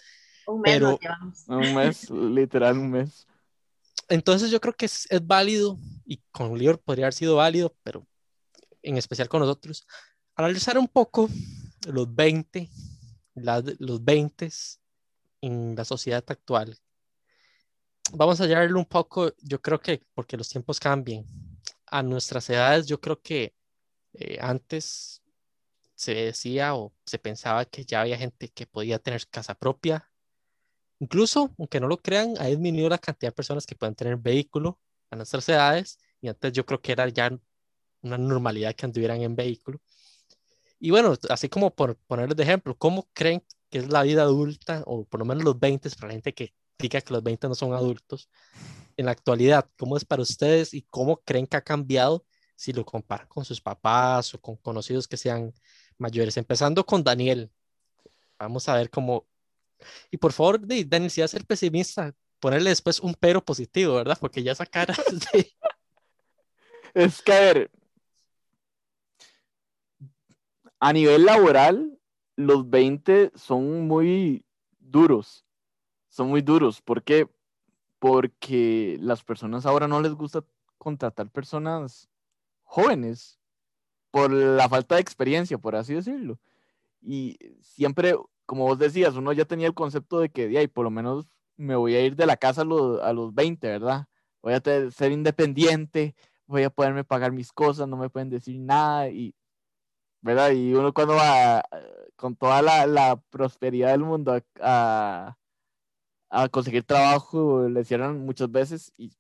Un 0.48 0.62
mes 0.62 0.74
pero, 0.74 1.00
Un 1.48 1.76
mes, 1.76 2.10
literal 2.10 2.78
un 2.80 2.92
mes. 2.92 3.28
Entonces 4.08 4.50
yo 4.50 4.60
creo 4.60 4.74
que 4.76 4.86
es, 4.86 5.08
es 5.10 5.26
válido 5.26 5.78
y 6.06 6.22
con 6.32 6.58
Lior 6.58 6.80
podría 6.80 7.06
haber 7.06 7.14
sido 7.14 7.36
válido, 7.36 7.76
pero 7.84 8.08
en 8.82 8.98
especial 8.98 9.30
con 9.30 9.42
nosotros, 9.42 9.88
analizar 10.36 10.78
un 10.78 10.88
poco 10.88 11.30
los 11.88 12.14
20, 12.14 12.70
los 13.80 14.04
20 14.04 14.50
en 15.42 15.76
la 15.76 15.86
sociedad 15.86 16.24
actual. 16.28 16.78
Vamos 18.14 18.40
a 18.40 18.46
llevarlo 18.46 18.80
un 18.80 18.86
poco, 18.86 19.34
yo 19.42 19.62
creo 19.62 19.80
que 19.80 20.04
porque 20.14 20.38
los 20.38 20.50
tiempos 20.50 20.80
cambian. 20.80 21.26
A 21.88 22.04
nuestras 22.04 22.50
edades, 22.50 22.88
yo 22.88 23.00
creo 23.00 23.22
que 23.22 23.56
eh, 24.14 24.38
antes 24.42 25.22
se 25.96 26.14
decía 26.14 26.76
o 26.76 26.94
se 27.06 27.20
pensaba 27.20 27.66
que 27.66 27.86
ya 27.86 28.02
había 28.02 28.18
gente 28.18 28.50
que 28.50 28.68
podía 28.68 29.00
tener 29.00 29.28
casa 29.28 29.56
propia, 29.56 30.10
Incluso, 31.00 31.54
aunque 31.58 31.80
no 31.80 31.88
lo 31.88 31.98
crean, 31.98 32.36
ha 32.40 32.46
disminuido 32.46 32.90
la 32.90 32.98
cantidad 32.98 33.32
de 33.32 33.36
personas 33.36 33.66
que 33.66 33.76
pueden 33.76 33.96
tener 33.96 34.16
vehículo 34.18 34.80
a 35.10 35.16
nuestras 35.16 35.48
edades 35.50 36.00
y 36.22 36.28
antes 36.28 36.54
yo 36.54 36.66
creo 36.66 36.82
que 36.82 36.92
era 36.92 37.08
ya 37.10 37.32
una 38.02 38.18
normalidad 38.18 38.76
que 38.76 38.86
anduvieran 38.86 39.22
en 39.22 39.36
vehículo. 39.36 39.80
Y 40.80 40.92
bueno, 40.92 41.16
así 41.30 41.50
como 41.50 41.74
por 41.74 41.98
ponerles 41.98 42.36
de 42.38 42.44
ejemplo, 42.44 42.78
¿cómo 42.78 43.10
creen 43.14 43.44
que 43.70 43.80
es 43.80 43.90
la 43.90 44.04
vida 44.04 44.24
adulta, 44.24 44.84
o 44.86 45.06
por 45.06 45.20
lo 45.20 45.26
menos 45.26 45.44
los 45.44 45.60
20, 45.60 45.90
para 45.92 46.08
la 46.08 46.14
gente 46.14 46.34
que 46.34 46.54
diga 46.78 47.02
que 47.02 47.14
los 47.14 47.24
20 47.24 47.48
no 47.48 47.56
son 47.56 47.74
adultos, 47.74 48.30
en 48.98 49.06
la 49.06 49.12
actualidad? 49.12 49.70
¿Cómo 49.78 49.98
es 49.98 50.06
para 50.06 50.22
ustedes 50.22 50.74
y 50.74 50.84
cómo 50.84 51.18
creen 51.18 51.48
que 51.48 51.58
ha 51.58 51.62
cambiado 51.62 52.26
si 52.56 52.74
lo 52.74 52.86
comparan 52.86 53.28
con 53.28 53.44
sus 53.46 53.62
papás 53.62 54.34
o 54.34 54.42
con 54.42 54.58
conocidos 54.58 55.08
que 55.08 55.18
sean 55.18 55.54
mayores? 55.98 56.38
Empezando 56.38 56.86
con 56.86 57.04
Daniel. 57.04 57.52
Vamos 58.38 58.68
a 58.70 58.76
ver 58.76 58.90
cómo... 58.90 59.26
Y 60.12 60.18
por 60.18 60.34
favor, 60.34 60.60
Daniel, 60.62 61.12
si 61.12 61.22
vas 61.22 61.32
a 61.32 61.38
ser 61.38 61.46
pesimista, 61.46 62.14
ponerle 62.40 62.70
después 62.70 63.00
un 63.00 63.16
pero 63.20 63.44
positivo, 63.44 63.96
¿verdad? 63.96 64.18
Porque 64.20 64.44
ya 64.44 64.52
esa 64.52 64.66
cara 64.66 64.96
Es 66.94 67.22
que, 67.22 67.34
a 67.34 67.40
ver, 67.42 67.72
a 70.80 70.94
nivel 70.94 71.26
laboral, 71.26 72.00
los 72.38 72.70
20 72.70 73.32
son 73.36 73.88
muy 73.88 74.46
duros. 74.80 75.46
Son 76.08 76.30
muy 76.30 76.42
duros. 76.42 76.82
¿Por 76.82 77.04
qué? 77.04 77.28
Porque 78.00 78.98
las 79.02 79.24
personas 79.24 79.66
ahora 79.66 79.88
no 79.88 80.02
les 80.02 80.14
gusta 80.14 80.46
contratar 80.78 81.30
personas 81.30 82.10
jóvenes 82.64 83.40
por 84.12 84.32
la 84.32 84.70
falta 84.70 84.96
de 84.96 85.02
experiencia, 85.02 85.58
por 85.58 85.76
así 85.76 85.94
decirlo. 85.94 86.40
Y 87.02 87.38
siempre, 87.62 88.16
como 88.46 88.64
vos 88.64 88.80
decías, 88.80 89.16
uno 89.16 89.34
ya 89.34 89.46
tenía 89.46 89.68
el 89.68 89.74
concepto 89.74 90.20
de 90.20 90.30
que, 90.30 90.48
de 90.48 90.68
por 90.70 90.86
lo 90.86 90.92
menos 90.92 91.28
me 91.58 91.76
voy 91.76 91.96
a 91.96 92.06
ir 92.06 92.16
de 92.16 92.26
la 92.26 92.38
casa 92.38 92.62
a 92.62 92.66
los, 92.66 93.02
a 93.02 93.14
los 93.14 93.34
20, 93.34 93.68
¿verdad? 93.68 94.06
Voy 94.42 94.54
a 94.54 94.62
ser 94.92 95.12
independiente, 95.12 96.16
voy 96.46 96.64
a 96.64 96.70
poderme 96.70 97.04
pagar 97.04 97.32
mis 97.32 97.52
cosas, 97.52 97.88
no 97.88 97.98
me 97.98 98.10
pueden 98.10 98.30
decir 98.30 98.60
nada 98.60 99.10
y 99.10 99.36
¿verdad? 100.26 100.52
Y 100.52 100.74
uno 100.74 100.92
cuando 100.92 101.14
va 101.16 101.64
con 102.16 102.36
toda 102.36 102.62
la, 102.64 103.22
prosperidad 103.30 103.92
del 103.92 104.02
mundo 104.02 104.42
a, 104.60 105.38
conseguir 106.52 106.84
trabajo, 106.84 107.70
le 107.70 107.86
cierran 107.86 108.26
muchas 108.26 108.52
veces 108.52 108.92
y 108.98 109.12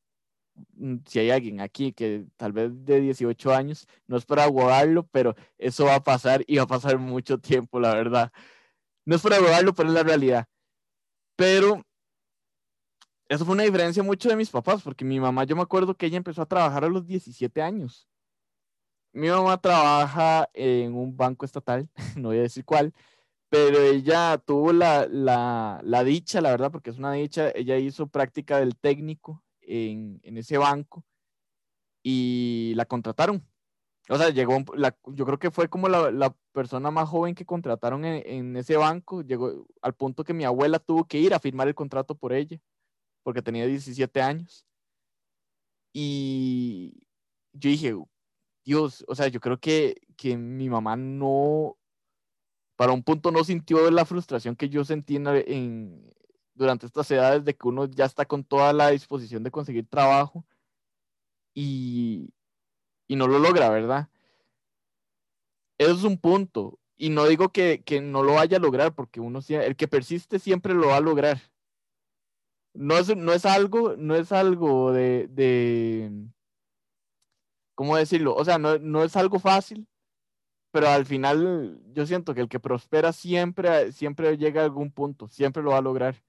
mm, 0.75 0.97
si 1.07 1.19
hay 1.19 1.31
alguien 1.31 1.61
aquí 1.61 1.93
que 1.93 2.25
tal 2.37 2.53
vez 2.53 2.71
de 2.85 3.01
18 3.01 3.53
años, 3.53 3.87
no 4.07 4.17
es 4.17 4.25
para 4.25 4.45
aguardarlo, 4.45 5.07
pero 5.11 5.35
eso 5.59 5.85
va 5.85 5.95
a 5.95 6.03
pasar 6.03 6.43
y 6.47 6.57
va 6.57 6.63
a 6.63 6.67
pasar 6.67 6.97
mucho 6.97 7.37
tiempo, 7.39 7.79
la 7.79 7.93
verdad. 7.93 8.31
No 9.05 9.15
es 9.15 9.21
para 9.21 9.37
aguardarlo, 9.37 9.73
pero 9.75 9.89
es 9.89 9.95
la 9.95 10.03
realidad. 10.03 10.47
Pero 11.35 11.83
eso 13.29 13.45
fue 13.45 13.53
una 13.53 13.63
diferencia 13.63 14.03
mucho 14.03 14.29
de 14.29 14.35
mis 14.35 14.49
papás, 14.49 14.81
porque 14.81 15.05
mi 15.05 15.19
mamá, 15.19 15.43
yo 15.45 15.55
me 15.55 15.61
acuerdo 15.61 15.95
que 15.95 16.05
ella 16.05 16.17
empezó 16.17 16.41
a 16.41 16.45
trabajar 16.45 16.83
a 16.83 16.89
los 16.89 17.05
17 17.05 17.61
años 17.61 18.07
mi 19.15 19.29
mamá 19.29 19.57
trabaja 19.57 20.49
en 20.53 20.93
un 20.93 21.15
banco 21.15 21.45
estatal, 21.45 21.89
no 22.17 22.29
voy 22.29 22.39
a 22.39 22.41
decir 22.41 22.65
cuál, 22.65 22.93
pero 23.49 23.79
ella 23.79 24.37
tuvo 24.37 24.73
la, 24.73 25.07
dicha, 26.03 26.41
la 26.41 26.51
verdad, 26.51 26.71
porque 26.71 26.89
es 26.89 26.97
una 26.97 27.13
dicha, 27.13 27.49
ella 27.55 27.77
hizo 27.77 28.07
práctica 28.07 28.59
del 28.59 28.75
técnico 28.75 29.41
en, 29.61 30.19
ese 30.23 30.57
banco 30.57 31.03
y 32.03 32.73
la 32.75 32.85
contrataron. 32.85 33.41
O 34.09 34.17
sea, 34.17 34.29
llegó, 34.29 34.63
yo 35.05 35.25
creo 35.25 35.39
que 35.39 35.49
fue 35.49 35.69
como 35.69 35.87
la, 35.87 36.35
persona 36.51 36.91
más 36.91 37.09
joven 37.09 37.35
que 37.35 37.45
contrataron 37.45 38.05
en, 38.05 38.21
en, 38.25 38.57
ese 38.57 38.77
banco, 38.77 39.21
llegó 39.21 39.65
al 39.81 39.93
punto 39.93 40.23
que 40.23 40.33
mi 40.33 40.43
abuela 40.43 40.79
tuvo 40.79 41.05
que 41.05 41.19
ir 41.19 41.33
a 41.33 41.39
firmar 41.39 41.67
el 41.67 41.75
contrato 41.75 42.15
por 42.15 42.33
ella, 42.33 42.59
porque 43.25 43.41
tenía 43.41 43.65
17 43.65 44.21
años. 44.21 44.67
Y 45.91 46.93
yo 47.53 47.71
dije, 47.71 47.95
Dios, 48.63 49.03
o 49.07 49.15
sea, 49.15 49.29
yo 49.29 49.39
creo 49.39 49.59
que, 49.59 49.99
que 50.15 50.37
mi 50.37 50.69
mamá 50.69 50.95
no, 50.95 51.75
para 52.75 52.91
un 52.91 53.01
punto 53.01 53.31
no 53.31 53.43
sintió 53.43 53.89
la 53.89 54.05
frustración 54.05 54.55
que 54.55 54.69
yo 54.69 54.85
sentí 54.85 55.15
en, 55.15 56.13
durante 56.53 56.85
estas 56.85 57.09
edades 57.09 57.43
de 57.43 57.55
que 57.55 57.67
uno 57.67 57.85
ya 57.85 58.05
está 58.05 58.25
con 58.25 58.43
toda 58.43 58.73
la 58.73 58.89
disposición 58.89 59.41
de 59.41 59.49
conseguir 59.49 59.87
trabajo 59.87 60.45
y, 61.55 62.31
y 63.07 63.15
no 63.15 63.27
lo 63.27 63.39
logra, 63.39 63.69
¿verdad? 63.71 64.07
Eso 65.79 65.93
es 65.93 66.03
un 66.03 66.19
punto. 66.19 66.77
Y 66.95 67.09
no 67.09 67.25
digo 67.25 67.49
que, 67.49 67.81
que, 67.83 68.01
no 68.01 68.21
lo 68.21 68.35
vaya 68.35 68.57
a 68.57 68.61
lograr, 68.61 68.93
porque 68.93 69.19
uno 69.19 69.39
el 69.49 69.75
que 69.75 69.87
persiste 69.87 70.37
siempre 70.37 70.75
lo 70.75 70.89
va 70.89 70.97
a 70.97 71.01
lograr. 71.01 71.41
No 72.75 72.97
es, 72.97 73.15
no 73.15 73.33
es 73.33 73.45
algo, 73.45 73.95
no 73.97 74.15
es 74.15 74.31
algo 74.31 74.91
de, 74.91 76.11
¿cómo 77.73 77.95
decirlo? 77.95 78.35
O 78.35 78.43
sea, 78.43 78.57
no, 78.57 79.03
es 79.03 79.15
algo 79.15 79.39
fácil, 79.39 79.87
pero 80.71 80.89
al 80.89 81.05
final 81.05 81.79
yo 81.93 82.05
siento 82.05 82.33
que 82.33 82.41
el 82.41 82.49
que 82.49 82.59
prospera 82.59 83.13
siempre, 83.13 83.91
siempre 83.93 84.37
llega 84.37 84.61
a 84.61 84.65
algún 84.65 84.91
punto, 84.91 85.29
siempre 85.29 85.63
lo 85.63 85.71
va 85.71 85.77
a 85.77 85.81
lograr. 85.81 86.21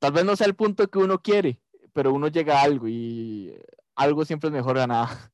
Tal 0.00 0.12
vez 0.12 0.24
no 0.24 0.34
sea 0.34 0.48
el 0.48 0.56
punto 0.56 0.90
que 0.90 0.98
uno 0.98 1.22
quiere, 1.22 1.60
pero 1.92 2.12
uno 2.12 2.26
llega 2.26 2.58
a 2.58 2.62
algo 2.64 2.88
y 2.88 3.54
algo 3.94 4.24
siempre 4.24 4.48
es 4.48 4.54
mejor 4.54 4.78
a 4.78 4.88
nada. 4.88 5.32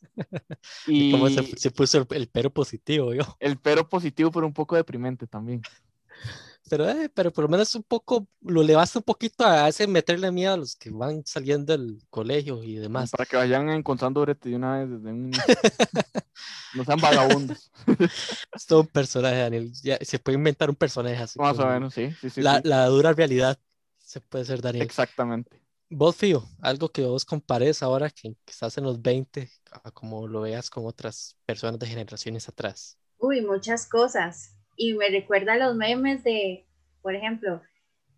y 0.86 1.12
¿Cómo 1.12 1.28
se, 1.28 1.70
puso 1.70 1.98
el, 1.98 2.06
el, 2.10 2.28
pero 2.28 2.50
positivo, 2.50 3.12
yo? 3.12 3.24
El 3.38 3.58
pero 3.58 3.86
positivo, 3.86 4.30
pero 4.30 4.46
un 4.46 4.54
poco 4.54 4.76
deprimente 4.76 5.26
también. 5.26 5.60
Pero, 6.70 6.88
eh, 6.88 7.10
pero 7.12 7.32
por 7.32 7.42
lo 7.42 7.48
menos 7.48 7.74
un 7.74 7.82
poco, 7.82 8.28
lo 8.42 8.62
le 8.62 8.76
basta 8.76 9.00
un 9.00 9.02
poquito 9.02 9.44
a 9.44 9.68
ese 9.68 9.88
meterle 9.88 10.30
miedo 10.30 10.52
a 10.52 10.56
los 10.56 10.76
que 10.76 10.88
van 10.88 11.26
saliendo 11.26 11.76
del 11.76 12.00
colegio 12.10 12.62
y 12.62 12.76
demás. 12.76 13.10
Para 13.10 13.26
que 13.26 13.36
vayan 13.36 13.68
encontrando 13.70 14.20
brete 14.20 14.50
de 14.50 14.54
una 14.54 14.78
vez 14.78 14.88
desde 14.88 15.10
un... 15.10 15.32
no 16.74 16.84
sean 16.84 17.00
vagabundos. 17.00 17.72
es 18.54 18.66
todo 18.66 18.82
un 18.82 18.86
personaje, 18.86 19.38
Daniel. 19.38 19.72
Ya, 19.82 19.98
se 20.00 20.20
puede 20.20 20.38
inventar 20.38 20.70
un 20.70 20.76
personaje 20.76 21.16
así. 21.16 21.40
Más 21.40 21.58
o 21.58 21.66
menos, 21.66 21.92
sí. 21.92 22.12
sí, 22.20 22.30
sí 22.30 22.40
la, 22.40 22.60
la, 22.62 22.86
dura 22.86 23.12
realidad 23.14 23.58
se 23.98 24.20
puede 24.20 24.44
ser, 24.44 24.60
Daniel. 24.60 24.84
Exactamente. 24.84 25.60
Vos, 25.88 26.14
Fío, 26.14 26.48
algo 26.60 26.88
que 26.90 27.02
vos 27.02 27.24
compares 27.24 27.82
ahora 27.82 28.10
que, 28.10 28.36
que 28.44 28.52
estás 28.52 28.78
en 28.78 28.84
los 28.84 29.02
20, 29.02 29.50
como 29.92 30.28
lo 30.28 30.42
veas 30.42 30.70
con 30.70 30.86
otras 30.86 31.36
personas 31.44 31.80
de 31.80 31.88
generaciones 31.88 32.48
atrás. 32.48 32.96
Uy, 33.18 33.40
muchas 33.40 33.88
cosas 33.88 34.54
y 34.80 34.94
me 34.94 35.10
recuerda 35.10 35.52
a 35.52 35.58
los 35.58 35.76
memes 35.76 36.24
de, 36.24 36.66
por 37.02 37.14
ejemplo, 37.14 37.60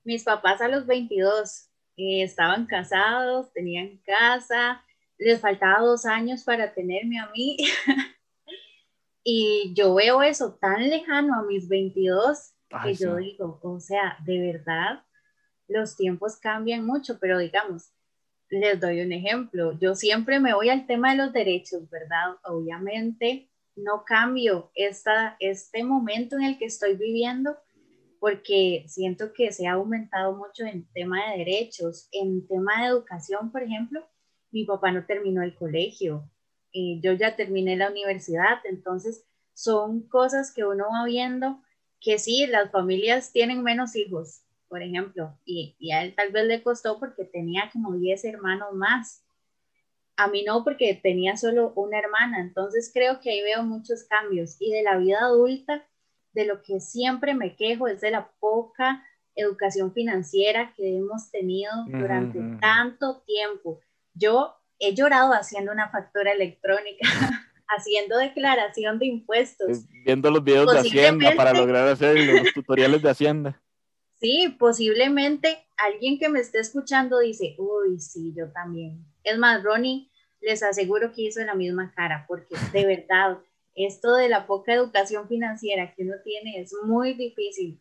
mis 0.04 0.22
papás 0.22 0.60
a 0.60 0.68
los 0.68 0.86
22 0.86 1.68
eh, 1.96 2.22
estaban 2.22 2.66
casados, 2.66 3.52
tenían 3.52 4.00
casa, 4.06 4.80
les 5.18 5.40
faltaba 5.40 5.80
dos 5.80 6.06
años 6.06 6.44
para 6.44 6.72
tenerme 6.72 7.18
a 7.18 7.28
mí. 7.30 7.56
y 9.24 9.72
yo 9.74 9.92
veo 9.96 10.22
eso 10.22 10.54
tan 10.54 10.88
lejano 10.88 11.34
a 11.34 11.42
mis 11.42 11.68
22 11.68 12.52
que 12.84 12.94
yo 12.94 13.16
digo, 13.16 13.58
o 13.64 13.80
sea, 13.80 14.16
de 14.24 14.52
verdad, 14.52 15.02
los 15.66 15.96
tiempos 15.96 16.36
cambian 16.36 16.86
mucho, 16.86 17.18
pero 17.18 17.38
digamos, 17.38 17.92
les 18.50 18.78
doy 18.78 19.00
un 19.00 19.10
ejemplo. 19.10 19.76
Yo 19.80 19.96
siempre 19.96 20.38
me 20.38 20.54
voy 20.54 20.68
al 20.68 20.86
tema 20.86 21.10
de 21.10 21.16
los 21.16 21.32
derechos, 21.32 21.90
¿verdad? 21.90 22.36
Obviamente, 22.44 23.50
no 23.76 24.04
cambio 24.04 24.70
esta, 24.74 25.36
este 25.40 25.84
momento 25.84 26.36
en 26.36 26.44
el 26.44 26.58
que 26.58 26.66
estoy 26.66 26.96
viviendo 26.96 27.56
porque 28.20 28.84
siento 28.86 29.32
que 29.32 29.50
se 29.50 29.66
ha 29.66 29.72
aumentado 29.72 30.36
mucho 30.36 30.64
en 30.64 30.86
tema 30.92 31.30
de 31.30 31.38
derechos, 31.38 32.08
en 32.12 32.46
tema 32.46 32.82
de 32.82 32.88
educación, 32.88 33.50
por 33.50 33.64
ejemplo, 33.64 34.06
mi 34.52 34.64
papá 34.64 34.92
no 34.92 35.04
terminó 35.04 35.42
el 35.42 35.56
colegio, 35.56 36.30
eh, 36.72 37.00
yo 37.02 37.14
ya 37.14 37.34
terminé 37.34 37.76
la 37.76 37.90
universidad, 37.90 38.60
entonces 38.64 39.24
son 39.54 40.02
cosas 40.08 40.52
que 40.54 40.64
uno 40.64 40.84
va 40.92 41.04
viendo 41.04 41.60
que 42.00 42.18
sí, 42.18 42.46
las 42.46 42.70
familias 42.70 43.32
tienen 43.32 43.62
menos 43.62 43.96
hijos, 43.96 44.42
por 44.68 44.82
ejemplo, 44.82 45.36
y, 45.44 45.76
y 45.78 45.92
a 45.92 46.02
él 46.02 46.14
tal 46.14 46.30
vez 46.32 46.46
le 46.46 46.62
costó 46.62 46.98
porque 46.98 47.24
tenía 47.24 47.70
como 47.72 47.92
10 47.92 48.24
hermanos 48.24 48.72
más, 48.72 49.21
a 50.16 50.28
mí 50.28 50.44
no, 50.44 50.64
porque 50.64 50.98
tenía 51.02 51.36
solo 51.36 51.72
una 51.74 51.98
hermana, 51.98 52.40
entonces 52.40 52.90
creo 52.92 53.20
que 53.20 53.30
ahí 53.30 53.42
veo 53.42 53.62
muchos 53.62 54.04
cambios. 54.04 54.56
Y 54.60 54.70
de 54.70 54.82
la 54.82 54.98
vida 54.98 55.18
adulta, 55.20 55.86
de 56.32 56.46
lo 56.46 56.62
que 56.62 56.80
siempre 56.80 57.34
me 57.34 57.56
quejo 57.56 57.88
es 57.88 58.00
de 58.00 58.10
la 58.10 58.30
poca 58.40 59.04
educación 59.34 59.92
financiera 59.92 60.74
que 60.76 60.96
hemos 60.96 61.30
tenido 61.30 61.72
durante 61.86 62.38
tanto 62.60 63.22
tiempo. 63.26 63.80
Yo 64.14 64.54
he 64.78 64.94
llorado 64.94 65.32
haciendo 65.32 65.72
una 65.72 65.88
factura 65.88 66.32
electrónica, 66.32 66.98
haciendo 67.68 68.18
declaración 68.18 68.98
de 68.98 69.06
impuestos. 69.06 69.86
Viendo 70.04 70.30
los 70.30 70.44
videos 70.44 70.72
de 70.72 70.80
Hacienda 70.80 71.32
para 71.34 71.54
lograr 71.54 71.88
hacer 71.88 72.18
los 72.18 72.52
tutoriales 72.52 73.00
de 73.02 73.10
Hacienda. 73.10 73.62
Sí, 74.20 74.54
posiblemente 74.58 75.66
alguien 75.76 76.18
que 76.18 76.28
me 76.28 76.40
esté 76.40 76.60
escuchando 76.60 77.18
dice, 77.18 77.56
uy, 77.58 77.98
sí, 77.98 78.32
yo 78.36 78.52
también. 78.52 79.04
Es 79.24 79.38
más, 79.38 79.62
Ronnie, 79.62 80.10
les 80.40 80.62
aseguro 80.62 81.12
que 81.12 81.22
hizo 81.22 81.40
la 81.44 81.54
misma 81.54 81.92
cara, 81.94 82.24
porque 82.28 82.56
de 82.72 82.86
verdad, 82.86 83.38
esto 83.74 84.14
de 84.14 84.28
la 84.28 84.46
poca 84.46 84.74
educación 84.74 85.28
financiera 85.28 85.94
que 85.94 86.02
uno 86.02 86.14
tiene 86.24 86.60
es 86.60 86.74
muy 86.84 87.14
difícil. 87.14 87.80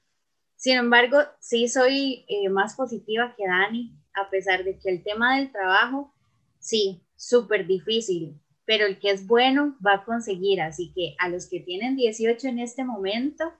Sin 0.55 0.77
embargo, 0.77 1.17
sí 1.39 1.67
soy 1.67 2.23
eh, 2.27 2.49
más 2.49 2.75
positiva 2.75 3.33
que 3.35 3.47
Dani, 3.47 3.97
a 4.13 4.29
pesar 4.29 4.63
de 4.63 4.77
que 4.77 4.91
el 4.91 5.03
tema 5.03 5.37
del 5.37 5.51
trabajo, 5.51 6.13
sí, 6.59 7.03
súper 7.15 7.65
difícil, 7.65 8.39
pero 8.65 8.85
el 8.85 8.99
que 8.99 9.09
es 9.09 9.25
bueno 9.25 9.75
va 9.85 9.95
a 9.95 10.05
conseguir. 10.05 10.61
Así 10.61 10.93
que 10.93 11.15
a 11.17 11.29
los 11.29 11.49
que 11.49 11.61
tienen 11.61 11.95
18 11.95 12.47
en 12.47 12.59
este 12.59 12.85
momento, 12.85 13.51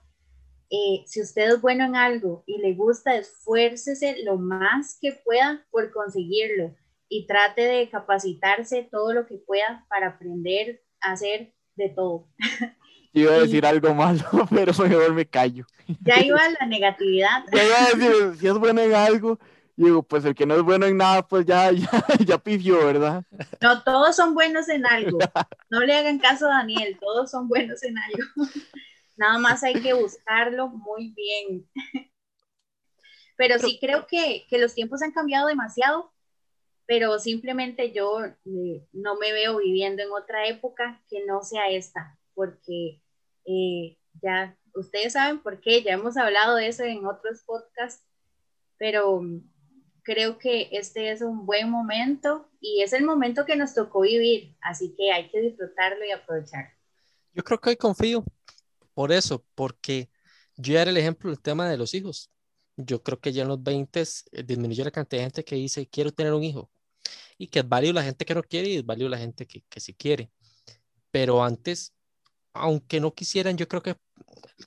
eh, 0.70 1.02
si 1.06 1.20
usted 1.20 1.54
es 1.54 1.60
bueno 1.60 1.84
en 1.84 1.96
algo 1.96 2.44
y 2.46 2.58
le 2.58 2.74
gusta, 2.74 3.16
esfuércese 3.16 4.22
lo 4.24 4.38
más 4.38 4.96
que 5.00 5.12
pueda 5.12 5.66
por 5.70 5.90
conseguirlo 5.90 6.74
y 7.12 7.26
trate 7.26 7.62
de 7.62 7.90
capacitarse 7.90 8.88
todo 8.90 9.12
lo 9.12 9.26
que 9.26 9.36
pueda 9.36 9.84
para 9.90 10.08
aprender 10.08 10.82
a 11.02 11.12
hacer 11.12 11.52
de 11.76 11.90
todo. 11.90 12.28
Iba 13.12 13.34
a 13.34 13.38
decir 13.40 13.66
algo 13.66 13.92
malo, 13.94 14.22
pero 14.50 14.72
mejor 14.72 15.12
me 15.12 15.26
callo. 15.26 15.66
Ya 16.00 16.20
iba 16.22 16.40
la 16.58 16.66
negatividad. 16.66 17.44
Ya 17.52 17.64
iba 17.64 17.76
a 17.76 17.90
decir, 17.90 18.38
si 18.40 18.46
es 18.46 18.54
bueno 18.54 18.80
en 18.80 18.94
algo, 18.94 19.38
digo, 19.76 20.02
pues 20.02 20.24
el 20.24 20.34
que 20.34 20.46
no 20.46 20.54
es 20.54 20.62
bueno 20.62 20.86
en 20.86 20.96
nada, 20.96 21.28
pues 21.28 21.44
ya, 21.44 21.70
ya, 21.72 21.90
ya 22.24 22.38
pifió, 22.38 22.86
¿verdad? 22.86 23.24
No, 23.60 23.82
todos 23.82 24.16
son 24.16 24.32
buenos 24.32 24.70
en 24.70 24.86
algo. 24.86 25.18
No 25.68 25.80
le 25.80 25.94
hagan 25.94 26.18
caso 26.18 26.46
a 26.46 26.56
Daniel, 26.56 26.98
todos 26.98 27.30
son 27.30 27.48
buenos 27.48 27.82
en 27.82 27.96
algo. 27.98 28.50
Nada 29.16 29.38
más 29.38 29.62
hay 29.62 29.74
que 29.74 29.92
buscarlo 29.92 30.68
muy 30.68 31.14
bien. 31.14 31.66
Pero 33.36 33.58
sí 33.58 33.78
creo 33.80 34.06
que, 34.06 34.46
que 34.48 34.58
los 34.58 34.74
tiempos 34.74 35.02
han 35.02 35.12
cambiado 35.12 35.48
demasiado, 35.48 36.11
pero 36.86 37.18
simplemente 37.18 37.92
yo 37.92 38.24
eh, 38.24 38.86
no 38.92 39.16
me 39.16 39.32
veo 39.32 39.58
viviendo 39.58 40.02
en 40.02 40.10
otra 40.12 40.46
época 40.46 41.02
que 41.08 41.24
no 41.26 41.42
sea 41.42 41.70
esta, 41.70 42.18
porque 42.34 43.00
eh, 43.44 43.98
ya 44.22 44.56
ustedes 44.74 45.14
saben 45.14 45.42
por 45.42 45.60
qué, 45.60 45.82
ya 45.82 45.92
hemos 45.92 46.16
hablado 46.16 46.56
de 46.56 46.68
eso 46.68 46.84
en 46.84 47.06
otros 47.06 47.42
podcasts, 47.44 48.04
pero 48.78 49.22
creo 50.02 50.38
que 50.38 50.68
este 50.72 51.10
es 51.10 51.22
un 51.22 51.46
buen 51.46 51.70
momento 51.70 52.48
y 52.60 52.82
es 52.82 52.92
el 52.92 53.04
momento 53.04 53.44
que 53.44 53.56
nos 53.56 53.74
tocó 53.74 54.00
vivir, 54.00 54.56
así 54.60 54.94
que 54.96 55.12
hay 55.12 55.30
que 55.30 55.40
disfrutarlo 55.40 56.04
y 56.04 56.10
aprovecharlo. 56.10 56.72
Yo 57.34 57.42
creo 57.42 57.60
que 57.60 57.70
hoy 57.70 57.76
confío 57.76 58.24
por 58.94 59.12
eso, 59.12 59.44
porque 59.54 60.10
yo 60.56 60.78
era 60.78 60.90
el 60.90 60.96
ejemplo 60.96 61.30
del 61.30 61.40
tema 61.40 61.68
de 61.68 61.76
los 61.76 61.94
hijos. 61.94 62.30
Yo 62.76 63.02
creo 63.02 63.20
que 63.20 63.32
ya 63.32 63.42
en 63.42 63.48
los 63.48 63.62
20 63.62 64.00
eh, 64.02 64.42
disminuyó 64.44 64.84
la 64.84 64.90
cantidad 64.90 65.20
de 65.20 65.26
gente 65.26 65.44
que 65.44 65.56
dice 65.56 65.86
quiero 65.88 66.12
tener 66.12 66.32
un 66.32 66.42
hijo 66.42 66.70
y 67.38 67.48
que 67.48 67.60
es 67.60 67.68
válido 67.68 67.94
la 67.94 68.02
gente 68.02 68.24
que 68.24 68.34
no 68.34 68.42
quiere 68.42 68.68
y 68.68 68.76
es 68.78 68.86
válido 68.86 69.08
la 69.08 69.18
gente 69.18 69.46
que, 69.46 69.62
que 69.68 69.80
sí 69.80 69.94
quiere. 69.94 70.30
Pero 71.10 71.42
antes, 71.44 71.94
aunque 72.54 73.00
no 73.00 73.14
quisieran, 73.14 73.56
yo 73.56 73.68
creo 73.68 73.82
que 73.82 73.96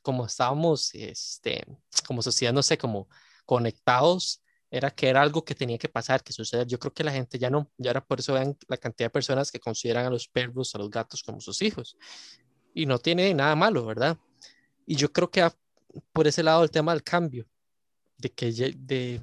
como 0.01 0.25
estábamos, 0.25 0.93
este, 0.93 1.65
como 2.07 2.21
sociedad, 2.21 2.53
no 2.53 2.63
sé, 2.63 2.77
como 2.77 3.07
conectados, 3.45 4.41
era 4.69 4.91
que 4.91 5.07
era 5.07 5.21
algo 5.21 5.45
que 5.45 5.55
tenía 5.55 5.77
que 5.77 5.89
pasar, 5.89 6.23
que 6.23 6.33
suceder. 6.33 6.67
Yo 6.67 6.79
creo 6.79 6.93
que 6.93 7.03
la 7.03 7.11
gente 7.11 7.39
ya 7.39 7.49
no, 7.49 7.71
ya 7.77 7.91
ahora 7.91 8.05
por 8.05 8.19
eso 8.19 8.33
vean 8.33 8.57
la 8.67 8.77
cantidad 8.77 9.07
de 9.07 9.11
personas 9.11 9.51
que 9.51 9.59
consideran 9.59 10.05
a 10.05 10.09
los 10.09 10.27
perros, 10.27 10.75
a 10.75 10.79
los 10.79 10.89
gatos 10.89 11.23
como 11.23 11.39
sus 11.39 11.61
hijos. 11.61 11.97
Y 12.73 12.85
no 12.85 12.99
tiene 12.99 13.33
nada 13.33 13.55
malo, 13.55 13.85
¿verdad? 13.85 14.17
Y 14.85 14.95
yo 14.95 15.11
creo 15.11 15.31
que 15.31 15.47
por 16.11 16.27
ese 16.27 16.43
lado 16.43 16.63
el 16.63 16.71
tema 16.71 16.91
del 16.93 17.03
cambio, 17.03 17.47
de 18.17 18.31
que 18.31 18.51
de, 18.51 19.21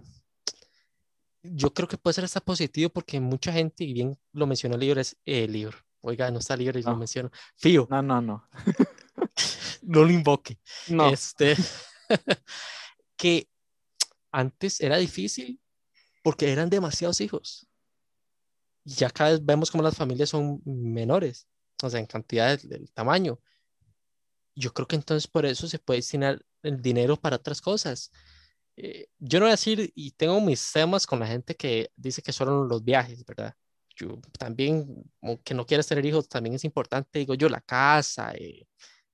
yo 1.43 1.73
creo 1.73 1.89
que 1.89 1.99
puede 1.99 2.15
ser 2.15 2.25
hasta 2.25 2.41
positivo 2.41 2.91
porque 2.91 3.21
mucha 3.21 3.53
gente, 3.53 3.85
y 3.85 3.93
bien 3.93 4.19
lo 4.33 4.47
mencionó 4.47 4.75
el 4.75 4.81
libro, 4.81 5.01
es 5.01 5.17
el 5.25 5.53
libro. 5.53 5.77
Oiga, 6.01 6.31
no 6.31 6.39
está 6.39 6.57
libro 6.57 6.79
y 6.79 6.83
lo 6.83 6.97
menciono. 6.97 7.31
Fío. 7.57 7.87
No, 7.91 8.03
no, 8.03 8.21
no. 8.21 8.49
no 9.83 10.05
lo 10.05 10.11
invoque. 10.11 10.59
No. 10.89 11.09
Este, 11.09 11.57
que 13.17 13.49
antes 14.33 14.81
era 14.81 14.97
difícil 14.97 15.61
porque 16.23 16.51
eran 16.51 16.71
demasiados 16.71 17.21
hijos. 17.21 17.69
Y 18.85 18.95
ya 18.95 19.11
cada 19.11 19.31
vez 19.31 19.45
vemos 19.45 19.71
como 19.71 19.85
las 19.85 19.97
familias 19.97 20.31
son 20.31 20.61
menores, 20.65 21.47
o 21.83 21.91
sea, 21.91 22.01
en 22.01 22.07
cantidad 22.07 22.61
del 22.61 22.91
tamaño. 22.93 23.39
Yo 24.55 24.73
creo 24.75 24.87
que 24.87 24.97
entonces 24.97 25.29
por 25.29 25.47
eso 25.47 25.69
se 25.69 25.79
puede 25.79 25.99
destinar 25.99 26.45
el 26.63 26.83
dinero 26.83 27.17
para 27.17 27.37
otras 27.37 27.61
cosas. 27.61 28.11
Eh, 28.77 29.07
yo 29.19 29.39
no 29.39 29.45
voy 29.47 29.51
a 29.51 29.53
decir, 29.55 29.93
y 29.95 30.13
tengo 30.13 30.41
mis 30.41 30.73
temas 30.73 31.07
con 31.07 31.21
la 31.21 31.27
gente 31.27 31.55
que 31.57 31.91
dice 31.97 32.23
que 32.23 32.33
solo 32.33 32.65
los 32.65 32.83
viajes, 32.85 33.25
¿verdad? 33.25 33.55
Yo 33.97 34.21
también, 34.39 35.05
aunque 35.21 35.55
no 35.55 35.67
quieras 35.67 35.87
tener 35.87 36.05
hijos, 36.07 36.29
también 36.29 36.55
es 36.55 36.65
importante, 36.65 37.19
digo 37.19 37.35
yo, 37.35 37.49
la 37.49 37.61
casa, 37.61 38.33
eh, 38.35 38.67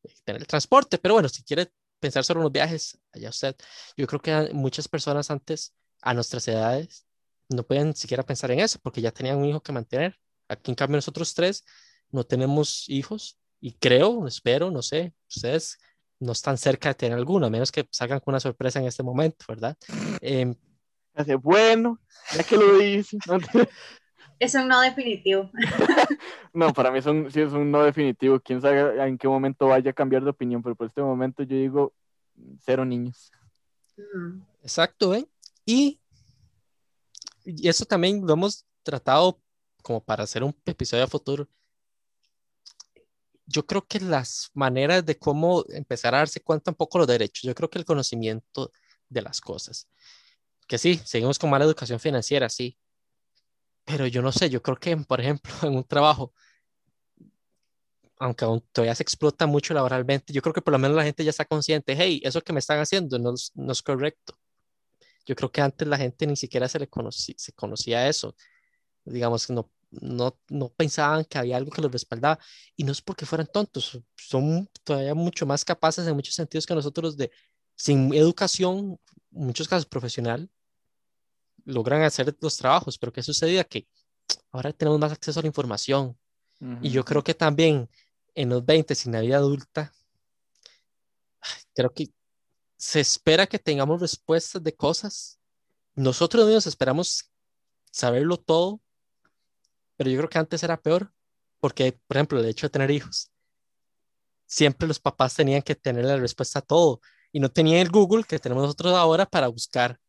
eh, 0.02 0.14
tener 0.24 0.42
el 0.42 0.46
transporte, 0.46 0.98
pero 0.98 1.14
bueno, 1.14 1.28
si 1.28 1.42
quiere 1.42 1.70
pensar 2.00 2.24
solo 2.24 2.40
en 2.40 2.44
los 2.44 2.52
viajes, 2.52 2.98
allá 3.12 3.30
usted. 3.30 3.56
Yo 3.96 4.06
creo 4.06 4.20
que 4.20 4.54
muchas 4.54 4.88
personas 4.88 5.30
antes, 5.30 5.74
a 6.02 6.14
nuestras 6.14 6.46
edades, 6.48 7.06
no 7.48 7.64
pueden 7.66 7.94
siquiera 7.96 8.22
pensar 8.22 8.50
en 8.50 8.60
eso 8.60 8.78
porque 8.82 9.00
ya 9.00 9.10
tenían 9.10 9.38
un 9.38 9.46
hijo 9.46 9.62
que 9.62 9.72
mantener. 9.72 10.16
Aquí, 10.48 10.70
en 10.70 10.74
cambio, 10.76 10.96
nosotros 10.96 11.34
tres 11.34 11.64
no 12.10 12.24
tenemos 12.24 12.88
hijos 12.88 13.38
y 13.60 13.72
creo, 13.72 14.26
espero, 14.26 14.70
no 14.70 14.82
sé, 14.82 15.14
ustedes 15.28 15.78
no 16.20 16.32
están 16.32 16.58
cerca 16.58 16.90
de 16.90 16.94
tener 16.94 17.18
alguno, 17.18 17.46
a 17.46 17.50
menos 17.50 17.72
que 17.72 17.86
salgan 17.90 18.20
con 18.20 18.32
una 18.32 18.40
sorpresa 18.40 18.78
en 18.80 18.86
este 18.86 19.02
momento, 19.02 19.44
¿verdad? 19.48 19.76
Eh, 20.20 20.54
bueno, 21.42 21.98
ya 22.34 22.42
que 22.44 22.56
lo 22.56 22.78
dices. 22.78 23.20
Es 24.40 24.54
un 24.54 24.68
no 24.68 24.80
definitivo. 24.80 25.50
no, 26.54 26.72
para 26.72 26.92
mí 26.92 26.98
es 27.00 27.06
un, 27.06 27.28
sí 27.28 27.40
es 27.40 27.52
un 27.52 27.72
no 27.72 27.82
definitivo. 27.82 28.38
Quién 28.38 28.60
sabe 28.62 29.04
en 29.04 29.18
qué 29.18 29.26
momento 29.26 29.66
vaya 29.66 29.90
a 29.90 29.94
cambiar 29.94 30.22
de 30.22 30.30
opinión, 30.30 30.62
pero 30.62 30.76
por 30.76 30.86
este 30.86 31.02
momento 31.02 31.42
yo 31.42 31.56
digo 31.56 31.92
cero 32.60 32.84
niños. 32.84 33.32
Exacto, 34.62 35.12
¿eh? 35.12 35.26
Y, 35.66 36.00
y 37.44 37.68
eso 37.68 37.84
también 37.84 38.24
lo 38.24 38.32
hemos 38.34 38.64
tratado 38.84 39.40
como 39.82 40.04
para 40.04 40.22
hacer 40.22 40.44
un 40.44 40.54
episodio 40.66 41.02
a 41.02 41.08
futuro. 41.08 41.48
Yo 43.50 43.66
creo 43.66 43.86
que 43.86 43.98
las 44.00 44.50
maneras 44.54 45.04
de 45.06 45.18
cómo 45.18 45.64
empezar 45.70 46.14
a 46.14 46.18
darse 46.18 46.40
cuenta 46.40 46.70
un 46.70 46.76
poco 46.76 46.98
los 46.98 47.06
derechos, 47.06 47.42
yo 47.42 47.54
creo 47.54 47.70
que 47.70 47.78
el 47.78 47.86
conocimiento 47.86 48.70
de 49.08 49.22
las 49.22 49.40
cosas. 49.40 49.88
Que 50.68 50.78
sí, 50.78 51.00
seguimos 51.04 51.38
con 51.38 51.50
mala 51.50 51.64
educación 51.64 51.98
financiera, 51.98 52.48
sí, 52.50 52.78
pero 53.88 54.06
yo 54.06 54.20
no 54.20 54.32
sé, 54.32 54.50
yo 54.50 54.62
creo 54.62 54.76
que, 54.76 54.96
por 54.98 55.20
ejemplo, 55.20 55.50
en 55.62 55.76
un 55.76 55.84
trabajo, 55.84 56.34
aunque 58.18 58.44
aún 58.44 58.60
todavía 58.72 58.94
se 58.94 59.02
explota 59.02 59.46
mucho 59.46 59.72
laboralmente, 59.74 60.32
yo 60.32 60.42
creo 60.42 60.52
que 60.52 60.62
por 60.62 60.72
lo 60.72 60.78
menos 60.78 60.96
la 60.96 61.04
gente 61.04 61.24
ya 61.24 61.30
está 61.30 61.44
consciente, 61.44 61.94
hey, 61.96 62.20
eso 62.22 62.42
que 62.42 62.52
me 62.52 62.58
están 62.58 62.80
haciendo 62.80 63.18
no, 63.18 63.32
no 63.54 63.72
es 63.72 63.82
correcto. 63.82 64.38
Yo 65.26 65.34
creo 65.36 65.50
que 65.52 65.60
antes 65.60 65.86
la 65.88 65.96
gente 65.98 66.26
ni 66.26 66.36
siquiera 66.36 66.68
se 66.68 66.78
le 66.78 66.88
conocía, 66.88 67.34
se 67.38 67.52
conocía 67.52 68.08
eso. 68.08 68.34
Digamos 69.04 69.46
que 69.46 69.52
no, 69.52 69.70
no, 69.90 70.38
no 70.48 70.68
pensaban 70.70 71.24
que 71.24 71.38
había 71.38 71.56
algo 71.56 71.70
que 71.70 71.82
los 71.82 71.92
respaldaba. 71.92 72.38
Y 72.76 72.84
no 72.84 72.92
es 72.92 73.02
porque 73.02 73.26
fueran 73.26 73.46
tontos, 73.46 73.98
son 74.16 74.68
todavía 74.84 75.14
mucho 75.14 75.46
más 75.46 75.64
capaces 75.64 76.06
en 76.06 76.14
muchos 76.14 76.34
sentidos 76.34 76.66
que 76.66 76.74
nosotros 76.74 77.16
de, 77.16 77.30
sin 77.76 78.12
educación, 78.14 78.98
en 79.32 79.46
muchos 79.46 79.68
casos 79.68 79.86
profesional, 79.86 80.50
logran 81.64 82.02
hacer 82.02 82.34
los 82.40 82.56
trabajos, 82.56 82.98
pero 82.98 83.12
¿qué 83.12 83.22
sucedía? 83.22 83.64
Que 83.64 83.86
ahora 84.50 84.72
tenemos 84.72 84.98
más 84.98 85.12
acceso 85.12 85.40
a 85.40 85.42
la 85.42 85.48
información. 85.48 86.18
Y 86.82 86.90
yo 86.90 87.04
creo 87.04 87.22
que 87.22 87.34
también 87.34 87.88
en 88.34 88.48
los 88.48 88.64
20, 88.66 88.92
sin 88.96 89.12
la 89.12 89.20
vida 89.20 89.36
adulta, 89.36 89.92
creo 91.72 91.92
que 91.94 92.10
se 92.76 92.98
espera 92.98 93.46
que 93.46 93.60
tengamos 93.60 94.00
respuestas 94.00 94.62
de 94.62 94.74
cosas. 94.74 95.38
Nosotros 95.94 96.46
mismos 96.46 96.66
esperamos 96.66 97.30
saberlo 97.92 98.36
todo, 98.38 98.80
pero 99.98 100.08
yo 100.08 100.16
creo 100.16 100.30
que 100.30 100.38
antes 100.38 100.62
era 100.62 100.80
peor, 100.80 101.12
porque, 101.60 101.92
por 102.06 102.16
ejemplo, 102.16 102.40
el 102.40 102.46
hecho 102.46 102.66
de 102.66 102.70
tener 102.70 102.90
hijos, 102.90 103.30
siempre 104.46 104.88
los 104.88 104.98
papás 104.98 105.34
tenían 105.34 105.60
que 105.60 105.74
tener 105.74 106.06
la 106.06 106.16
respuesta 106.16 106.60
a 106.60 106.62
todo 106.62 107.02
y 107.32 107.40
no 107.40 107.50
tenían 107.50 107.80
el 107.80 107.90
Google 107.90 108.24
que 108.24 108.38
tenemos 108.38 108.62
nosotros 108.62 108.94
ahora 108.94 109.26
para 109.26 109.48
buscar 109.48 110.00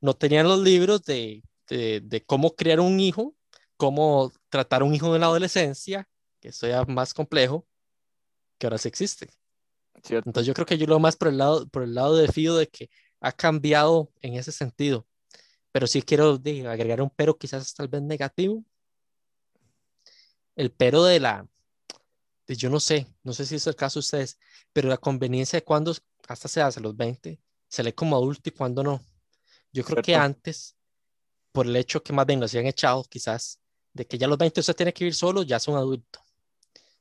no 0.00 0.14
tenían 0.14 0.48
los 0.48 0.60
libros 0.60 1.02
de, 1.04 1.42
de, 1.68 2.24
cómo 2.26 2.54
crear 2.54 2.80
un 2.80 2.98
hijo, 3.00 3.34
cómo 3.76 4.32
tratar 4.48 4.82
un 4.82 4.94
hijo 4.94 5.14
en 5.14 5.20
la 5.20 5.26
adolescencia, 5.26 6.08
que 6.40 6.48
eso 6.48 6.66
ya 6.66 6.84
más 6.84 7.14
complejo, 7.14 7.66
que 8.58 8.66
ahora 8.66 8.78
sí 8.78 8.88
existe. 8.88 9.30
Entonces 10.08 10.46
yo 10.46 10.54
creo 10.54 10.66
que 10.66 10.78
yo 10.78 10.86
lo 10.86 10.98
más 10.98 11.16
por 11.16 11.28
el 11.28 11.38
lado, 11.38 11.68
por 11.68 11.82
el 11.82 11.94
lado 11.94 12.16
de 12.16 12.28
Fío 12.28 12.56
de 12.56 12.66
que 12.66 12.88
ha 13.20 13.32
cambiado 13.32 14.10
en 14.22 14.34
ese 14.34 14.52
sentido. 14.52 15.06
Pero 15.72 15.86
sí 15.86 16.02
quiero 16.02 16.40
agregar 16.68 17.02
un 17.02 17.10
pero 17.10 17.36
quizás 17.36 17.74
tal 17.74 17.88
vez 17.88 18.02
negativo. 18.02 18.64
El 20.56 20.70
pero 20.70 21.04
de 21.04 21.20
la, 21.20 21.46
de 22.46 22.56
yo 22.56 22.70
no 22.70 22.80
sé, 22.80 23.06
no 23.22 23.32
sé 23.32 23.46
si 23.46 23.56
es 23.56 23.66
el 23.66 23.76
caso 23.76 23.98
de 23.98 24.04
ustedes, 24.04 24.38
pero 24.72 24.88
la 24.88 24.98
conveniencia 24.98 25.58
de 25.58 25.64
cuando 25.64 25.94
hasta 26.28 26.48
se 26.48 26.60
hace 26.60 26.80
los 26.80 26.96
20, 26.96 27.40
se 27.68 27.82
lee 27.82 27.92
como 27.92 28.16
adulto 28.16 28.48
y 28.48 28.52
cuando 28.52 28.82
no. 28.82 29.02
Yo 29.72 29.84
creo 29.84 30.02
que 30.02 30.14
antes, 30.14 30.76
por 31.52 31.66
el 31.66 31.76
hecho 31.76 32.02
que 32.02 32.12
más 32.12 32.26
bien 32.26 32.40
nos 32.40 32.52
habían 32.52 32.66
echado, 32.66 33.04
quizás, 33.04 33.60
de 33.92 34.06
que 34.06 34.18
ya 34.18 34.26
los 34.26 34.38
20 34.38 34.60
usted 34.60 34.74
tiene 34.74 34.92
que 34.92 35.04
vivir 35.04 35.14
solo, 35.14 35.42
ya 35.42 35.58
son 35.58 35.76
adulto. 35.76 36.20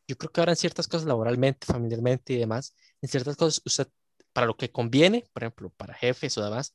Yo 0.08 0.18
creo 0.18 0.32
que 0.32 0.42
ahora 0.42 0.54
en 0.54 0.58
ciertas 0.58 0.88
cosas, 0.88 1.08
laboralmente, 1.08 1.68
familiarmente 1.68 2.34
y 2.34 2.38
demás, 2.38 2.74
en 3.02 3.10
ciertas 3.10 3.36
cosas 3.36 3.62
usted 3.66 3.88
para 4.34 4.48
lo 4.48 4.56
que 4.56 4.72
conviene, 4.72 5.28
por 5.34 5.44
ejemplo, 5.44 5.70
para 5.70 5.94
jefes 5.94 6.38
o 6.38 6.44
demás. 6.44 6.74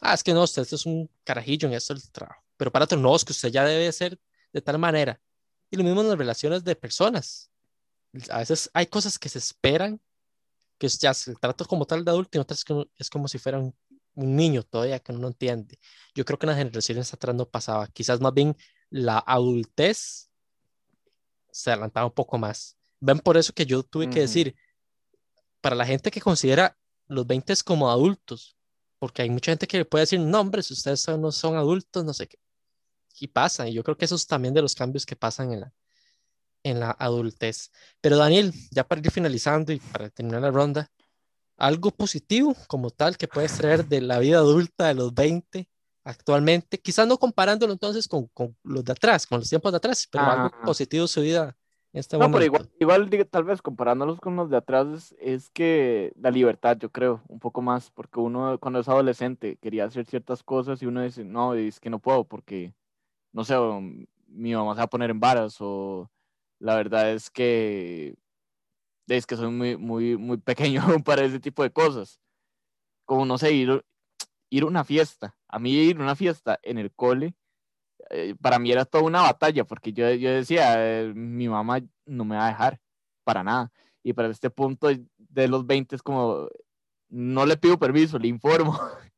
Ah, 0.00 0.14
es 0.14 0.22
que 0.22 0.32
no, 0.32 0.42
usted 0.42 0.62
es 0.62 0.86
un 0.86 1.10
carajillo 1.24 1.68
en 1.68 1.74
esto 1.74 1.94
del 1.94 2.10
trabajo. 2.10 2.42
Pero 2.56 2.72
para 2.72 2.84
otros, 2.84 3.00
no, 3.00 3.14
es 3.14 3.24
que 3.24 3.32
usted 3.32 3.50
ya 3.50 3.64
debe 3.64 3.90
ser 3.92 4.18
de 4.52 4.62
tal 4.62 4.78
manera. 4.78 5.20
Y 5.72 5.76
lo 5.78 5.84
mismo 5.84 6.02
en 6.02 6.08
las 6.08 6.18
relaciones 6.18 6.62
de 6.64 6.76
personas. 6.76 7.50
A 8.28 8.40
veces 8.40 8.70
hay 8.74 8.86
cosas 8.86 9.18
que 9.18 9.30
se 9.30 9.38
esperan, 9.38 9.98
que 10.78 10.86
ya 10.86 11.14
se 11.14 11.34
trato 11.34 11.64
como 11.64 11.86
tal 11.86 12.04
de 12.04 12.10
adulto 12.10 12.36
y 12.36 12.40
otras 12.42 12.62
que 12.62 12.86
es 12.98 13.08
como 13.08 13.26
si 13.26 13.38
fuera 13.38 13.58
un, 13.58 13.74
niño 14.14 14.62
todavía 14.62 14.98
que 14.98 15.12
uno 15.12 15.22
no 15.22 15.28
entiende. 15.28 15.78
Yo 16.14 16.26
creo 16.26 16.38
que 16.38 16.44
en 16.44 16.48
las 16.48 16.58
generaciones 16.58 17.14
atrás 17.14 17.34
no 17.34 17.48
pasaba. 17.48 17.86
Quizás 17.86 18.20
más 18.20 18.34
bien 18.34 18.54
la 18.90 19.18
adultez 19.18 20.30
se 21.50 21.70
adelantaba 21.70 22.04
un 22.04 22.12
poco 22.12 22.36
más. 22.36 22.76
Ven 23.00 23.18
por 23.20 23.38
eso 23.38 23.54
que 23.54 23.64
yo 23.64 23.82
tuve 23.82 24.10
que 24.10 24.20
decir, 24.20 24.54
para 25.62 25.74
la 25.74 25.86
gente 25.86 26.10
que 26.10 26.20
considera 26.20 26.76
los 27.06 27.26
20 27.26 27.54
como 27.64 27.90
adultos, 27.90 28.58
porque 28.98 29.22
hay 29.22 29.30
mucha 29.30 29.52
gente 29.52 29.66
que 29.66 29.86
puede 29.86 30.02
decir, 30.02 30.20
no, 30.20 30.38
hombre, 30.38 30.62
si 30.62 30.74
ustedes 30.74 31.08
no 31.08 31.32
son 31.32 31.56
adultos, 31.56 32.04
no 32.04 32.12
sé 32.12 32.26
qué. 32.26 32.41
Y 33.20 33.28
pasa, 33.28 33.68
y 33.68 33.74
yo 33.74 33.82
creo 33.84 33.96
que 33.96 34.04
eso 34.04 34.14
es 34.14 34.26
también 34.26 34.54
de 34.54 34.62
los 34.62 34.74
cambios 34.74 35.06
que 35.06 35.16
pasan 35.16 35.52
en 35.52 35.60
la, 35.60 35.72
en 36.62 36.80
la 36.80 36.90
adultez. 36.98 37.70
Pero 38.00 38.16
Daniel, 38.16 38.52
ya 38.70 38.84
para 38.84 39.00
ir 39.00 39.10
finalizando 39.10 39.72
y 39.72 39.78
para 39.78 40.10
terminar 40.10 40.42
la 40.42 40.50
ronda, 40.50 40.90
algo 41.56 41.90
positivo 41.90 42.56
como 42.66 42.90
tal 42.90 43.16
que 43.16 43.28
puedes 43.28 43.56
traer 43.56 43.86
de 43.86 44.00
la 44.00 44.18
vida 44.18 44.38
adulta 44.38 44.88
de 44.88 44.94
los 44.94 45.14
20 45.14 45.68
actualmente, 46.04 46.78
quizás 46.80 47.06
no 47.06 47.18
comparándolo 47.18 47.72
entonces 47.72 48.08
con, 48.08 48.26
con 48.28 48.56
los 48.64 48.84
de 48.84 48.92
atrás, 48.92 49.26
con 49.26 49.38
los 49.38 49.48
tiempos 49.48 49.70
de 49.72 49.76
atrás, 49.76 50.08
pero 50.10 50.24
algo 50.24 50.50
positivo 50.64 51.06
su 51.06 51.20
vida 51.20 51.56
en 51.92 52.00
este 52.00 52.16
no, 52.16 52.30
pero 52.30 52.44
igual, 52.44 52.70
igual 52.80 53.10
tal 53.30 53.44
vez 53.44 53.60
comparándolos 53.60 54.18
con 54.18 54.34
los 54.34 54.48
de 54.48 54.56
atrás 54.56 55.14
es, 55.20 55.50
que 55.50 56.12
la 56.16 56.30
libertad, 56.30 56.78
yo 56.78 56.90
creo, 56.90 57.20
un 57.28 57.38
poco 57.38 57.60
más, 57.60 57.90
porque 57.90 58.18
uno 58.18 58.58
cuando 58.58 58.80
es 58.80 58.88
adolescente 58.88 59.58
quería 59.60 59.84
hacer 59.84 60.06
ciertas 60.06 60.42
cosas 60.42 60.82
y 60.82 60.86
uno 60.86 61.02
dice, 61.02 61.22
no, 61.22 61.54
es 61.54 61.80
que 61.80 61.90
no 61.90 61.98
puedo 61.98 62.24
porque, 62.24 62.72
no 63.32 63.44
sé, 63.44 63.54
mi 64.28 64.54
mamá 64.54 64.74
se 64.74 64.78
va 64.78 64.84
a 64.84 64.90
poner 64.90 65.10
en 65.10 65.20
varas 65.20 65.56
o 65.60 66.10
la 66.58 66.76
verdad 66.76 67.12
es 67.12 67.30
que 67.30 68.16
es 69.16 69.26
que 69.26 69.36
soy 69.36 69.50
muy, 69.50 69.76
muy, 69.76 70.16
muy 70.16 70.38
pequeño 70.38 70.82
para 71.04 71.24
ese 71.24 71.40
tipo 71.40 71.62
de 71.62 71.70
cosas. 71.72 72.20
Como, 73.04 73.26
no 73.26 73.38
sé, 73.38 73.52
ir, 73.52 73.84
ir 74.50 74.62
a 74.62 74.66
una 74.66 74.84
fiesta. 74.84 75.36
A 75.48 75.58
mí 75.58 75.72
ir 75.72 75.98
a 75.98 76.02
una 76.02 76.16
fiesta 76.16 76.58
en 76.62 76.78
el 76.78 76.92
cole, 76.92 77.34
eh, 78.10 78.34
para 78.40 78.58
mí 78.58 78.70
era 78.72 78.84
toda 78.84 79.04
una 79.04 79.22
batalla, 79.22 79.64
porque 79.64 79.92
yo, 79.92 80.10
yo 80.12 80.30
decía, 80.30 80.74
eh, 80.78 81.12
mi 81.14 81.48
mamá 81.48 81.80
no 82.06 82.24
me 82.24 82.36
va 82.36 82.46
a 82.46 82.50
dejar 82.50 82.80
para 83.24 83.44
nada. 83.44 83.72
Y 84.02 84.12
para 84.12 84.28
este 84.28 84.50
punto 84.50 84.88
de 85.16 85.48
los 85.48 85.66
20 85.66 85.96
es 85.96 86.02
como, 86.02 86.48
no 87.08 87.46
le 87.46 87.56
pido 87.56 87.78
permiso, 87.78 88.18
le 88.18 88.28
informo. 88.28 88.78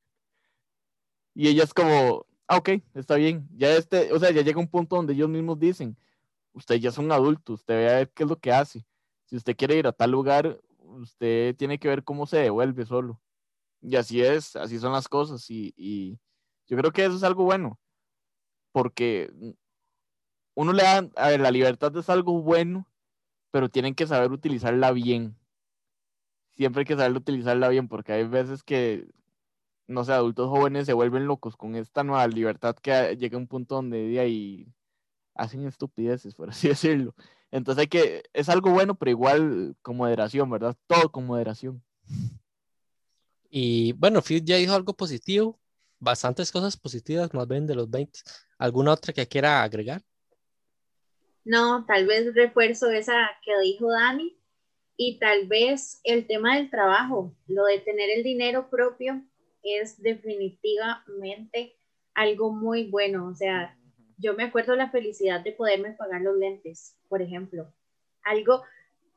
y 1.35 1.49
ella 1.49 1.65
es 1.65 1.75
como, 1.75 2.27
ah, 2.49 2.57
ok, 2.59 2.71
está 2.95 3.17
bien. 3.17 3.49
Ya 3.57 3.75
este, 3.77 4.13
o 4.13 4.19
sea, 4.19 4.31
ya 4.31 4.43
llega 4.43 4.61
un 4.61 4.69
punto 4.69 4.97
donde 4.97 5.13
ellos 5.15 5.29
mismos 5.29 5.59
dicen, 5.59 5.97
usted 6.53 6.77
ya 6.77 6.91
es 6.91 6.99
un 6.99 7.13
adulto, 7.13 7.55
usted 7.55 7.75
ve 7.75 7.91
a 7.91 7.97
ver 7.97 8.11
qué 8.11 8.25
es 8.25 8.29
lo 8.29 8.37
que 8.39 8.53
hace. 8.53 8.87
Si 9.27 9.37
usted 9.37 9.57
quiere 9.57 9.77
ir 9.77 9.87
a 9.87 9.93
tal 9.93 10.11
lugar, 10.11 10.61
usted 10.79 11.57
tiene 11.57 11.79
que 11.79 11.89
ver 11.89 12.05
cómo 12.05 12.27
se 12.27 12.39
devuelve 12.39 12.87
solo. 12.87 13.21
Y 13.81 13.97
así 13.97 14.23
es, 14.23 14.57
así 14.57 14.79
son 14.79 14.93
las 14.93 15.09
cosas. 15.09 15.45
Y, 15.51 16.19
yo 16.67 16.77
creo 16.79 16.93
que 16.93 17.05
eso 17.05 17.17
es 17.17 17.23
algo 17.23 17.45
bueno, 17.45 17.79
porque 18.73 19.31
uno 20.55 20.73
le 20.73 20.83
da, 20.83 21.11
a 21.17 21.29
ver, 21.29 21.41
la 21.41 21.51
libertad 21.51 21.95
es 21.97 22.09
algo 22.09 22.41
bueno, 22.41 22.89
pero 23.51 23.69
tienen 23.69 23.95
que 23.95 24.07
saber 24.07 24.33
utilizarla 24.33 24.91
bien. 24.93 25.37
Siempre 26.57 26.81
hay 26.81 26.87
que 26.87 26.97
saber 26.97 27.17
utilizarla 27.17 27.69
bien, 27.69 27.89
porque 27.89 28.13
hay 28.13 28.25
veces 28.25 28.63
que, 28.63 29.07
no 29.87 30.05
sé, 30.05 30.13
adultos 30.13 30.49
jóvenes 30.49 30.87
se 30.87 30.93
vuelven 30.93 31.27
locos 31.27 31.57
con 31.57 31.75
esta 31.75 32.05
nueva 32.05 32.27
libertad 32.27 32.77
que 32.77 33.17
llega 33.17 33.37
a 33.37 33.41
un 33.41 33.49
punto 33.49 33.77
donde 33.77 34.09
de 34.09 34.21
ahí 34.21 34.67
hacen 35.35 35.67
estupideces, 35.67 36.35
por 36.35 36.51
así 36.51 36.69
decirlo. 36.69 37.15
Entonces 37.51 37.83
hay 37.83 37.89
que, 37.89 38.23
es 38.33 38.49
algo 38.49 38.71
bueno, 38.71 38.95
pero 38.97 39.11
igual 39.11 39.77
con 39.83 39.97
moderación, 39.97 40.51
¿verdad? 40.51 40.77
Todo 40.87 41.11
con 41.11 41.27
moderación. 41.27 41.83
Y 43.49 43.93
bueno, 43.93 44.21
Phil 44.23 44.45
ya 44.45 44.57
dijo 44.57 44.75
algo 44.75 44.95
positivo, 44.95 45.61
bastantes 46.01 46.51
cosas 46.51 46.77
positivas 46.77 47.33
más 47.33 47.47
bien 47.47 47.67
de 47.67 47.77
los 47.77 47.89
20. 47.89 48.19
¿Alguna 48.59 48.93
otra 48.93 49.13
que 49.13 49.29
quiera 49.29 49.63
agregar? 49.63 50.03
No, 51.45 51.85
tal 51.87 52.07
vez 52.07 52.35
refuerzo 52.35 52.91
esa 52.91 53.31
que 53.45 53.53
dijo 53.61 53.91
Dani 53.91 54.37
y 54.97 55.19
tal 55.19 55.47
vez 55.47 56.01
el 56.05 56.27
tema 56.27 56.57
del 56.57 56.71
trabajo, 56.71 57.37
lo 57.47 57.65
de 57.65 57.79
tener 57.81 58.11
el 58.11 58.25
dinero 58.25 58.71
propio 58.71 59.23
es 59.65 60.01
definitivamente 60.01 61.77
algo 62.15 62.53
muy 62.53 62.91
bueno, 62.91 63.27
o 63.27 63.35
sea, 63.35 63.77
yo 64.19 64.35
me 64.35 64.45
acuerdo 64.45 64.77
la 64.77 64.91
felicidad 64.91 65.41
de 65.41 65.53
poderme 65.53 65.93
pagar 65.93 66.21
los 66.21 66.37
lentes, 66.37 66.97
por 67.09 67.21
ejemplo. 67.21 67.73
Algo 68.23 68.63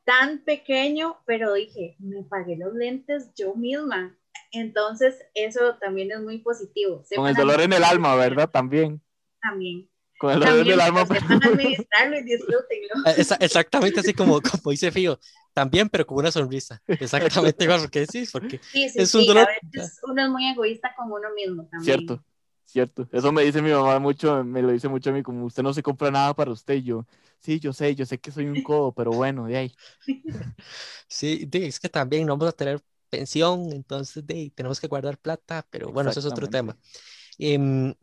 tan 0.04 0.38
pequeño, 0.38 1.18
pero 1.26 1.54
dije, 1.54 1.96
me 1.98 2.22
pagué 2.24 2.56
los 2.56 2.74
lentes 2.74 3.30
yo 3.34 3.54
misma. 3.54 4.18
Entonces, 4.50 5.18
eso 5.34 5.76
también 5.80 6.10
es 6.10 6.20
muy 6.20 6.38
positivo. 6.38 7.04
Con 7.14 7.28
el 7.28 7.34
dolor 7.34 7.60
en 7.60 7.72
el 7.72 7.84
alma, 7.84 8.16
¿verdad? 8.16 8.48
También. 8.50 9.00
También. 9.40 9.88
Con 10.18 10.32
el 10.32 10.40
dolor 10.40 10.66
en 10.66 10.72
el 10.72 10.80
alma. 10.80 11.02
administrarlo 11.02 12.18
y 12.18 12.22
disfrútenlo. 12.22 12.94
Exactamente 13.40 14.00
así 14.00 14.14
como, 14.14 14.40
como 14.40 14.70
dice 14.70 14.90
Fío. 14.90 15.18
También, 15.58 15.88
pero 15.88 16.06
con 16.06 16.18
una 16.18 16.30
sonrisa. 16.30 16.80
Exactamente 16.86 17.64
igual, 17.64 17.80
porque 17.80 18.06
sí, 18.06 18.28
porque 18.30 18.58
sí, 18.58 18.88
sí, 18.90 19.00
es 19.00 19.12
un 19.12 19.26
dolor. 19.26 19.48
A 19.48 19.76
veces 19.76 19.98
uno 20.04 20.22
es 20.22 20.30
muy 20.30 20.46
egoísta 20.46 20.94
con 20.96 21.10
uno 21.10 21.34
mismo 21.34 21.64
también. 21.64 21.82
Cierto. 21.82 22.24
Cierto, 22.64 23.08
eso 23.10 23.32
me 23.32 23.42
dice 23.44 23.62
mi 23.62 23.72
mamá 23.72 23.98
mucho, 23.98 24.44
me 24.44 24.60
lo 24.60 24.70
dice 24.70 24.88
mucho 24.88 25.08
a 25.08 25.14
mí, 25.14 25.22
como 25.22 25.46
usted 25.46 25.62
no 25.62 25.72
se 25.72 25.82
compra 25.82 26.10
nada 26.10 26.34
para 26.34 26.50
usted, 26.50 26.74
yo, 26.74 27.06
sí, 27.40 27.58
yo 27.58 27.72
sé, 27.72 27.94
yo 27.94 28.04
sé 28.04 28.18
que 28.18 28.30
soy 28.30 28.44
un 28.44 28.62
codo, 28.62 28.92
pero 28.92 29.10
bueno, 29.10 29.46
de 29.46 29.56
ahí. 29.56 29.74
Sí, 31.08 31.48
es 31.50 31.80
que 31.80 31.88
también 31.88 32.26
no 32.26 32.36
vamos 32.36 32.52
a 32.52 32.56
tener 32.56 32.82
pensión, 33.08 33.72
entonces 33.72 34.26
de, 34.26 34.52
tenemos 34.54 34.78
que 34.78 34.86
guardar 34.86 35.16
plata, 35.16 35.66
pero 35.70 35.90
bueno, 35.90 36.10
eso 36.10 36.20
es 36.20 36.26
otro 36.26 36.46
tema. 36.46 36.76
Em, 37.38 37.94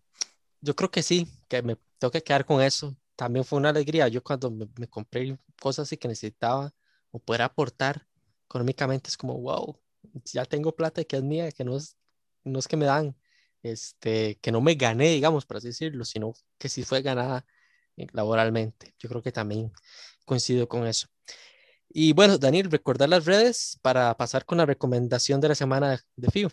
yo 0.61 0.75
creo 0.75 0.89
que 0.89 1.03
sí, 1.03 1.27
que 1.47 1.61
me 1.61 1.77
tengo 1.99 2.11
que 2.11 2.23
quedar 2.23 2.43
con 2.43 2.59
eso. 2.59 2.97
También 3.15 3.45
fue 3.45 3.59
una 3.59 3.69
alegría, 3.69 4.07
yo 4.07 4.23
cuando 4.23 4.49
me, 4.49 4.67
me 4.79 4.87
compré 4.87 5.37
cosas 5.61 5.91
y 5.91 5.97
que 5.97 6.07
necesitaba 6.07 6.73
o 7.15 7.19
poder 7.19 7.43
aportar 7.43 8.07
económicamente, 8.45 9.09
es 9.09 9.17
como, 9.17 9.39
wow, 9.39 9.79
ya 10.25 10.45
tengo 10.45 10.75
plata 10.75 11.03
que 11.05 11.15
es 11.17 11.23
mía, 11.23 11.51
que 11.51 11.63
no 11.63 11.77
es, 11.77 11.97
no 12.43 12.59
es 12.59 12.67
que 12.67 12.77
me 12.77 12.85
dan 12.85 13.15
este, 13.63 14.37
que 14.41 14.51
no 14.51 14.61
me 14.61 14.75
gané, 14.75 15.11
digamos, 15.11 15.45
por 15.45 15.57
así 15.57 15.67
decirlo, 15.67 16.05
sino 16.05 16.33
que 16.57 16.69
sí 16.69 16.83
fue 16.83 17.01
ganada 17.01 17.45
eh, 17.97 18.07
laboralmente. 18.13 18.93
Yo 18.99 19.09
creo 19.09 19.21
que 19.21 19.31
también 19.31 19.71
coincido 20.25 20.67
con 20.67 20.85
eso. 20.87 21.07
Y 21.89 22.13
bueno, 22.13 22.37
Daniel, 22.37 22.69
recordar 22.71 23.09
las 23.09 23.25
redes 23.25 23.79
para 23.81 24.15
pasar 24.17 24.45
con 24.45 24.57
la 24.57 24.65
recomendación 24.65 25.39
de 25.41 25.49
la 25.49 25.55
semana 25.55 26.03
de 26.17 26.27
FIO. 26.27 26.51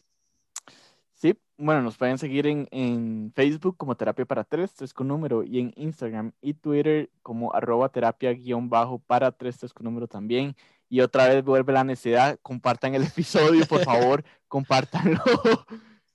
Sí, 1.22 1.38
bueno, 1.56 1.82
nos 1.82 1.96
pueden 1.96 2.18
seguir 2.18 2.48
en, 2.48 2.66
en 2.72 3.32
Facebook 3.36 3.76
como 3.76 3.96
Terapia 3.96 4.24
para 4.24 4.42
Tres, 4.42 4.74
tres 4.74 4.92
con 4.92 5.06
número, 5.06 5.44
y 5.44 5.60
en 5.60 5.72
Instagram 5.76 6.32
y 6.40 6.54
Twitter 6.54 7.10
como 7.22 7.54
arroba 7.54 7.88
terapia 7.90 8.32
guion 8.32 8.68
bajo 8.68 8.98
para 8.98 9.30
tres, 9.30 9.56
tres 9.56 9.72
con 9.72 9.84
número 9.84 10.08
también. 10.08 10.56
Y 10.88 11.00
otra 11.00 11.28
vez 11.28 11.44
vuelve 11.44 11.72
la 11.72 11.84
necesidad, 11.84 12.40
compartan 12.42 12.96
el 12.96 13.04
episodio, 13.04 13.64
por 13.66 13.84
favor, 13.84 14.24
compártanlo. 14.48 15.22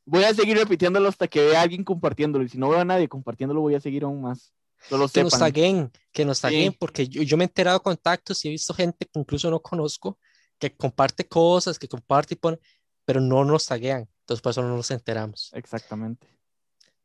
voy 0.03 0.25
a 0.25 0.33
seguir 0.33 0.57
repitiéndolo 0.57 1.07
hasta 1.07 1.29
que 1.29 1.39
vea 1.39 1.61
a 1.61 1.63
alguien 1.63 1.85
compartiéndolo. 1.85 2.43
Y 2.43 2.49
si 2.49 2.57
no 2.57 2.67
veo 2.67 2.79
a 2.81 2.85
nadie 2.85 3.07
compartiéndolo, 3.07 3.61
voy 3.61 3.75
a 3.75 3.79
seguir 3.79 4.03
aún 4.03 4.23
más. 4.23 4.51
Solo 4.89 5.07
que 5.07 5.23
nos 5.23 5.39
taguen, 5.39 5.89
que 6.11 6.25
nos 6.25 6.41
taguen, 6.41 6.75
porque 6.77 7.07
yo, 7.07 7.37
me 7.37 7.45
he 7.45 7.47
enterado 7.47 7.77
de 7.77 7.83
contactos 7.83 8.43
y 8.43 8.49
he 8.49 8.51
visto 8.51 8.73
gente 8.73 9.05
que 9.05 9.17
incluso 9.17 9.49
no 9.49 9.61
conozco, 9.61 10.19
que 10.59 10.75
comparte 10.75 11.25
cosas, 11.25 11.79
que 11.79 11.87
comparte 11.87 12.33
y 12.33 12.37
pone, 12.37 12.59
pero 13.05 13.21
no 13.21 13.45
nos 13.45 13.67
taguean. 13.67 14.05
Entonces, 14.27 14.41
por 14.41 14.51
eso 14.51 14.61
no 14.61 14.75
nos 14.75 14.91
enteramos. 14.91 15.51
Exactamente. 15.53 16.27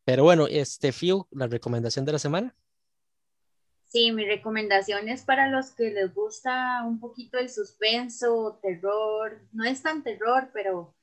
Pero 0.05 0.25
bueno, 0.25 0.47
este, 0.49 0.91
Fio, 0.91 1.29
la 1.31 1.47
recomendación 1.47 2.05
de 2.05 2.13
la 2.13 2.19
semana. 2.19 2.55
Sí, 3.87 4.11
mi 4.11 4.25
recomendación 4.25 5.09
es 5.09 5.23
para 5.23 5.49
los 5.49 5.71
que 5.71 5.91
les 5.91 6.13
gusta 6.13 6.83
un 6.85 6.99
poquito 6.99 7.39
el 7.39 7.49
suspenso, 7.49 8.59
terror. 8.63 9.41
No 9.53 9.65
es 9.65 9.83
tan 9.83 10.03
terror, 10.03 10.51
pero 10.53 10.97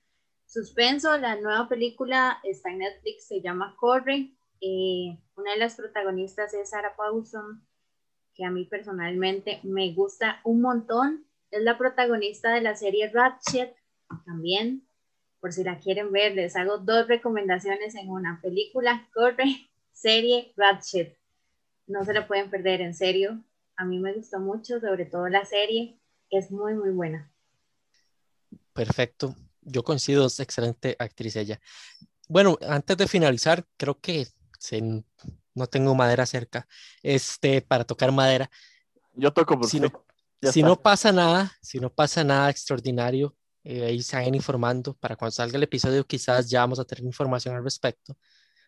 Suspenso, 0.49 1.15
la 1.20 1.36
nueva 1.36 1.70
película 1.70 2.39
está 2.43 2.72
en 2.72 2.80
Netflix, 2.80 3.28
se 3.28 3.39
llama 3.39 3.76
Corre. 3.78 4.32
Eh, 4.59 5.15
una 5.36 5.51
de 5.51 5.59
las 5.59 5.76
protagonistas 5.76 6.55
es 6.55 6.72
Sarah 6.72 6.95
Paulson, 6.95 7.63
que 8.34 8.45
a 8.45 8.49
mí 8.49 8.65
personalmente 8.65 9.59
me 9.61 9.93
gusta 9.93 10.41
un 10.43 10.61
montón. 10.61 11.28
Es 11.51 11.61
la 11.61 11.78
protagonista 11.78 12.51
de 12.51 12.61
la 12.61 12.76
serie 12.76 13.11
Ratchet 13.11 13.76
también. 14.26 14.89
Por 15.40 15.54
si 15.54 15.64
la 15.64 15.80
quieren 15.80 16.12
ver, 16.12 16.36
les 16.36 16.56
hago 16.56 16.78
dos 16.80 17.08
recomendaciones 17.08 17.96
en 17.96 18.10
una 18.10 18.40
película, 18.42 19.08
Corre, 19.14 19.70
serie 19.92 20.54
Ratchet. 20.58 21.18
No 21.88 22.04
se 22.04 22.14
la 22.14 22.28
pueden 22.28 22.50
perder, 22.50 22.82
en 22.82 22.94
serio. 22.94 23.44
A 23.76 23.86
mí 23.86 24.00
me 24.00 24.14
gustó 24.14 24.40
mucho, 24.40 24.80
sobre 24.80 25.06
todo 25.06 25.30
la 25.30 25.46
serie. 25.46 26.00
Es 26.30 26.52
muy, 26.52 26.74
muy 26.74 26.92
buena. 26.92 27.32
Perfecto 28.74 29.36
yo 29.62 29.84
coincido, 29.84 30.26
es 30.26 30.40
excelente 30.40 30.96
actriz 31.00 31.36
ella. 31.36 31.60
Bueno, 32.28 32.58
antes 32.68 32.98
de 32.98 33.08
finalizar, 33.08 33.66
creo 33.78 34.00
que 34.00 34.28
no 35.56 35.68
tengo 35.68 35.96
madera 35.96 36.26
cerca 36.26 36.68
este, 37.02 37.62
para 37.62 37.84
tocar 37.84 38.12
madera. 38.12 38.50
Yo 39.16 39.32
toco 39.32 39.60
por 39.60 39.70
si, 39.70 39.80
no, 39.80 39.92
si 40.42 40.64
no 40.64 40.80
pasa 40.80 41.12
nada, 41.12 41.52
si 41.62 41.80
no 41.80 41.90
pasa 41.90 42.24
nada 42.24 42.50
extraordinario, 42.50 43.36
eh, 43.64 43.86
ahí 43.86 44.01
se 44.01 44.16
vayan 44.16 44.36
informando. 44.36 44.95
Para 44.95 45.16
cuando 45.16 45.32
salga 45.32 45.57
el 45.57 45.64
episodio, 45.64 46.05
quizás 46.05 46.49
ya 46.49 46.62
vamos 46.62 46.80
a 46.80 46.86
tener 46.86 47.03
información 47.03 47.55
al 47.55 47.64
respecto. 47.64 48.18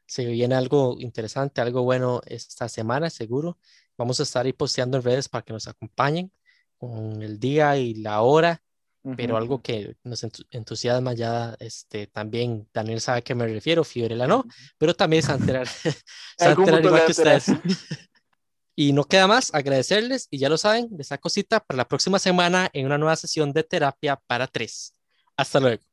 Se 0.06 0.26
viene 0.26 0.56
algo 0.56 0.98
interesante, 1.00 1.62
algo 1.62 1.84
bueno 1.84 2.22
esta 2.26 2.68
semana, 2.70 3.10
seguro. 3.10 3.58
Vamos 3.98 4.20
a 4.20 4.24
estar 4.24 4.46
ahí 4.46 4.54
posteando 4.54 4.98
en 4.98 5.04
redes 5.04 5.30
para 5.30 5.44
que 5.44 5.54
nos 5.54 5.68
acompañen 5.68 6.32
con 6.78 7.22
el 7.22 7.39
día 7.39 7.78
y 7.78 7.94
la 7.94 8.22
hora, 8.22 8.64
pero 9.16 9.38
algo 9.38 9.62
que 9.62 9.96
nos 10.04 10.24
entusiasma 10.52 11.14
ya, 11.14 11.56
este, 11.60 12.08
también 12.08 12.68
Daniel 12.74 13.02
sabe 13.02 13.20
a 13.20 13.22
qué 13.22 13.36
me 13.36 13.48
refiero, 13.48 13.84
Fiorella 13.84 14.28
no, 14.28 14.46
pero 14.78 14.96
también 14.96 15.24
se 15.24 15.32
enterar, 15.32 15.68
igual 16.84 17.06
que 17.06 17.12
ustedes. 17.12 17.46
Y 18.76 18.94
no 18.94 19.04
queda 19.04 19.28
más 19.28 19.54
agradecerles 19.54 20.28
y 20.32 20.38
ya 20.40 20.50
lo 20.50 20.58
saben, 20.58 20.88
les 20.98 21.08
saco 21.08 21.30
cita 21.30 21.60
para 21.60 21.78
la 21.78 21.88
próxima 21.88 22.20
semana 22.20 22.70
en 22.74 22.86
una 22.86 22.98
nueva 22.98 23.16
sesión 23.16 23.52
de 23.54 23.64
terapia 23.64 24.16
para 24.28 24.48
tres. 24.48 24.96
Hasta 25.36 25.60
luego. 25.60 25.91